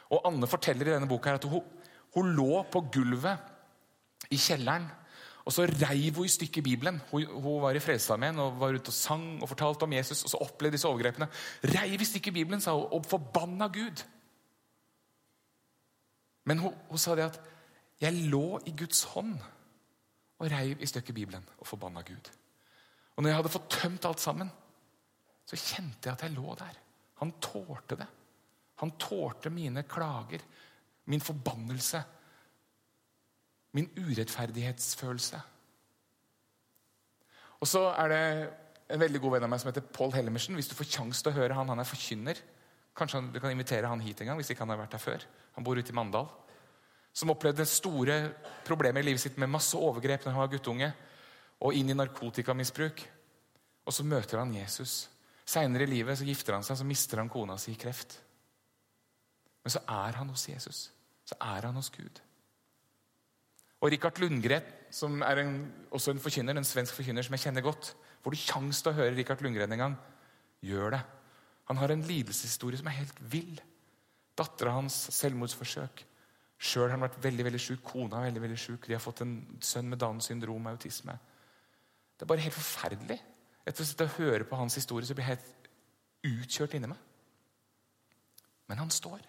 Og 0.09 0.21
Anne 0.25 0.47
forteller 0.47 0.87
i 0.87 0.93
denne 0.95 1.09
boka 1.09 1.33
at 1.33 1.43
hun, 1.43 1.63
hun 2.15 2.33
lå 2.35 2.63
på 2.71 2.81
gulvet 2.93 3.37
i 4.31 4.37
kjelleren. 4.37 4.87
Og 5.45 5.53
så 5.53 5.65
reiv 5.65 6.15
hun 6.15 6.25
i 6.25 6.31
stykker 6.31 6.61
Bibelen. 6.61 7.01
Hun, 7.11 7.25
hun 7.25 7.61
var 7.61 7.75
i 7.77 7.81
Frelsesarmeen 7.81 8.39
og 8.39 8.59
var 8.59 8.75
ute 8.75 8.91
og 8.91 8.93
sang 8.93 9.41
og 9.41 9.49
fortalte 9.49 9.87
om 9.87 9.93
Jesus. 9.93 10.23
Og 10.23 10.29
så 10.29 10.41
opplevde 10.45 10.77
disse 10.77 10.87
overgrepene. 10.87 11.29
Reiv 11.63 12.01
i 12.01 12.05
stykker 12.05 12.31
Bibelen, 12.31 12.61
sa 12.61 12.75
hun, 12.77 12.87
og 12.91 13.05
forbanna 13.05 13.67
Gud. 13.67 14.03
Men 16.45 16.59
hun, 16.59 16.73
hun 16.89 17.01
sa 17.01 17.15
det 17.15 17.29
at 17.29 17.39
jeg 18.01 18.29
lå 18.31 18.59
i 18.65 18.73
Guds 18.77 19.03
hånd 19.13 19.35
og 20.39 20.51
reiv 20.51 20.81
i 20.81 20.87
stykker 20.87 21.13
Bibelen 21.13 21.45
og 21.57 21.67
forbanna 21.67 22.01
Gud. 22.01 22.29
Og 23.19 23.23
når 23.23 23.33
jeg 23.33 23.39
hadde 23.41 23.51
fått 23.51 23.73
tømt 23.75 24.05
alt 24.07 24.21
sammen, 24.23 24.47
så 25.43 25.57
kjente 25.59 26.07
jeg 26.07 26.15
at 26.15 26.21
jeg 26.23 26.37
lå 26.37 26.53
der. 26.55 26.77
Han 27.19 27.33
tålte 27.43 27.97
det. 27.99 28.07
Han 28.79 28.93
tålte 28.95 29.51
mine 29.51 29.83
klager, 29.83 30.45
min 31.11 31.19
forbannelse, 31.19 31.99
min 33.75 33.89
urettferdighetsfølelse. 33.97 35.41
Og 37.59 37.67
så 37.67 37.81
er 37.91 38.13
det 38.13 38.23
en 38.87 39.01
veldig 39.03 39.19
god 39.19 39.35
venn 39.35 39.49
av 39.49 39.51
meg 39.51 39.59
som 39.59 39.73
heter 39.73 39.83
Paul 39.99 40.15
Hellemersen. 40.15 40.55
Hvis 40.55 40.71
du 40.71 40.77
får 40.79 40.87
sjanse 40.87 41.25
til 41.25 41.33
å 41.33 41.41
høre 41.41 41.57
han, 41.59 41.67
han 41.75 41.83
er 41.83 41.89
forkynner. 41.91 42.39
Kanskje 42.95 43.25
du 43.33 43.41
kan 43.43 43.51
invitere 43.51 43.91
han 43.91 43.99
hit 43.99 44.23
en 44.23 44.31
gang 44.31 44.39
hvis 44.39 44.53
ikke 44.53 44.63
han 44.63 44.71
har 44.71 44.79
vært 44.85 44.95
der 44.95 45.03
før. 45.03 45.27
Han 45.57 45.67
bor 45.67 45.75
ute 45.75 45.91
i 45.91 45.97
Mandal 45.97 46.31
som 47.19 47.33
opplevde 47.33 47.67
store 47.67 48.21
problemer 48.63 49.03
i 49.03 49.09
livet 49.09 49.21
sitt 49.25 49.37
med 49.41 49.51
masse 49.51 49.75
overgrep 49.75 50.23
når 50.23 50.35
han 50.35 50.43
var 50.45 50.51
guttunge, 50.53 50.91
og 51.59 51.75
inn 51.75 51.91
i 51.91 51.97
narkotikamisbruk. 51.97 53.03
Og 53.85 53.95
så 53.95 54.05
møter 54.05 54.39
han 54.41 54.53
Jesus. 54.55 55.09
Seinere 55.49 55.87
i 55.87 55.91
livet 55.91 56.19
så 56.19 56.27
gifter 56.27 56.55
han 56.55 56.65
seg, 56.65 56.77
så 56.79 56.87
mister 56.87 57.21
han 57.21 57.31
kona 57.31 57.57
si 57.59 57.73
i 57.73 57.79
kreft. 57.79 58.19
Men 59.63 59.73
så 59.73 59.81
er 59.91 60.19
han 60.19 60.29
hos 60.31 60.47
Jesus. 60.49 60.89
Så 61.25 61.37
er 61.41 61.67
han 61.67 61.77
hos 61.77 61.91
Gud. 61.93 62.21
Og 63.79 63.91
Rikard 63.93 64.19
Lundgren, 64.21 64.65
som 64.91 65.21
er 65.23 65.43
en, 65.43 65.53
også 65.95 66.13
en 66.13 66.21
forkynner, 66.21 66.57
en 66.57 66.67
svensk 66.67 66.95
forkynner 66.97 67.25
som 67.25 67.35
jeg 67.35 67.47
kjenner 67.47 67.65
godt 67.65 67.93
Får 68.19 68.35
du 68.35 68.41
kjangs 68.41 68.81
til 68.83 68.91
å 68.91 68.97
høre 68.97 69.15
Rikard 69.15 69.39
Lundgren 69.45 69.71
en 69.71 69.79
gang, 69.79 69.93
gjør 70.67 70.97
det. 70.97 70.99
Han 71.69 71.77
har 71.79 71.93
en 71.93 72.01
lidelseshistorie 72.03 72.79
som 72.81 72.89
er 72.91 72.97
helt 72.97 73.19
vill. 73.31 73.61
Dattera 74.35 74.73
hans 74.75 74.97
selvmordsforsøk. 75.15 76.03
Sjøl 76.59 76.89
har 76.89 76.97
han 76.97 77.05
vært 77.05 77.19
veldig 77.23 77.45
veldig 77.47 77.61
syk. 77.63 77.83
Kona 77.85 78.19
er 78.19 78.27
veldig 78.27 78.43
veldig 78.43 78.59
syk. 78.59 78.87
De 78.89 78.97
har 78.97 79.03
fått 79.03 79.23
en 79.23 79.37
sønn 79.63 79.87
med 79.87 80.01
Downs 80.01 80.27
syndrom 80.27 80.67
og 80.67 80.75
autisme. 80.75 81.15
Det 82.19 82.25
er 82.25 82.31
bare 82.33 82.43
helt 82.43 82.57
forferdelig. 82.57 83.15
Etter 83.63 83.85
å 83.85 83.87
sitte 83.87 84.07
og 84.09 84.17
høre 84.19 84.43
på 84.43 84.57
hans 84.59 84.75
historie 84.75 85.07
så 85.07 85.15
blir 85.15 85.23
jeg 85.23 85.37
helt 85.37 85.69
utkjørt 86.27 86.75
inni 86.75 86.89
meg. 86.91 86.99
Men 88.67 88.81
han 88.83 88.91
står 88.91 89.21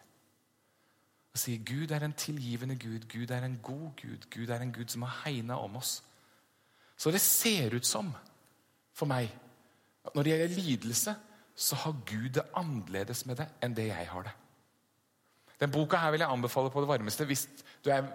og 1.31 1.39
sier 1.39 1.63
Gud 1.63 1.93
er 1.95 2.03
en 2.03 2.17
tilgivende 2.19 2.75
Gud. 2.75 3.07
Gud 3.07 3.31
er 3.31 3.45
en 3.47 3.61
god 3.63 3.93
Gud. 4.01 4.27
Gud 4.35 4.51
er 4.51 4.65
en 4.65 4.73
Gud 4.75 4.91
som 4.91 5.07
har 5.07 5.21
hegna 5.23 5.61
om 5.63 5.79
oss. 5.79 6.01
Så 6.99 7.13
det 7.15 7.23
ser 7.23 7.77
ut 7.79 7.87
som 7.87 8.11
for 8.93 9.07
meg 9.09 9.31
at 10.05 10.17
når 10.17 10.27
det 10.27 10.33
gjelder 10.33 10.57
lidelse, 10.57 11.15
så 11.55 11.77
har 11.77 12.03
Gud 12.09 12.33
det 12.35 12.49
annerledes 12.57 13.23
med 13.29 13.39
det 13.39 13.47
enn 13.63 13.77
det 13.77 13.87
jeg 13.87 14.09
har 14.11 14.27
det. 14.27 14.35
Den 15.61 15.71
boka 15.71 16.01
her 16.01 16.11
vil 16.11 16.25
jeg 16.25 16.33
anbefale 16.33 16.73
på 16.73 16.83
det 16.83 16.89
varmeste 16.89 17.25
hvis 17.29 17.47
du 17.85 17.91
har 17.93 18.09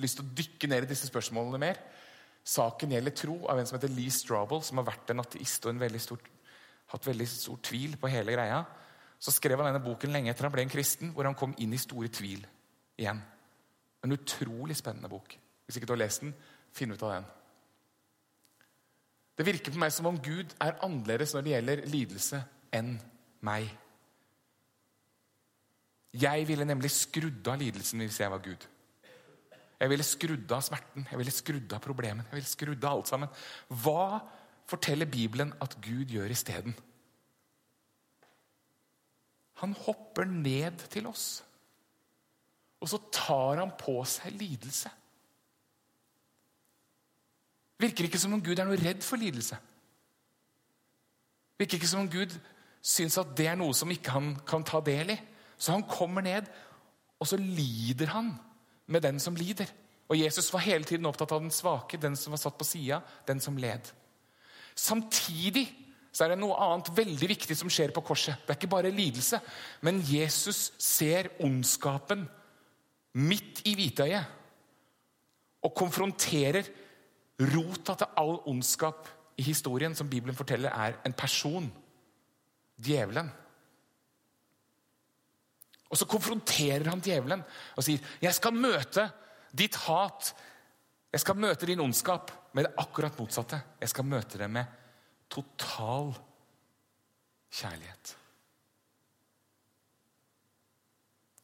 lyst 0.00 0.18
til 0.18 0.26
å 0.26 0.36
dykke 0.40 0.70
ned 0.72 0.86
i 0.86 0.90
disse 0.90 1.06
spørsmålene 1.06 1.60
mer. 1.60 1.80
Saken 2.48 2.94
gjelder 2.94 3.12
tro 3.12 3.36
av 3.50 3.58
en 3.60 3.66
som 3.68 3.76
heter 3.76 3.92
Lee 3.92 4.12
Strobel, 4.12 4.62
som 4.64 4.80
har 4.80 4.86
vært 4.88 5.10
en 5.12 5.20
ateist 5.20 5.66
og 5.66 5.74
en 5.74 5.82
veldig 5.82 6.00
stor, 6.00 6.20
hatt 6.94 7.08
veldig 7.08 7.26
stor 7.28 7.58
tvil 7.68 7.98
på 8.00 8.08
hele 8.08 8.32
greia. 8.32 8.62
Så 9.20 9.34
skrev 9.34 9.60
han 9.60 9.68
denne 9.68 9.84
boken 9.84 10.14
lenge 10.14 10.32
etter 10.32 10.46
han 10.46 10.54
ble 10.54 10.64
en 10.64 10.72
kristen, 10.72 11.10
hvor 11.12 11.28
han 11.28 11.36
kom 11.36 11.52
inn 11.60 11.74
i 11.76 11.80
store 11.80 12.08
tvil 12.14 12.46
igjen. 12.96 13.20
En 14.06 14.14
utrolig 14.14 14.78
spennende 14.78 15.10
bok. 15.12 15.34
Hvis 15.66 15.76
ikke 15.76 15.90
du 15.90 15.92
har 15.92 16.00
lest 16.00 16.24
den, 16.24 16.32
finn 16.72 16.94
ut 16.94 17.02
av 17.02 17.18
den. 17.18 17.28
Det 19.38 19.46
virker 19.46 19.74
på 19.74 19.82
meg 19.82 19.92
som 19.94 20.08
om 20.08 20.16
Gud 20.22 20.54
er 20.62 20.80
annerledes 20.86 21.34
når 21.34 21.44
det 21.44 21.52
gjelder 21.52 21.84
lidelse, 21.92 22.40
enn 22.74 22.94
meg. 23.44 23.68
Jeg 26.16 26.48
ville 26.48 26.66
nemlig 26.66 26.90
skrudd 26.94 27.46
av 27.52 27.60
lidelsen 27.60 28.00
hvis 28.02 28.18
jeg 28.22 28.32
var 28.32 28.42
Gud. 28.42 28.64
Jeg 29.78 29.92
ville 29.92 30.06
skrudd 30.06 30.52
av 30.54 30.62
smerten, 30.66 31.06
jeg 31.06 31.20
ville 31.20 31.32
skrudd 31.34 31.72
av 31.76 31.82
problemen, 31.82 32.26
jeg 32.26 32.40
ville 32.40 32.50
skrudd 32.50 32.84
av 32.84 32.96
alt 32.96 33.10
sammen. 33.10 33.30
Hva 33.70 34.18
forteller 34.68 35.10
Bibelen 35.10 35.52
at 35.62 35.76
Gud 35.84 36.10
gjør 36.10 36.34
isteden? 36.34 36.74
Han 39.62 39.74
hopper 39.86 40.26
ned 40.26 40.82
til 40.90 41.06
oss. 41.10 41.28
Og 42.78 42.90
så 42.90 43.00
tar 43.14 43.58
han 43.62 43.72
på 43.78 43.96
seg 44.06 44.34
lidelse. 44.38 44.90
Virker 47.78 48.06
ikke 48.06 48.18
som 48.18 48.34
om 48.34 48.42
Gud 48.42 48.58
er 48.58 48.66
noe 48.66 48.78
redd 48.78 49.02
for 49.06 49.18
lidelse. 49.18 49.58
Virker 51.58 51.78
ikke 51.78 51.90
som 51.90 52.04
om 52.04 52.10
Gud 52.10 52.34
syns 52.82 53.18
at 53.18 53.30
det 53.38 53.48
er 53.50 53.58
noe 53.58 53.74
som 53.74 53.90
ikke 53.90 54.14
han 54.14 54.32
kan 54.46 54.66
ta 54.66 54.82
del 54.82 55.14
i. 55.14 55.18
Så 55.58 55.74
han 55.74 55.86
kommer 55.90 56.22
ned, 56.22 56.46
og 57.18 57.26
så 57.26 57.38
lider 57.38 58.10
han 58.14 58.34
med 58.88 59.04
den 59.04 59.20
som 59.22 59.36
lider. 59.36 59.68
Og 60.08 60.16
Jesus 60.16 60.48
var 60.52 60.64
hele 60.64 60.88
tiden 60.88 61.06
opptatt 61.08 61.32
av 61.36 61.42
den 61.44 61.52
svake, 61.52 62.00
den 62.00 62.16
som 62.16 62.32
var 62.32 62.40
satt 62.40 62.56
på 62.58 62.66
sida, 62.66 63.02
den 63.28 63.40
som 63.44 63.58
led. 63.60 63.90
Samtidig 64.78 65.66
så 66.12 66.24
er 66.24 66.32
det 66.32 66.40
noe 66.40 66.56
annet 66.64 66.88
veldig 66.96 67.28
viktig 67.30 67.56
som 67.58 67.70
skjer 67.70 67.92
på 67.94 68.02
korset. 68.06 68.40
Det 68.42 68.54
er 68.54 68.58
ikke 68.58 68.72
bare 68.72 68.94
lidelse, 68.94 69.40
men 69.84 70.00
Jesus 70.06 70.70
ser 70.80 71.28
ondskapen 71.44 72.24
midt 73.18 73.62
i 73.68 73.74
hvitøyet 73.78 74.34
og 75.66 75.74
konfronterer 75.76 76.66
rota 77.52 77.94
til 77.98 78.18
all 78.18 78.38
ondskap 78.50 79.08
i 79.38 79.44
historien 79.46 79.94
som 79.94 80.08
Bibelen 80.10 80.36
forteller, 80.36 80.70
er 80.70 80.98
en 81.06 81.12
person. 81.12 81.70
djevelen. 82.78 83.30
Og 85.88 85.96
så 85.96 86.08
konfronterer 86.08 86.90
han 86.90 87.00
djevelen 87.00 87.42
og 87.76 87.84
sier, 87.84 87.98
'Jeg 88.20 88.34
skal 88.34 88.52
møte 88.52 89.10
ditt 89.54 89.74
hat, 89.74 90.34
jeg 91.12 91.20
skal 91.20 91.34
møte 91.34 91.66
din 91.66 91.80
ondskap 91.80 92.30
med 92.52 92.64
det 92.64 92.74
akkurat 92.76 93.16
motsatte.' 93.16 93.62
'Jeg 93.80 93.88
skal 93.88 94.04
møte 94.04 94.38
det 94.38 94.50
med 94.50 94.66
total 95.30 96.14
kjærlighet.' 97.50 98.16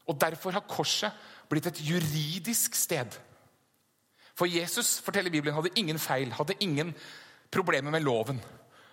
Og 0.07 0.20
Derfor 0.20 0.50
har 0.50 0.68
korset 0.68 1.12
blitt 1.48 1.66
et 1.66 1.80
juridisk 1.80 2.74
sted. 2.74 3.16
For 4.35 4.50
Jesus 4.50 4.98
forteller 5.00 5.30
Bibelen, 5.30 5.54
hadde 5.54 5.72
ingen 5.78 5.98
feil, 5.98 6.33
hadde 6.33 6.57
ingen 6.61 6.94
problemer 7.50 7.90
med 7.90 8.02
loven. 8.02 8.40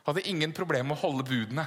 Hadde 0.06 0.24
ingen 0.30 0.54
problemer 0.54 0.92
med 0.92 0.98
å 0.98 1.02
holde 1.02 1.26
budene. 1.28 1.66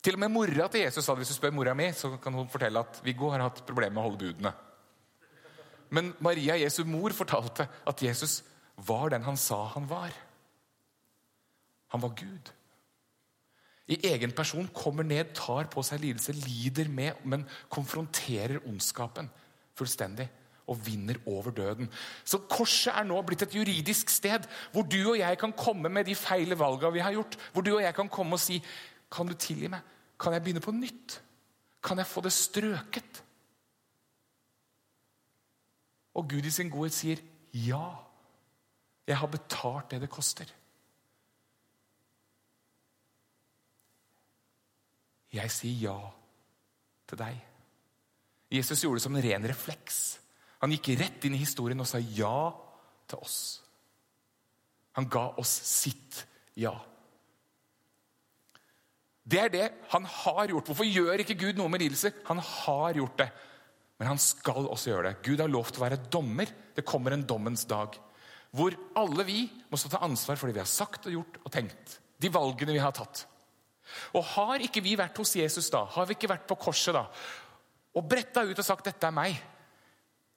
Til 0.00 0.16
og 0.16 0.22
med 0.22 0.32
mora 0.32 0.68
til 0.72 0.86
Jesus 0.86 1.04
sa 1.04 1.14
hvis 1.16 1.28
du 1.32 1.36
spør 1.36 1.52
mora 1.52 1.74
mi, 1.76 1.90
så 1.92 2.14
kan 2.22 2.34
hun 2.34 2.48
fortelle 2.48 2.80
at 2.80 3.00
Viggo 3.04 3.28
har 3.34 3.44
hatt 3.44 3.64
problemer 3.68 3.98
med 3.98 4.02
å 4.02 4.06
holde 4.08 4.22
budene. 4.22 4.52
Men 5.90 6.14
Maria, 6.22 6.56
Jesu 6.56 6.84
mor, 6.88 7.12
fortalte 7.12 7.66
at 7.68 8.02
Jesus 8.02 8.40
var 8.86 9.10
den 9.12 9.26
han 9.26 9.36
sa 9.36 9.64
han 9.74 9.88
var. 9.90 10.14
Han 11.92 12.02
var 12.04 12.14
Gud. 12.16 12.52
I 13.90 13.98
egen 14.12 14.32
person 14.32 14.68
kommer 14.72 15.02
ned, 15.02 15.34
tar 15.34 15.66
på 15.68 15.82
seg 15.82 16.00
lidelse, 16.04 16.36
lider 16.46 16.88
med, 16.88 17.24
men 17.26 17.42
konfronterer 17.68 18.62
ondskapen 18.70 19.28
fullstendig 19.76 20.28
og 20.70 20.78
vinner 20.86 21.18
over 21.26 21.50
døden. 21.50 21.90
Så 22.22 22.38
korset 22.46 22.94
er 22.94 23.08
nå 23.08 23.18
blitt 23.26 23.42
et 23.42 23.56
juridisk 23.56 24.12
sted 24.12 24.46
hvor 24.70 24.86
du 24.86 25.00
og 25.00 25.18
jeg 25.18 25.38
kan 25.40 25.54
komme 25.58 25.90
med 25.90 26.06
de 26.06 26.14
feile 26.14 26.58
valgene 26.58 26.94
vi 26.94 27.02
har 27.02 27.16
gjort. 27.16 27.34
Hvor 27.52 27.66
du 27.66 27.72
og 27.74 27.82
jeg 27.82 27.96
kan 27.96 28.12
komme 28.12 28.38
og 28.38 28.42
si 28.42 28.60
kan 29.10 29.26
du 29.26 29.34
tilgi 29.34 29.70
meg? 29.70 29.82
Kan 30.20 30.34
jeg 30.36 30.44
begynne 30.44 30.62
på 30.62 30.74
nytt? 30.74 31.16
Kan 31.82 31.98
jeg 31.98 32.06
få 32.06 32.22
det 32.24 32.32
strøket? 32.32 33.22
Og 36.14 36.28
Gud 36.28 36.46
i 36.46 36.52
sin 36.52 36.70
godhet 36.70 36.94
sier 36.94 37.22
ja. 37.54 37.84
Jeg 39.06 39.18
har 39.18 39.30
betalt 39.30 39.90
det 39.90 40.02
det 40.04 40.10
koster. 40.12 40.50
Jeg 45.32 45.50
sier 45.54 45.86
ja 45.90 45.98
til 47.10 47.18
deg. 47.18 47.38
Jesus 48.50 48.82
gjorde 48.82 48.98
det 48.98 49.06
som 49.06 49.16
en 49.16 49.24
ren 49.24 49.46
refleks. 49.46 49.98
Han 50.60 50.74
gikk 50.74 50.92
rett 51.00 51.26
inn 51.26 51.36
i 51.38 51.42
historien 51.42 51.80
og 51.80 51.88
sa 51.88 51.98
ja 52.02 52.50
til 53.08 53.22
oss. 53.22 53.38
Han 54.98 55.06
ga 55.10 55.28
oss 55.40 55.52
sitt 55.70 56.24
ja. 56.58 56.74
Det 59.30 59.40
er 59.44 59.52
det 59.52 59.66
han 59.92 60.06
har 60.08 60.50
gjort. 60.50 60.70
Hvorfor 60.70 60.88
gjør 60.88 61.22
ikke 61.22 61.38
Gud 61.38 61.58
noe 61.60 61.70
med 61.70 61.84
lidelser? 61.84 62.16
Han 62.28 62.42
har 62.42 62.98
gjort 62.98 63.18
det. 63.20 63.28
Men 64.00 64.14
han 64.14 64.22
skal 64.22 64.66
også 64.66 64.90
gjøre 64.90 65.10
det. 65.10 65.18
Gud 65.26 65.42
har 65.42 65.50
lovt 65.52 65.78
å 65.78 65.84
være 65.84 66.00
dommer. 66.10 66.50
Det 66.74 66.86
kommer 66.88 67.14
en 67.14 67.26
dommens 67.28 67.66
dag. 67.68 67.98
Hvor 68.56 68.74
alle 68.98 69.26
vi 69.28 69.44
må 69.70 69.78
stå 69.78 69.92
til 69.92 70.06
ansvar 70.06 70.40
for 70.40 70.50
det 70.50 70.56
vi 70.56 70.64
har 70.64 70.70
sagt 70.70 71.06
og 71.06 71.18
gjort 71.18 71.38
og 71.44 71.52
tenkt. 71.54 71.98
De 72.20 72.32
valgene 72.32 72.74
vi 72.74 72.82
har 72.82 72.94
tatt. 72.96 73.26
Og 74.14 74.24
Har 74.34 74.62
ikke 74.62 74.82
vi 74.84 74.96
vært 74.98 75.18
hos 75.18 75.34
Jesus 75.36 75.70
da, 75.72 75.84
har 75.94 76.06
vi 76.06 76.14
ikke 76.14 76.30
vært 76.30 76.46
på 76.46 76.58
korset 76.62 76.94
da, 76.94 77.08
og 77.98 78.06
bretta 78.06 78.44
ut 78.46 78.58
og 78.58 78.64
sagt 78.66 78.86
'dette 78.86 79.06
er 79.06 79.14
meg', 79.14 79.40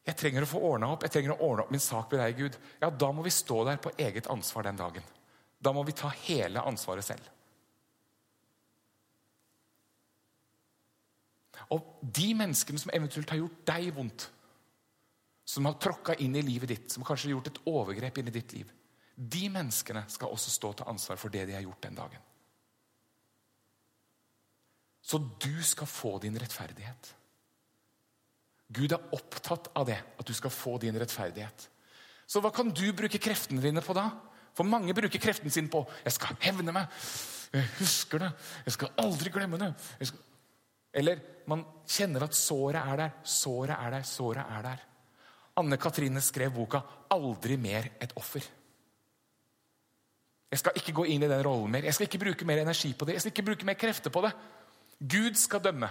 jeg 0.03 0.17
trenger 0.19 0.43
å 0.43 0.49
få 0.49 0.59
ordna 0.59 0.89
opp 0.91 1.05
jeg 1.05 1.13
trenger 1.15 1.35
å 1.35 1.45
ordne 1.47 1.63
opp 1.63 1.71
min 1.71 1.83
sak 1.83 2.11
med 2.11 2.19
deg, 2.19 2.37
Gud, 2.37 2.57
ja, 2.81 2.89
da 2.89 3.11
må 3.11 3.23
vi 3.23 3.31
stå 3.31 3.63
der 3.63 3.77
på 3.77 3.93
eget 3.97 4.27
ansvar 4.27 4.63
den 4.67 4.79
dagen. 4.79 5.03
Da 5.61 5.71
må 5.71 5.83
vi 5.87 5.95
ta 5.95 6.09
hele 6.25 6.59
ansvaret 6.59 7.05
selv. 7.05 7.29
Og 11.71 11.99
de 12.01 12.33
menneskene 12.35 12.81
som 12.81 12.91
eventuelt 12.93 13.29
har 13.29 13.39
gjort 13.39 13.63
deg 13.69 13.89
vondt, 13.95 14.27
som 15.45 15.65
har 15.67 15.79
tråkka 15.79 16.15
inn 16.23 16.35
i 16.35 16.43
livet 16.43 16.71
ditt, 16.71 16.91
som 16.91 17.03
kanskje 17.03 17.29
har 17.29 17.37
gjort 17.37 17.49
et 17.51 17.63
overgrep 17.69 18.19
inn 18.19 18.31
i 18.31 18.35
ditt 18.35 18.53
liv, 18.55 18.69
de 19.15 19.47
menneskene 19.51 20.05
skal 20.09 20.31
også 20.33 20.51
stå 20.51 20.71
til 20.73 20.89
ansvar 20.89 21.19
for 21.21 21.33
det 21.33 21.45
de 21.47 21.57
har 21.57 21.65
gjort 21.65 21.83
den 21.85 21.99
dagen. 21.99 22.29
Så 25.03 25.19
du 25.19 25.63
skal 25.67 25.87
få 25.87 26.15
din 26.23 26.39
rettferdighet. 26.39 27.11
Gud 28.73 28.95
er 28.95 29.13
opptatt 29.13 29.67
av 29.77 29.85
det, 29.85 29.99
at 30.17 30.25
du 30.25 30.33
skal 30.33 30.53
få 30.53 30.77
din 30.81 30.95
rettferdighet. 30.97 31.67
Så 32.25 32.41
hva 32.41 32.49
kan 32.55 32.71
du 32.71 32.85
bruke 32.95 33.19
kreftene 33.21 33.61
dine 33.61 33.83
på 33.83 33.93
da? 33.93 34.07
For 34.55 34.65
mange 34.65 34.95
bruker 34.95 35.21
kreftene 35.21 35.51
sine 35.51 35.69
på 35.69 35.83
'jeg 36.03 36.13
skal 36.13 36.37
hevne 36.39 36.71
meg', 36.71 36.87
'jeg 37.53 37.67
husker 37.79 38.17
det', 38.17 38.33
'jeg 38.65 38.73
skal 38.73 38.93
aldri 38.97 39.29
glemme 39.29 39.57
det'. 39.57 40.05
Skal... 40.05 40.19
Eller 40.93 41.19
man 41.49 41.63
kjenner 41.89 42.27
at 42.27 42.35
såret 42.37 42.81
er 42.81 42.99
der, 42.99 43.15
såret 43.25 43.75
er 43.75 43.95
der, 43.97 44.03
såret 44.07 44.43
er 44.45 44.65
der. 44.67 44.83
Anne 45.57 45.77
Katrine 45.77 46.21
skrev 46.21 46.53
boka 46.53 46.81
'Aldri 47.09 47.57
mer 47.57 47.89
et 48.01 48.13
offer'. 48.15 48.49
Jeg 50.51 50.59
skal 50.59 50.71
ikke 50.75 50.93
gå 50.93 51.03
inn 51.09 51.23
i 51.23 51.27
den 51.27 51.45
rollen 51.45 51.71
mer. 51.71 51.83
Jeg 51.83 51.93
skal 51.93 52.05
ikke 52.05 52.25
bruke 52.25 52.45
mer 52.45 52.61
energi 52.61 52.93
på 52.93 53.05
det. 53.05 53.13
Jeg 53.13 53.21
skal 53.21 53.31
ikke 53.31 53.45
bruke 53.45 53.65
mer 53.65 53.73
krefter 53.73 54.09
på 54.09 54.21
det. 54.21 54.31
Gud 54.99 55.33
skal 55.35 55.59
dømme. 55.59 55.89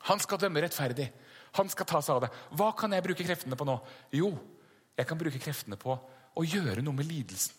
Han 0.00 0.18
skal 0.18 0.38
dømme 0.38 0.62
rettferdig. 0.62 1.12
Han 1.52 1.68
skal 1.68 1.86
ta 1.86 2.00
seg 2.00 2.16
av 2.16 2.24
det. 2.24 2.30
Hva 2.58 2.72
kan 2.76 2.92
jeg 2.92 3.04
bruke 3.04 3.24
kreftene 3.24 3.56
på 3.56 3.66
nå? 3.68 3.76
Jo, 4.12 4.32
jeg 4.96 5.06
kan 5.06 5.18
bruke 5.18 5.38
kreftene 5.38 5.76
på 5.76 5.94
å 6.34 6.42
gjøre 6.42 6.82
noe 6.82 6.94
med 6.94 7.06
lidelsen. 7.06 7.54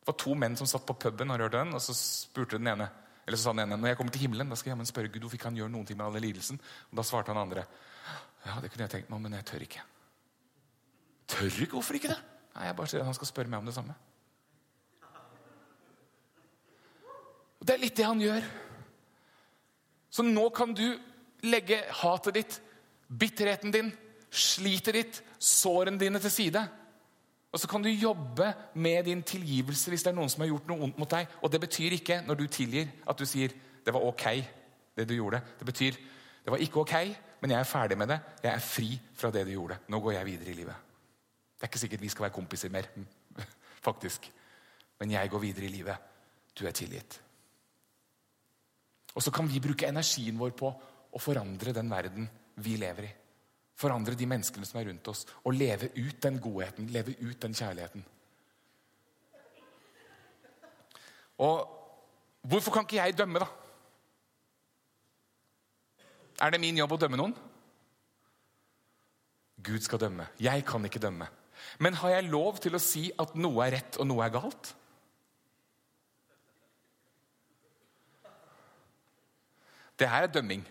Det 0.00 0.12
var 0.12 0.18
to 0.20 0.34
menn 0.36 0.56
som 0.56 0.68
satt 0.68 0.84
på 0.84 0.96
puben, 1.00 1.30
har 1.30 1.40
hørt 1.40 1.56
den, 1.56 1.72
og 1.72 1.80
så 1.80 1.94
spurte 1.96 2.58
den 2.58 2.68
ene 2.68 2.90
eller 3.24 3.38
så 3.40 3.48
sa 3.48 3.54
den 3.54 3.64
ene 3.64 3.78
når 3.80 3.92
jeg 3.92 3.98
kommer 4.00 4.12
til 4.12 4.24
himmelen, 4.26 4.50
da 4.52 4.58
skal 4.58 4.74
jeg 4.74 4.90
spørre 4.90 5.08
Gud 5.08 5.24
hvorfor 5.24 5.38
ikke 5.38 5.50
han 5.50 5.58
gjør 5.58 5.72
noen 5.72 5.88
ting 5.88 5.98
med 5.98 6.06
alle 6.06 6.20
lidelsen. 6.20 6.60
Og 6.90 6.98
Da 6.98 7.04
svarte 7.06 7.32
han 7.32 7.40
andre 7.40 7.64
ja, 8.44 8.58
det 8.60 8.68
kunne 8.68 8.84
jeg 8.84 8.92
tenkt 8.92 9.08
meg, 9.08 9.22
men 9.24 9.36
jeg 9.38 9.46
tør 9.48 9.62
ikke. 9.64 9.82
Tør 11.32 11.46
ikke? 11.64 11.72
Hvorfor 11.72 11.96
ikke 11.96 12.10
det? 12.12 12.18
Nei, 12.54 12.66
Jeg 12.66 12.76
bare 12.76 12.90
sier 12.92 13.00
at 13.00 13.08
han 13.08 13.16
skal 13.16 13.30
spørre 13.30 13.48
meg 13.48 13.62
om 13.62 13.70
det 13.70 13.74
samme. 13.74 13.94
Og 17.60 17.64
Det 17.64 17.74
er 17.74 17.80
litt 17.80 17.96
det 17.96 18.04
han 18.04 18.20
gjør. 18.20 18.44
Så 20.12 20.22
nå 20.22 20.44
kan 20.54 20.74
du 20.76 20.84
legge 21.48 21.80
hatet 22.02 22.36
ditt, 22.36 22.60
bitterheten 23.08 23.72
din, 23.72 23.88
slitet 24.30 24.94
ditt, 24.94 25.22
sårene 25.40 25.98
dine 25.98 26.20
til 26.20 26.30
side. 26.30 26.60
Og 27.54 27.60
så 27.60 27.68
kan 27.70 27.82
du 27.82 27.88
jobbe 27.88 28.48
med 28.74 29.04
din 29.06 29.22
tilgivelse 29.22 29.92
hvis 29.92 30.02
det 30.02 30.10
er 30.10 30.16
noen 30.16 30.30
som 30.32 30.42
har 30.42 30.50
gjort 30.50 30.66
noe 30.66 30.88
ondt 30.88 30.98
mot 30.98 31.10
deg. 31.10 31.36
Og 31.46 31.52
det 31.52 31.60
betyr 31.62 31.94
ikke 31.94 32.16
når 32.26 32.40
du 32.40 32.48
tilgir, 32.50 32.88
at 33.06 33.18
du 33.18 33.24
sier 33.26 33.48
'det 33.84 33.94
var 33.94 34.00
ok', 34.00 34.44
det 34.96 35.08
du 35.08 35.14
gjorde. 35.14 35.40
Det 35.58 35.66
betyr 35.66 35.92
'det 36.44 36.50
var 36.50 36.58
ikke 36.58 36.80
ok, 36.80 36.94
men 37.40 37.50
jeg 37.50 37.60
er 37.60 37.64
ferdig 37.64 37.98
med 37.98 38.08
det. 38.08 38.20
Jeg 38.42 38.54
er 38.54 38.58
fri 38.58 39.00
fra 39.14 39.30
det 39.30 39.46
du 39.46 39.50
gjorde. 39.50 39.78
Nå 39.88 40.00
går 40.00 40.12
jeg 40.12 40.26
videre 40.26 40.50
i 40.50 40.54
livet'. 40.54 40.80
Det 41.54 41.62
er 41.62 41.66
ikke 41.66 41.78
sikkert 41.78 42.00
vi 42.00 42.08
skal 42.08 42.22
være 42.22 42.32
kompiser 42.32 42.68
mer, 42.68 42.82
faktisk. 43.88 44.32
Men 44.98 45.10
jeg 45.10 45.30
går 45.30 45.38
videre 45.38 45.64
i 45.64 45.68
livet. 45.68 45.96
Du 46.58 46.66
er 46.66 46.70
tilgitt. 46.70 47.20
Og 49.14 49.22
så 49.22 49.30
kan 49.30 49.48
vi 49.48 49.60
bruke 49.60 49.86
energien 49.86 50.38
vår 50.38 50.50
på 50.50 50.74
å 51.12 51.18
forandre 51.18 51.72
den 51.72 51.90
verden 51.90 52.30
vi 52.56 52.76
lever 52.76 53.02
i 53.02 53.23
forandre 53.74 54.14
de 54.18 54.26
menneskene 54.30 54.66
som 54.68 54.80
er 54.80 54.88
rundt 54.88 55.08
oss, 55.10 55.24
og 55.44 55.56
leve 55.56 55.90
ut 55.96 56.20
den 56.22 56.38
godheten, 56.42 56.90
leve 56.94 57.16
ut 57.20 57.40
den 57.42 57.54
kjærligheten. 57.54 58.04
Og 61.42 61.64
hvorfor 62.46 62.72
kan 62.72 62.86
ikke 62.86 63.00
jeg 63.00 63.18
dømme, 63.18 63.42
da? 63.42 63.48
Er 66.42 66.50
det 66.50 66.60
min 66.62 66.78
jobb 66.78 66.94
å 66.94 67.00
dømme 67.00 67.18
noen? 67.18 67.34
Gud 69.64 69.82
skal 69.82 70.02
dømme. 70.02 70.26
Jeg 70.42 70.64
kan 70.66 70.84
ikke 70.84 71.02
dømme. 71.02 71.28
Men 71.78 71.96
har 71.98 72.16
jeg 72.16 72.30
lov 72.30 72.58
til 72.62 72.74
å 72.76 72.82
si 72.82 73.08
at 73.18 73.34
noe 73.38 73.64
er 73.66 73.78
rett 73.78 73.98
og 74.02 74.08
noe 74.10 74.24
er 74.26 74.34
galt? 74.34 74.74
Det 79.98 80.10
her 80.10 80.26
er 80.26 80.32
dømming. 80.34 80.64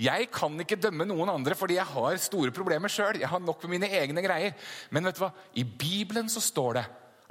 Jeg 0.00 0.26
kan 0.34 0.58
ikke 0.58 0.80
dømme 0.82 1.06
noen 1.06 1.30
andre 1.30 1.54
fordi 1.54 1.76
jeg 1.78 1.86
har 1.86 2.18
store 2.18 2.50
problemer 2.54 2.90
sjøl. 2.90 3.20
Jeg 3.20 3.30
har 3.30 3.42
nok 3.42 3.62
med 3.64 3.76
mine 3.76 3.90
egne 3.94 4.24
greier. 4.24 4.56
Men 4.90 5.06
vet 5.06 5.18
du 5.18 5.22
hva? 5.22 5.30
i 5.54 5.62
Bibelen 5.64 6.30
så 6.32 6.42
står 6.42 6.80
det 6.80 6.84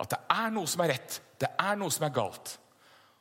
at 0.04 0.14
det 0.16 0.20
er 0.32 0.54
noe 0.56 0.70
som 0.70 0.82
er 0.84 0.96
rett, 0.96 1.20
det 1.40 1.52
er 1.60 1.76
noe 1.78 1.92
som 1.94 2.06
er 2.08 2.16
galt. 2.16 2.56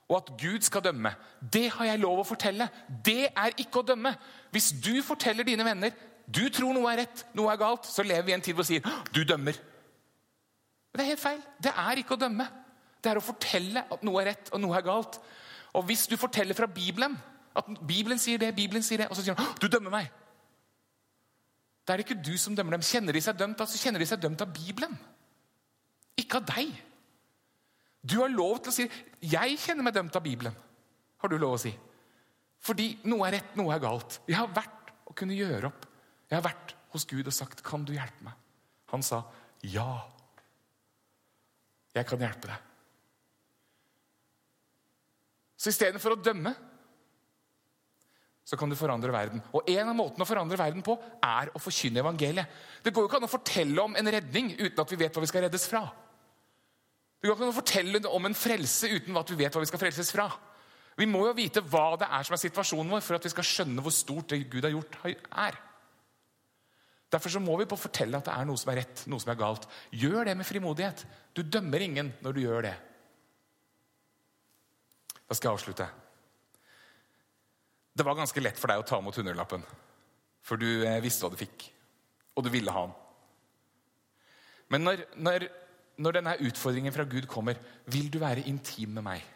Og 0.08 0.16
at 0.18 0.30
Gud 0.40 0.64
skal 0.64 0.84
dømme, 0.84 1.12
det 1.40 1.66
har 1.74 1.88
jeg 1.88 2.00
lov 2.02 2.22
å 2.22 2.26
fortelle. 2.26 2.68
Det 3.04 3.28
er 3.28 3.54
ikke 3.60 3.80
å 3.82 3.86
dømme. 3.86 4.14
Hvis 4.52 4.72
du 4.84 4.94
forteller 5.04 5.46
dine 5.46 5.66
venner 5.66 5.92
du 6.32 6.44
tror 6.54 6.72
noe 6.74 6.90
er 6.92 7.02
rett, 7.02 7.24
noe 7.36 7.50
er 7.52 7.60
galt, 7.60 7.88
så 7.88 8.04
lever 8.06 8.24
vi 8.26 8.32
i 8.32 8.36
en 8.36 8.44
tid 8.44 8.54
hvor 8.56 8.66
vi 8.66 8.76
sier 8.76 9.00
du 9.12 9.22
dømmer. 9.26 9.56
Det 10.92 11.02
er 11.02 11.10
helt 11.10 11.22
feil. 11.22 11.40
Det 11.60 11.72
er 11.72 12.00
ikke 12.00 12.14
å 12.16 12.20
dømme. 12.20 12.46
Det 13.02 13.10
er 13.10 13.18
å 13.18 13.24
fortelle 13.24 13.82
at 13.90 14.04
noe 14.06 14.20
er 14.22 14.30
rett 14.30 14.52
og 14.52 14.62
noe 14.62 14.76
er 14.78 14.86
galt. 14.86 15.18
Og 15.74 15.86
hvis 15.88 16.06
du 16.06 16.14
forteller 16.20 16.56
fra 16.56 16.68
Bibelen 16.70 17.16
at 17.54 17.68
Bibelen 17.86 18.20
sier 18.20 18.40
det, 18.40 18.54
Bibelen 18.56 18.84
sier 18.84 19.02
det, 19.02 19.08
og 19.10 19.16
så 19.16 19.24
sier 19.24 19.36
han 19.38 19.56
du 19.60 19.68
dømmer 19.68 19.92
meg. 19.92 20.10
Da 21.82 21.92
er 21.92 22.00
det 22.00 22.06
ikke 22.06 22.22
du 22.22 22.36
som 22.38 22.54
dømmer 22.56 22.76
dem. 22.76 22.86
Kjenner 22.86 23.16
de 23.16 23.22
seg 23.24 23.38
dømt 23.38 23.60
av, 23.60 23.68
så 23.70 23.80
kjenner 23.80 24.02
de 24.02 24.08
seg 24.08 24.20
dømt 24.22 24.42
av 24.44 24.52
Bibelen. 24.54 24.94
Ikke 26.20 26.38
av 26.38 26.46
deg. 26.52 26.70
Du 28.02 28.18
har 28.20 28.30
lov 28.30 28.60
til 28.62 28.70
å 28.70 28.74
si 28.74 28.90
'Jeg 29.20 29.58
kjenner 29.58 29.82
meg 29.82 29.94
dømt 29.94 30.16
av 30.16 30.22
Bibelen'. 30.22 30.54
har 31.18 31.28
du 31.28 31.38
lov 31.38 31.54
å 31.54 31.58
si. 31.60 31.72
Fordi 32.58 32.98
noe 33.04 33.28
er 33.28 33.32
rett, 33.32 33.56
noe 33.56 33.74
er 33.74 33.78
galt. 33.78 34.20
Jeg 34.26 34.36
har 34.36 34.48
vært 34.48 34.90
og 35.06 35.14
kunne 35.14 35.36
gjøre 35.36 35.66
opp. 35.66 35.86
Jeg 36.28 36.40
har 36.40 36.50
vært 36.50 36.74
hos 36.90 37.04
Gud 37.04 37.26
og 37.26 37.32
sagt, 37.32 37.62
'Kan 37.62 37.84
du 37.84 37.92
hjelpe 37.92 38.22
meg?' 38.22 38.34
Han 38.86 39.02
sa, 39.02 39.24
'Ja, 39.62 40.10
jeg 41.94 42.06
kan 42.06 42.18
hjelpe 42.18 42.48
deg'. 42.48 42.62
Så 45.56 45.70
istedenfor 45.70 46.16
å 46.16 46.22
dømme, 46.22 46.54
så 48.44 48.58
kan 48.58 48.70
du 48.70 48.76
forandre 48.76 49.12
verden. 49.14 49.42
Og 49.54 49.68
en 49.70 49.90
av 49.92 49.96
måtene 49.96 50.24
å 50.24 50.28
forandre 50.28 50.58
verden 50.58 50.82
på 50.84 50.96
er 51.22 51.52
å 51.54 51.62
forkynne 51.62 52.02
evangeliet. 52.02 52.62
Det 52.82 52.92
går 52.92 53.04
jo 53.04 53.10
ikke 53.10 53.20
an 53.20 53.28
å 53.28 53.30
fortelle 53.30 53.84
om 53.84 53.94
en 53.98 54.12
redning 54.16 54.50
uten 54.58 54.82
at 54.82 54.92
vi 54.92 54.98
vet 55.04 55.14
hva 55.14 55.22
vi 55.22 55.30
skal 55.30 55.46
reddes 55.46 55.66
fra. 55.70 55.82
Det 57.22 57.30
går 57.30 57.36
ikke 57.36 57.46
an 57.46 57.54
å 57.54 57.60
fortelle 57.60 58.00
om 58.10 58.26
en 58.26 58.34
frelse 58.34 58.90
uten 58.90 59.20
at 59.20 59.30
vi 59.30 59.38
vet 59.44 59.54
hva 59.54 59.62
vi 59.62 59.70
skal 59.70 59.82
frelses 59.84 60.10
fra. 60.10 60.26
Vi 60.98 61.06
må 61.08 61.22
jo 61.28 61.36
vite 61.38 61.62
hva 61.64 61.92
det 62.00 62.08
er 62.10 62.26
som 62.26 62.34
er 62.34 62.42
situasjonen 62.42 62.90
vår, 62.96 63.04
for 63.06 63.16
at 63.16 63.28
vi 63.28 63.32
skal 63.32 63.46
skjønne 63.46 63.84
hvor 63.84 63.94
stort 63.94 64.34
det 64.34 64.42
Gud 64.50 64.66
har 64.66 64.74
gjort, 64.74 64.98
er. 65.06 65.60
Derfor 67.12 67.32
så 67.32 67.40
må 67.44 67.54
vi 67.60 67.68
på 67.68 67.78
fortelle 67.78 68.18
at 68.18 68.26
det 68.26 68.34
er 68.34 68.46
noe 68.48 68.60
som 68.60 68.72
er 68.72 68.82
rett, 68.82 69.04
noe 69.06 69.22
som 69.22 69.30
er 69.32 69.38
galt. 69.40 69.68
Gjør 69.94 70.26
det 70.28 70.36
med 70.36 70.48
frimodighet. 70.48 71.04
Du 71.36 71.44
dømmer 71.44 71.84
ingen 71.84 72.10
når 72.24 72.36
du 72.36 72.40
gjør 72.42 72.66
det. 72.66 72.76
Da 75.28 75.36
skal 75.36 75.52
jeg 75.52 75.60
avslutte. 75.60 75.88
Det 77.92 78.04
var 78.06 78.16
ganske 78.16 78.40
lett 78.40 78.58
for 78.58 78.72
deg 78.72 78.80
å 78.80 78.86
ta 78.88 78.98
imot 79.02 79.18
hundrelappen. 79.20 79.64
For 80.42 80.60
du 80.60 80.84
eh, 80.86 81.00
visste 81.04 81.26
hva 81.26 81.32
du 81.32 81.40
fikk, 81.40 81.66
og 82.36 82.46
du 82.46 82.50
ville 82.52 82.72
ha 82.72 82.86
den. 82.86 82.96
Men 84.72 84.86
når, 84.86 85.02
når, 85.20 85.46
når 86.00 86.16
denne 86.16 86.38
utfordringen 86.48 86.94
fra 86.94 87.04
Gud 87.04 87.28
kommer, 87.30 87.58
vil 87.92 88.08
du 88.10 88.16
være 88.22 88.46
intim 88.48 88.96
med 88.96 89.04
meg? 89.04 89.26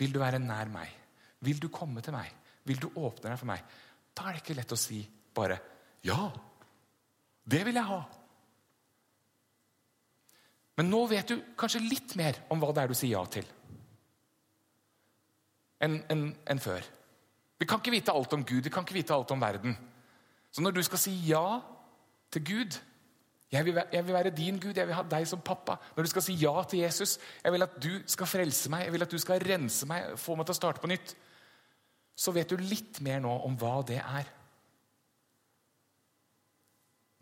Vil 0.00 0.14
du 0.14 0.22
være 0.22 0.40
nær 0.40 0.70
meg? 0.72 0.88
Vil 1.44 1.60
du 1.60 1.68
komme 1.72 2.00
til 2.04 2.16
meg? 2.16 2.32
Vil 2.64 2.80
du 2.80 2.88
åpne 2.94 3.28
deg 3.28 3.38
for 3.40 3.50
meg? 3.50 3.66
Da 4.16 4.28
er 4.28 4.36
det 4.36 4.42
ikke 4.44 4.56
lett 4.56 4.72
å 4.72 4.80
si 4.80 5.02
bare 5.36 5.58
ja. 6.06 6.30
Det 7.44 7.60
vil 7.66 7.76
jeg 7.76 7.88
ha. 7.88 8.00
Men 10.78 10.88
nå 10.88 11.02
vet 11.10 11.28
du 11.28 11.42
kanskje 11.58 11.82
litt 11.84 12.14
mer 12.18 12.40
om 12.50 12.62
hva 12.62 12.72
det 12.72 12.84
er 12.84 12.92
du 12.92 12.96
sier 12.96 13.12
ja 13.12 13.22
til, 13.28 13.46
enn 15.82 15.98
en, 16.10 16.24
en 16.48 16.62
før. 16.62 16.86
Vi 17.62 17.66
kan 17.70 17.78
ikke 17.78 17.94
vite 17.94 18.10
alt 18.10 18.32
om 18.34 18.42
Gud, 18.42 18.64
vi 18.66 18.70
kan 18.74 18.82
ikke 18.82 18.96
vite 18.96 19.14
alt 19.14 19.30
om 19.30 19.42
verden. 19.42 19.76
Så 20.50 20.64
når 20.64 20.74
du 20.74 20.82
skal 20.82 20.98
si 20.98 21.12
ja 21.28 21.60
til 22.34 22.42
Gud 22.48 22.78
jeg 23.52 23.66
vil, 23.66 23.76
jeg 23.92 24.06
vil, 24.06 24.14
være 24.14 24.30
din 24.32 24.56
Gud, 24.60 24.72
jeg 24.76 24.88
vil 24.88 24.96
ha 24.96 25.02
deg 25.04 25.26
som 25.28 25.42
pappa. 25.44 25.76
Når 25.92 26.06
du 26.06 26.08
skal 26.08 26.24
si 26.24 26.34
ja 26.40 26.54
til 26.64 26.80
Jesus, 26.80 27.18
jeg 27.44 27.52
vil 27.52 27.62
at 27.66 27.74
du 27.84 27.90
skal 28.08 28.30
frelse 28.30 28.70
meg, 28.72 28.86
jeg 28.86 28.94
vil 28.94 29.04
at 29.04 29.12
du 29.12 29.18
skal 29.20 29.44
rense 29.44 29.86
meg, 29.86 30.14
få 30.16 30.38
meg 30.40 30.48
til 30.48 30.54
å 30.54 30.56
starte 30.56 30.80
på 30.80 30.88
nytt. 30.88 31.12
Så 32.16 32.32
vet 32.32 32.48
du 32.48 32.56
litt 32.56 33.02
mer 33.04 33.20
nå 33.20 33.34
om 33.44 33.58
hva 33.60 33.74
det 33.84 33.98
er. 34.00 34.30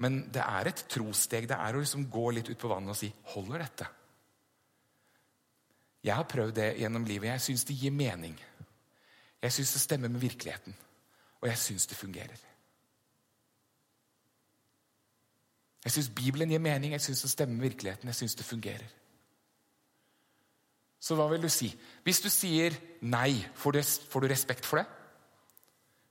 Men 0.01 0.21
det 0.31 0.45
er 0.45 0.71
et 0.71 0.85
trossteg. 0.95 1.51
Det 1.51 1.59
er 1.59 1.75
å 1.75 1.83
liksom 1.83 2.07
gå 2.15 2.29
litt 2.37 2.53
ut 2.53 2.63
på 2.63 2.71
vannet 2.71 2.95
og 2.95 3.01
si 3.01 3.11
'Holder 3.35 3.67
dette?' 3.67 3.91
Jeg 6.01 6.15
har 6.17 6.25
prøvd 6.25 6.55
det 6.55 6.79
gjennom 6.79 7.05
livet. 7.05 7.29
Jeg 7.35 7.41
syns 7.41 7.65
det 7.65 7.77
gir 7.77 7.91
mening. 7.93 8.39
Jeg 9.43 9.53
syns 9.53 9.73
det 9.73 9.81
stemmer 9.81 10.09
med 10.09 10.21
virkeligheten, 10.21 10.77
og 11.41 11.49
jeg 11.49 11.59
syns 11.59 11.87
det 11.87 11.97
fungerer. 11.97 12.47
Jeg 15.85 15.93
syns 15.93 16.11
Bibelen 16.13 16.51
gir 16.53 16.61
mening, 16.61 16.93
jeg 16.93 17.01
syns 17.01 17.23
det 17.25 17.31
stemmer 17.31 17.57
med 17.57 17.71
virkeligheten, 17.71 18.09
jeg 18.09 18.15
syns 18.15 18.35
det 18.35 18.45
fungerer. 18.45 18.97
Så 21.01 21.17
hva 21.17 21.25
vil 21.33 21.41
du 21.41 21.49
si? 21.49 21.71
Hvis 22.05 22.21
du 22.21 22.29
sier 22.29 22.77
nei, 23.01 23.47
får 23.57 23.81
du 23.81 24.27
respekt 24.29 24.69
for 24.69 24.83
det? 24.83 24.87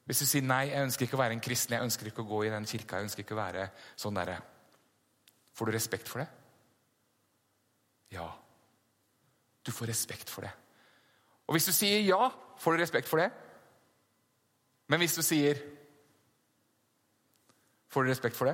Hvis 0.10 0.24
du 0.24 0.26
sier 0.26 0.42
nei, 0.42 0.72
jeg 0.72 0.88
ønsker 0.88 1.06
ikke 1.06 1.20
å 1.20 1.22
være 1.22 1.36
en 1.38 1.44
kristen, 1.46 1.76
jeg 1.78 1.86
ønsker 1.86 2.10
ikke 2.10 2.24
å 2.24 2.30
gå 2.32 2.39
i 2.48 2.50
den 2.50 2.65
kirka, 2.65 2.98
jeg 2.98 3.06
ønsker 3.06 3.22
ikke 3.22 3.36
å 3.38 3.44
være 3.44 3.70
sånn 3.94 4.18
der, 4.18 4.39
Får 5.60 5.68
du 5.68 5.74
respekt 5.76 6.08
for 6.08 6.22
det? 6.24 6.28
Ja. 8.15 8.30
Du 9.65 9.74
får 9.76 9.92
respekt 9.92 10.30
for 10.32 10.48
det. 10.48 10.52
Og 11.50 11.58
hvis 11.58 11.68
du 11.68 11.74
sier 11.76 12.00
ja, 12.08 12.30
får 12.60 12.76
du 12.76 12.82
respekt 12.84 13.10
for 13.10 13.22
det. 13.22 13.30
Men 14.89 15.04
hvis 15.04 15.17
du 15.17 15.24
sier 15.26 15.62
Får 17.89 18.06
du 18.06 18.12
respekt 18.12 18.38
for 18.38 18.45
det? 18.45 18.54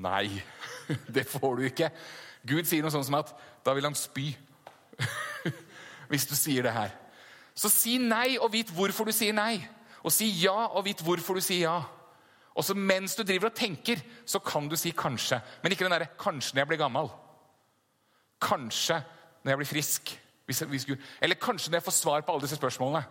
Nei, 0.00 0.30
det 1.14 1.26
får 1.28 1.58
du 1.58 1.66
ikke. 1.68 1.90
Gud 2.48 2.64
sier 2.64 2.80
noe 2.80 2.92
sånt 2.92 3.04
som 3.04 3.18
at 3.18 3.34
da 3.66 3.74
vil 3.76 3.84
han 3.84 3.96
spy. 3.96 4.30
Hvis 6.10 6.24
du 6.30 6.32
sier 6.36 6.64
det 6.64 6.72
her. 6.72 6.94
Så 7.52 7.68
si 7.68 7.98
nei, 8.00 8.38
og 8.40 8.48
vit 8.52 8.72
hvorfor 8.72 9.08
du 9.08 9.12
sier 9.12 9.36
nei. 9.36 9.58
Og 10.04 10.12
si 10.12 10.30
ja, 10.40 10.70
og 10.72 10.86
vit 10.88 11.04
hvorfor 11.04 11.36
du 11.36 11.44
sier 11.44 11.68
ja. 11.68 11.76
Og 12.54 12.64
så 12.66 12.76
mens 12.76 13.16
du 13.18 13.24
driver 13.26 13.50
og 13.50 13.58
tenker, 13.58 14.00
så 14.24 14.40
kan 14.40 14.68
du 14.70 14.76
si 14.78 14.92
kanskje. 14.96 15.40
Men 15.62 15.72
ikke 15.72 15.84
den 15.84 15.94
derre 15.94 16.14
'kanskje 16.18 16.54
når 16.54 16.60
jeg 16.60 16.68
blir 16.68 16.82
gammel'. 16.84 17.12
Kanskje 18.40 19.02
når 19.44 19.50
jeg 19.50 19.58
blir 19.58 19.72
frisk. 19.72 20.20
Gud, 20.46 21.00
eller 21.20 21.40
kanskje 21.40 21.70
når 21.70 21.78
jeg 21.78 21.86
får 21.86 21.96
svar 21.96 22.24
på 22.24 22.32
alle 22.32 22.44
disse 22.44 22.58
spørsmålene. 22.58 23.04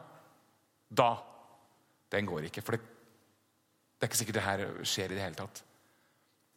Da. 0.93 1.11
Den 2.13 2.27
går 2.29 2.49
ikke. 2.49 2.61
For 2.61 2.75
det, 2.75 2.81
det 3.97 4.05
er 4.05 4.11
ikke 4.11 4.19
sikkert 4.21 4.37
det 4.37 4.45
her 4.45 4.65
skjer 4.85 5.11
i 5.11 5.17
det 5.17 5.23
hele 5.23 5.39
tatt. 5.39 5.63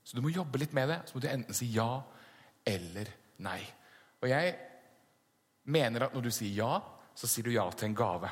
Så 0.04 0.16
du 0.16 0.22
må 0.22 0.30
jobbe 0.34 0.60
litt 0.60 0.74
med 0.76 0.90
det. 0.92 1.00
Så 1.08 1.16
må 1.16 1.24
du 1.24 1.30
enten 1.30 1.56
si 1.56 1.70
ja 1.72 1.88
eller 2.66 3.10
nei. 3.46 3.60
Og 4.20 4.28
jeg 4.28 4.52
mener 5.72 6.06
at 6.06 6.14
når 6.14 6.28
du 6.28 6.30
sier 6.34 6.52
ja, 6.60 6.76
så 7.16 7.28
sier 7.30 7.46
du 7.46 7.54
ja 7.54 7.64
til 7.72 7.88
en 7.88 7.96
gave. 7.96 8.30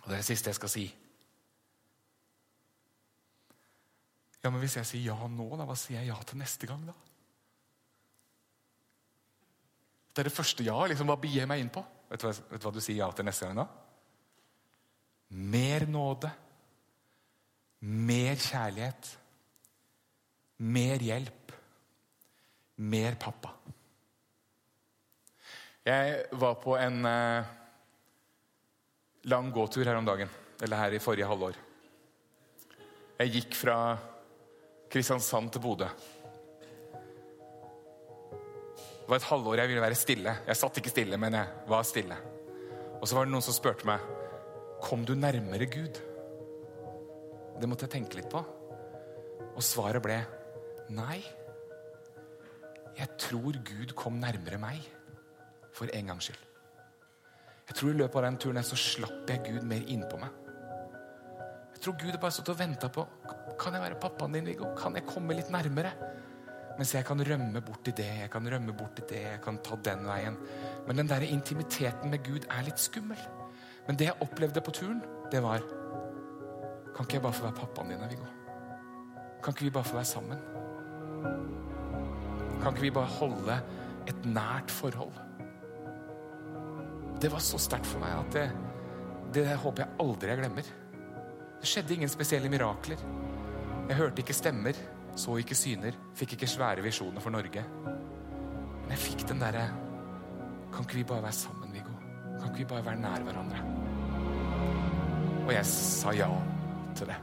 Og 0.00 0.06
det 0.06 0.14
er 0.14 0.22
det 0.22 0.28
siste 0.30 0.52
jeg 0.52 0.60
skal 0.60 0.72
si. 0.72 0.86
Ja, 4.40 4.48
men 4.48 4.60
hvis 4.62 4.78
jeg 4.78 4.88
sier 4.88 5.10
ja 5.10 5.28
nå, 5.28 5.50
da, 5.58 5.66
hva 5.68 5.76
sier 5.76 5.98
jeg 6.00 6.12
ja 6.12 6.20
til 6.24 6.40
neste 6.40 6.68
gang, 6.70 6.86
da? 6.88 6.94
Det 10.10 10.22
er 10.22 10.28
det 10.28 10.34
første 10.34 10.66
ja. 10.66 10.76
Liksom, 10.90 11.08
hva 11.10 11.18
begir 11.20 11.46
meg 11.50 11.62
inn 11.62 11.72
på? 11.72 11.82
Vet 12.10 12.22
du, 12.22 12.26
hva, 12.26 12.34
vet 12.50 12.62
du 12.62 12.66
hva 12.66 12.74
du 12.74 12.82
sier 12.82 12.98
ja 13.02 13.10
til 13.14 13.26
neste 13.28 13.46
gang 13.46 13.62
da? 13.62 13.66
Mer 15.30 15.86
nåde. 15.86 16.30
Mer 17.80 18.34
kjærlighet. 18.34 19.14
Mer 20.66 21.06
hjelp. 21.06 21.54
Mer 22.90 23.16
pappa. 23.20 23.54
Jeg 25.86 26.18
var 26.36 26.58
på 26.60 26.74
en 26.76 27.06
eh, 27.08 27.52
lang 29.32 29.48
gåtur 29.54 29.86
her 29.86 29.96
om 29.96 30.08
dagen. 30.08 30.28
Eller 30.60 30.82
her 30.82 30.96
i 30.96 31.02
forrige 31.02 31.28
halvår. 31.30 31.56
Jeg 33.20 33.32
gikk 33.36 33.56
fra 33.56 33.76
Kristiansand 34.90 35.52
til 35.54 35.62
Bodø. 35.62 35.88
Det 39.10 39.16
var 39.16 39.24
et 39.24 39.32
halvår 39.32 39.58
jeg 39.58 39.68
ville 39.72 39.82
være 39.82 39.96
stille. 39.98 40.32
Jeg 40.46 40.54
satt 40.54 40.76
ikke 40.78 40.90
stille, 40.92 41.16
men 41.18 41.34
jeg 41.34 41.62
var 41.66 41.80
stille. 41.82 42.14
Og 43.00 43.08
så 43.10 43.16
var 43.16 43.24
det 43.26 43.32
noen 43.32 43.42
som 43.42 43.56
spurte 43.56 43.88
meg 43.88 44.04
Kom 44.84 45.02
du 45.02 45.16
nærmere 45.18 45.66
Gud. 45.66 45.98
Det 47.58 47.66
måtte 47.66 47.88
jeg 47.88 47.92
tenke 47.96 48.20
litt 48.20 48.28
på. 48.30 48.44
Og 49.50 49.66
svaret 49.66 49.98
ble 50.04 50.20
nei. 50.94 51.18
Jeg 53.00 53.10
tror 53.18 53.58
Gud 53.72 53.96
kom 53.98 54.22
nærmere 54.22 54.62
meg. 54.62 54.86
For 55.74 55.90
en 55.90 56.14
gangs 56.14 56.30
skyld. 56.30 56.46
Jeg 57.66 57.80
tror 57.80 57.90
I 57.90 57.98
løpet 58.04 58.22
av 58.22 58.28
den 58.28 58.40
turen 58.46 58.70
så 58.70 58.78
slapp 58.78 59.34
jeg 59.34 59.42
Gud 59.50 59.66
mer 59.74 59.90
innpå 59.90 60.22
meg. 60.22 60.38
Jeg 61.74 61.82
tror 61.82 61.98
Gud 62.06 62.14
bare 62.14 62.38
stått 62.38 62.54
og 62.54 62.62
venta 62.62 62.94
på 62.94 63.08
Kan 63.58 63.74
jeg 63.74 63.88
være 63.88 63.98
pappaen 64.06 64.38
din, 64.38 64.54
Viggo? 64.54 64.70
Kan 64.78 64.94
jeg 64.94 65.10
komme 65.10 65.34
litt 65.34 65.50
nærmere? 65.50 65.96
Mens 66.80 66.94
jeg 66.96 67.04
kan 67.04 67.20
rømme 67.20 67.60
bort 67.60 67.88
i 67.90 67.92
det, 67.92 68.08
jeg 68.22 68.30
kan 68.32 68.46
rømme 68.48 68.72
bort 68.72 69.02
i 69.02 69.04
det, 69.10 69.18
jeg 69.20 69.40
kan 69.44 69.58
ta 69.60 69.76
den 69.84 70.06
veien. 70.08 70.36
Men 70.86 70.96
den 70.96 71.08
der 71.10 71.26
intimiteten 71.26 72.08
med 72.08 72.22
Gud 72.24 72.46
er 72.48 72.62
litt 72.64 72.80
skummel. 72.80 73.18
Men 73.84 73.98
det 74.00 74.06
jeg 74.06 74.16
opplevde 74.24 74.62
på 74.64 74.72
turen, 74.72 75.02
det 75.32 75.42
var 75.44 75.60
Kan 76.94 77.04
ikke 77.04 77.18
jeg 77.18 77.22
bare 77.22 77.36
få 77.36 77.44
være 77.44 77.56
pappaen 77.58 77.92
din, 77.92 78.00
Viggo? 78.08 78.24
Kan 79.44 79.54
ikke 79.54 79.66
vi 79.66 79.72
bare 79.76 79.84
få 79.84 79.98
være 79.98 80.08
sammen? 80.08 80.40
Kan 82.62 82.72
ikke 82.72 82.86
vi 82.86 82.90
bare 82.96 83.12
holde 83.18 83.58
et 84.08 84.24
nært 84.24 84.72
forhold? 84.72 85.20
Det 87.20 87.30
var 87.32 87.44
så 87.44 87.60
sterkt 87.60 87.88
for 87.88 88.00
meg 88.00 88.16
at 88.16 88.32
det, 88.38 88.46
det 89.36 89.44
håper 89.52 89.84
jeg 89.84 90.00
aldri 90.00 90.32
jeg 90.32 90.40
glemmer. 90.40 90.72
Det 91.60 91.68
skjedde 91.68 91.94
ingen 91.94 92.12
spesielle 92.12 92.48
mirakler. 92.52 93.04
Jeg 93.88 94.00
hørte 94.00 94.24
ikke 94.24 94.36
stemmer 94.36 94.80
så 95.16 95.36
ikke 95.40 95.54
syner, 95.58 95.96
fikk 96.14 96.32
ikke 96.36 96.48
svære 96.50 96.82
visjoner 96.82 97.20
for 97.20 97.30
Norge. 97.34 97.64
Men 97.84 98.90
jeg 98.90 98.98
fikk 98.98 99.28
den 99.28 99.40
derre 99.42 99.68
Kan 100.70 100.84
ikke 100.86 101.00
vi 101.00 101.04
bare 101.04 101.22
være 101.22 101.32
sammen, 101.32 101.72
Viggo? 101.74 101.90
Kan 102.38 102.48
ikke 102.48 102.58
vi 102.58 102.64
bare 102.64 102.84
være 102.84 103.00
nær 103.00 103.22
hverandre? 103.26 103.62
Og 105.46 105.52
jeg 105.52 105.66
sa 105.66 106.12
ja 106.14 106.28
til 106.96 107.06
det. 107.06 107.16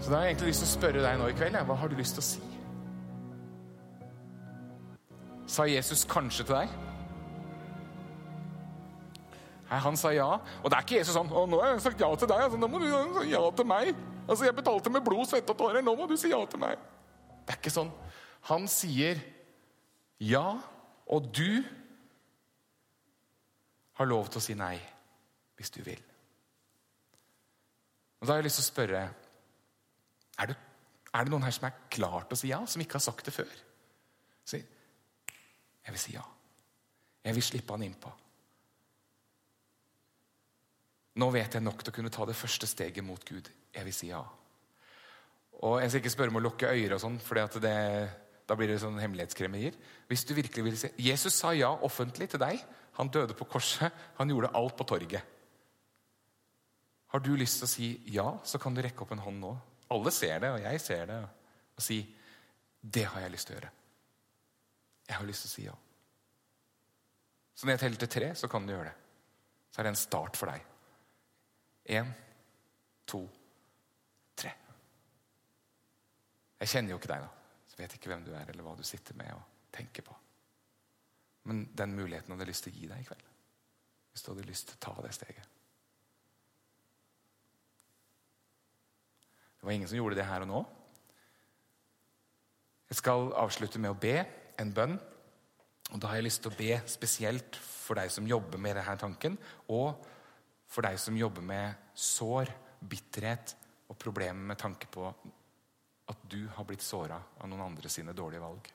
Så 0.00 0.10
da 0.10 0.16
har 0.16 0.24
jeg 0.24 0.32
egentlig 0.32 0.48
lyst 0.48 0.64
til 0.64 0.66
å 0.66 0.72
spørre 0.72 1.02
deg 1.04 1.18
nå 1.20 1.28
i 1.30 1.36
kveld. 1.38 1.58
Hva 1.68 1.76
har 1.78 1.88
du 1.92 1.94
lyst 1.94 2.18
til 2.18 2.24
å 2.24 2.26
si? 2.26 2.40
Sa 5.46 5.68
Jesus 5.70 6.02
kanskje 6.10 6.48
til 6.48 6.56
deg? 6.56 6.72
Nei, 9.70 9.78
Han 9.86 9.96
sa 9.96 10.10
ja. 10.10 10.26
Og 10.62 10.70
det 10.70 10.76
er 10.76 10.82
ikke 10.84 10.98
Jesus 10.98 11.14
sånn 11.14 11.30
'Å, 11.30 11.46
nå 11.48 11.60
har 11.60 11.72
jeg 11.72 11.80
sagt 11.86 12.00
ja 12.00 12.14
til 12.14 12.28
deg.' 12.28 12.42
Altså, 12.42 12.58
nå 12.58 12.66
må 12.68 12.78
du 12.78 12.90
si 13.20 13.30
ja 13.30 13.50
til 13.50 13.66
meg. 13.66 13.94
Altså, 14.28 14.44
Jeg 14.44 14.56
betalte 14.56 14.90
med 14.90 15.04
blod, 15.04 15.26
svette 15.26 15.50
og 15.50 15.58
tårer. 15.58 15.82
Nå 15.82 15.94
må 15.98 16.06
du 16.06 16.16
si 16.16 16.30
ja 16.30 16.40
til 16.46 16.62
meg. 16.62 16.78
Det 17.42 17.54
er 17.54 17.60
ikke 17.60 17.74
sånn. 17.74 17.90
Han 18.50 18.68
sier 18.70 19.20
ja, 20.22 20.46
og 21.10 21.28
du 21.34 21.62
har 23.98 24.08
lov 24.08 24.30
til 24.30 24.38
å 24.38 24.44
si 24.44 24.54
nei 24.58 24.76
hvis 25.58 25.72
du 25.74 25.82
vil. 25.86 26.00
Og 28.20 28.26
Da 28.26 28.34
har 28.34 28.42
jeg 28.42 28.46
lyst 28.46 28.60
til 28.60 28.66
å 28.66 28.70
spørre 28.70 29.02
er, 30.38 30.46
du, 30.46 30.54
er 30.54 31.24
det 31.24 31.32
noen 31.32 31.44
her 31.46 31.54
som 31.54 31.66
er 31.68 31.80
klar 31.90 32.22
til 32.26 32.38
å 32.38 32.40
si 32.40 32.50
ja, 32.52 32.60
som 32.66 32.82
ikke 32.82 32.98
har 32.98 33.04
sagt 33.04 33.26
det 33.26 33.34
før? 33.34 33.50
Si 34.46 34.62
jeg 35.82 35.90
vil 35.90 35.98
si 35.98 36.12
ja. 36.14 36.22
Jeg 37.22 37.34
vil 37.34 37.42
slippe 37.42 37.74
han 37.74 37.82
innpå. 37.82 38.10
Nå 41.18 41.28
vet 41.34 41.58
jeg 41.58 41.64
nok 41.64 41.82
til 41.82 41.92
å 41.92 41.96
kunne 41.96 42.12
ta 42.14 42.24
det 42.26 42.38
første 42.38 42.68
steget 42.70 43.04
mot 43.04 43.22
Gud. 43.26 43.50
Jeg 43.72 43.88
vil 43.88 43.96
si 43.96 44.10
ja. 44.10 44.22
Og 45.62 45.80
Jeg 45.80 45.90
skal 45.90 46.02
ikke 46.02 46.14
spørre 46.16 46.32
om 46.32 46.40
å 46.40 46.44
lukke 46.44 46.70
øyre, 46.70 46.96
og 46.96 47.02
sånn, 47.02 47.18
for 47.22 47.38
da 47.38 48.56
blir 48.58 48.72
det 48.72 48.80
sånn 48.82 48.98
hemmelighetskremerier. 49.00 49.76
Hvis 50.10 50.24
du 50.28 50.34
virkelig 50.36 50.64
vil 50.66 50.78
si 50.78 50.90
Jesus 51.00 51.36
sa 51.38 51.52
ja 51.56 51.70
offentlig 51.86 52.28
til 52.32 52.42
deg. 52.42 52.60
Han 52.98 53.08
døde 53.08 53.36
på 53.38 53.46
korset. 53.48 53.92
Han 54.18 54.32
gjorde 54.32 54.50
alt 54.58 54.76
på 54.76 54.84
torget. 54.88 55.28
Har 57.12 57.20
du 57.20 57.30
lyst 57.36 57.60
til 57.60 57.68
å 57.68 57.70
si 57.70 57.88
ja, 58.12 58.26
så 58.44 58.58
kan 58.60 58.74
du 58.74 58.82
rekke 58.84 59.04
opp 59.04 59.12
en 59.14 59.22
hånd 59.22 59.40
nå. 59.40 59.52
Alle 59.92 60.12
ser 60.12 60.40
det, 60.42 60.50
og 60.52 60.64
jeg 60.64 60.80
ser 60.80 61.06
det. 61.08 61.20
Og 61.76 61.84
si 61.84 62.00
det 62.82 63.04
har 63.12 63.24
jeg 63.24 63.32
lyst 63.34 63.48
til 63.48 63.54
å 63.54 63.58
gjøre. 63.60 63.72
Jeg 65.08 65.18
har 65.18 65.28
lyst 65.28 65.44
til 65.44 65.50
å 65.50 65.54
si 65.54 65.66
ja. 65.68 65.76
Så 67.54 67.68
når 67.68 67.76
jeg 67.76 67.82
teller 67.84 68.02
til 68.02 68.12
tre, 68.16 68.32
så 68.34 68.48
kan 68.50 68.66
du 68.66 68.72
gjøre 68.74 68.90
det. 68.90 68.96
Så 69.72 69.80
er 69.80 69.86
det 69.86 69.92
en 69.92 70.00
start 70.02 70.40
for 70.40 70.50
deg. 70.50 70.64
Én, 72.00 72.10
to, 73.06 73.22
tre. 73.28 73.41
Jeg 76.62 76.70
kjenner 76.70 76.94
jo 76.94 77.00
ikke 77.00 77.10
deg, 77.10 77.24
da. 77.24 77.56
Så 77.66 77.78
vet 77.80 77.94
ikke 77.96 78.12
hvem 78.12 78.22
du 78.26 78.30
er, 78.36 78.46
eller 78.52 78.62
hva 78.62 78.76
du 78.78 78.84
sitter 78.86 79.16
med 79.18 79.32
og 79.34 79.72
tenker 79.74 80.04
på. 80.06 80.14
Men 81.50 81.64
den 81.74 81.96
muligheten 81.96 82.30
hadde 82.30 82.44
jeg 82.44 82.52
lyst 82.52 82.66
til 82.68 82.74
å 82.74 82.76
gi 82.76 82.90
deg 82.90 83.02
i 83.02 83.08
kveld. 83.08 83.24
Hvis 84.12 84.22
du 84.22 84.30
hadde 84.30 84.46
lyst 84.46 84.68
til 84.68 84.78
å 84.78 84.82
ta 84.84 84.94
det 85.02 85.10
steget. 85.16 85.48
Det 89.58 89.66
var 89.66 89.74
ingen 89.74 89.90
som 89.90 89.98
gjorde 89.98 90.18
det 90.18 90.28
her 90.28 90.44
og 90.44 90.50
nå. 90.52 90.60
Jeg 92.92 93.00
skal 93.00 93.28
avslutte 93.40 93.82
med 93.82 93.94
å 93.94 93.98
be 93.98 94.16
en 94.62 94.72
bønn. 94.74 94.96
Og 95.92 96.00
Da 96.00 96.08
har 96.12 96.20
jeg 96.20 96.28
lyst 96.28 96.44
til 96.44 96.52
å 96.52 96.58
be 96.58 96.78
spesielt 96.88 97.58
for 97.58 97.98
deg 97.98 98.10
som 98.12 98.26
jobber 98.28 98.60
med 98.62 98.78
denne 98.78 98.98
tanken, 99.00 99.34
og 99.68 100.06
for 100.70 100.86
deg 100.86 100.98
som 101.00 101.16
jobber 101.18 101.44
med 101.44 101.90
sår, 101.98 102.52
bitterhet 102.80 103.54
og 103.90 103.98
problemer 104.00 104.52
med 104.52 104.58
tanke 104.58 104.88
på 104.90 105.10
at 106.10 106.24
du 106.30 106.46
har 106.54 106.66
blitt 106.66 106.82
såra 106.82 107.18
av 107.38 107.48
noen 107.48 107.62
andre 107.68 107.90
sine 107.92 108.14
dårlige 108.16 108.42
valg. 108.42 108.70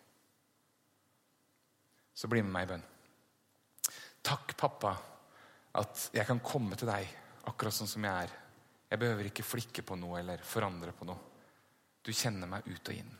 Så 2.13 2.27
bli 2.27 2.41
med 2.41 2.53
meg 2.53 2.67
i 2.67 2.71
bønn. 2.71 2.85
Takk, 4.27 4.55
pappa, 4.57 4.95
at 5.77 6.09
jeg 6.15 6.25
kan 6.27 6.41
komme 6.43 6.75
til 6.79 6.89
deg 6.89 7.09
akkurat 7.47 7.75
sånn 7.75 7.89
som 7.89 8.05
jeg 8.07 8.27
er. 8.27 8.35
Jeg 8.87 9.01
behøver 9.01 9.29
ikke 9.29 9.45
flikke 9.45 9.83
på 9.85 9.97
noe 9.99 10.21
eller 10.21 10.43
forandre 10.43 10.93
på 10.95 11.07
noe. 11.07 11.19
Du 12.01 12.13
kjenner 12.15 12.49
meg 12.49 12.67
ut 12.67 12.89
og 12.89 12.95
inn. 12.95 13.11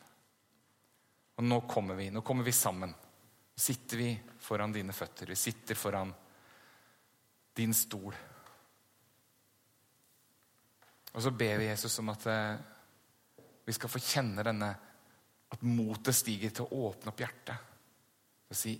Og 1.37 1.45
nå 1.45 1.59
kommer 1.69 1.99
vi. 1.99 2.07
Nå 2.09 2.23
kommer 2.25 2.47
vi 2.47 2.55
sammen. 2.55 2.93
Nå 2.95 3.61
sitter 3.61 3.99
vi 3.99 4.09
foran 4.39 4.73
dine 4.73 4.93
føtter. 4.93 5.29
Vi 5.29 5.35
sitter 5.35 5.75
foran 5.75 6.13
din 7.57 7.73
stol. 7.73 8.15
Og 11.13 11.23
så 11.23 11.31
ber 11.33 11.57
vi 11.57 11.69
Jesus 11.69 11.99
om 11.99 12.11
at 12.13 12.25
eh, 12.29 12.59
vi 13.67 13.75
skal 13.75 13.91
få 13.91 13.99
kjenne 13.99 14.45
denne 14.47 14.69
At 15.51 15.63
motet 15.63 16.15
stiger 16.15 16.51
til 16.51 16.65
å 16.65 16.87
åpne 16.89 17.11
opp 17.13 17.21
hjertet 17.23 17.73
og 18.47 18.55
si 18.55 18.73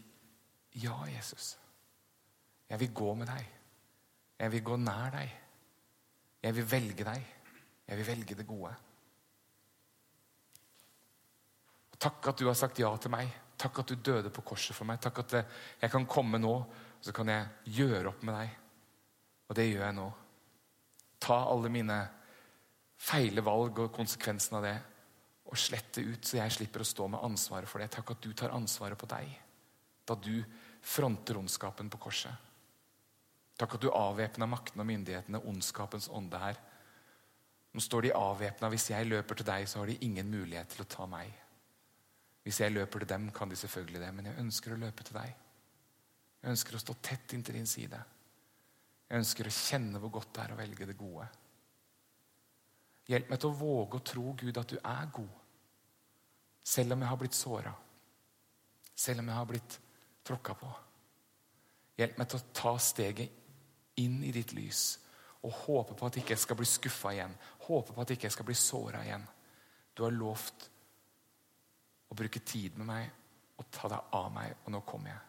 ja, 0.79 0.95
Jesus. 1.09 1.57
Jeg 2.69 2.79
vil 2.79 2.91
gå 2.95 3.13
med 3.19 3.27
deg. 3.27 3.47
Jeg 4.37 4.51
vil 4.53 4.63
gå 4.63 4.75
nær 4.79 5.09
deg. 5.15 5.31
Jeg 6.43 6.55
vil 6.55 6.67
velge 6.71 7.07
deg. 7.07 7.31
Jeg 7.87 7.99
vil 7.99 8.07
velge 8.07 8.37
det 8.37 8.45
gode. 8.47 8.73
Takk 11.97 12.29
at 12.29 12.39
du 12.39 12.45
har 12.45 12.57
sagt 12.59 12.79
ja 12.79 12.91
til 13.01 13.13
meg. 13.15 13.31
Takk 13.57 13.81
at 13.81 13.89
du 13.89 13.95
døde 14.11 14.29
på 14.33 14.43
korset 14.45 14.77
for 14.77 14.85
meg. 14.85 15.01
Takk 15.01 15.23
at 15.23 15.37
jeg 15.81 15.91
kan 15.91 16.05
komme 16.05 16.37
nå, 16.37 16.53
og 16.53 17.01
så 17.01 17.15
kan 17.15 17.31
jeg 17.31 17.79
gjøre 17.79 18.11
opp 18.11 18.21
med 18.27 18.37
deg. 18.37 18.53
Og 19.49 19.57
det 19.57 19.65
gjør 19.71 19.85
jeg 19.87 19.97
nå. 19.97 20.07
Ta 21.23 21.39
alle 21.49 21.71
mine 21.73 21.97
feile 22.97 23.43
valg 23.45 23.79
og 23.83 23.93
konsekvensen 23.95 24.57
av 24.59 24.65
det 24.65 24.77
og 25.47 25.59
slette 25.59 26.03
ut, 26.03 26.25
så 26.25 26.41
jeg 26.41 26.55
slipper 26.57 26.83
å 26.83 26.87
stå 26.87 27.07
med 27.13 27.23
ansvaret 27.23 27.69
for 27.69 27.79
det. 27.79 27.91
Takk 27.93 28.15
at 28.15 28.23
du 28.23 28.33
tar 28.35 28.55
ansvaret 28.55 28.99
på 28.99 29.09
deg 29.09 29.35
da 30.07 30.15
du 30.15 30.39
fronter 30.87 31.35
ondskapen 31.35 31.89
på 31.91 31.99
korset. 31.99 32.31
Takk 33.59 33.73
at 33.75 33.83
du 33.83 33.89
avvæpna 33.91 34.47
maktene 34.47 34.85
og 34.85 34.87
myndighetene, 34.87 35.41
ondskapens 35.49 36.07
ånde 36.13 36.39
her. 36.39 36.59
Nå 37.73 37.83
står 37.83 38.07
de 38.07 38.13
avvæpna. 38.15 38.69
Hvis 38.71 38.91
jeg 38.93 39.09
løper 39.09 39.39
til 39.39 39.49
deg, 39.49 39.65
så 39.67 39.81
har 39.81 39.89
de 39.89 39.97
ingen 40.05 40.29
mulighet 40.31 40.69
til 40.71 40.85
å 40.85 40.89
ta 40.93 41.07
meg. 41.09 41.33
Hvis 42.45 42.61
jeg 42.63 42.71
løper 42.71 43.03
til 43.03 43.11
dem, 43.11 43.27
kan 43.35 43.49
de 43.51 43.59
selvfølgelig 43.59 44.03
det, 44.05 44.11
men 44.15 44.29
jeg 44.29 44.39
ønsker 44.45 44.75
å 44.75 44.79
løpe 44.79 45.03
til 45.03 45.17
deg. 45.17 45.33
Jeg 46.43 46.53
ønsker 46.53 46.77
å 46.77 46.83
stå 46.85 46.95
tett 47.03 47.33
inntil 47.35 47.57
din 47.59 47.67
side. 47.67 47.99
Jeg 49.09 49.23
ønsker 49.23 49.49
å 49.49 49.57
kjenne 49.57 49.99
hvor 49.99 50.13
godt 50.19 50.31
det 50.37 50.45
er 50.45 50.53
å 50.53 50.59
velge 50.61 50.87
det 50.87 50.95
gode. 50.99 51.27
Hjelp 53.07 53.29
meg 53.31 53.39
til 53.39 53.51
å 53.51 53.57
våge 53.57 53.99
å 53.99 54.05
tro, 54.05 54.31
Gud, 54.35 54.57
at 54.59 54.71
du 54.71 54.77
er 54.81 55.11
god. 55.15 55.35
Selv 56.67 56.95
om 56.95 57.03
jeg 57.03 57.11
har 57.11 57.19
blitt 57.21 57.37
såra. 57.37 57.71
Selv 58.97 59.23
om 59.23 59.29
jeg 59.31 59.37
har 59.37 59.47
blitt 59.47 59.77
tråkka 60.27 60.55
på. 60.59 60.71
Hjelp 61.97 62.17
meg 62.19 62.29
til 62.29 62.41
å 62.41 62.49
ta 62.53 62.73
steget 62.83 63.99
inn 64.03 64.19
i 64.27 64.33
ditt 64.35 64.51
lys 64.53 64.97
og 65.47 65.53
håpe 65.53 65.95
på 65.95 66.07
at 66.07 66.17
jeg 66.17 66.25
ikke 66.25 66.37
skal 66.39 66.57
bli 66.59 66.67
skuffa 66.67 67.13
igjen. 67.13 67.35
Håpe 67.67 67.93
på 67.93 68.01
at 68.01 68.11
jeg 68.11 68.19
ikke 68.19 68.33
skal 68.33 68.47
bli 68.49 68.57
såra 68.57 69.03
igjen. 69.05 69.23
Du 69.95 70.03
har 70.03 70.13
lovt 70.13 70.67
å 72.11 72.17
bruke 72.17 72.41
tid 72.45 72.77
med 72.79 72.89
meg 72.89 73.07
og 73.57 73.69
ta 73.73 73.89
deg 73.91 74.13
av 74.17 74.27
meg, 74.33 74.57
og 74.65 74.73
nå 74.73 74.81
kommer 74.85 75.13
jeg. 75.13 75.26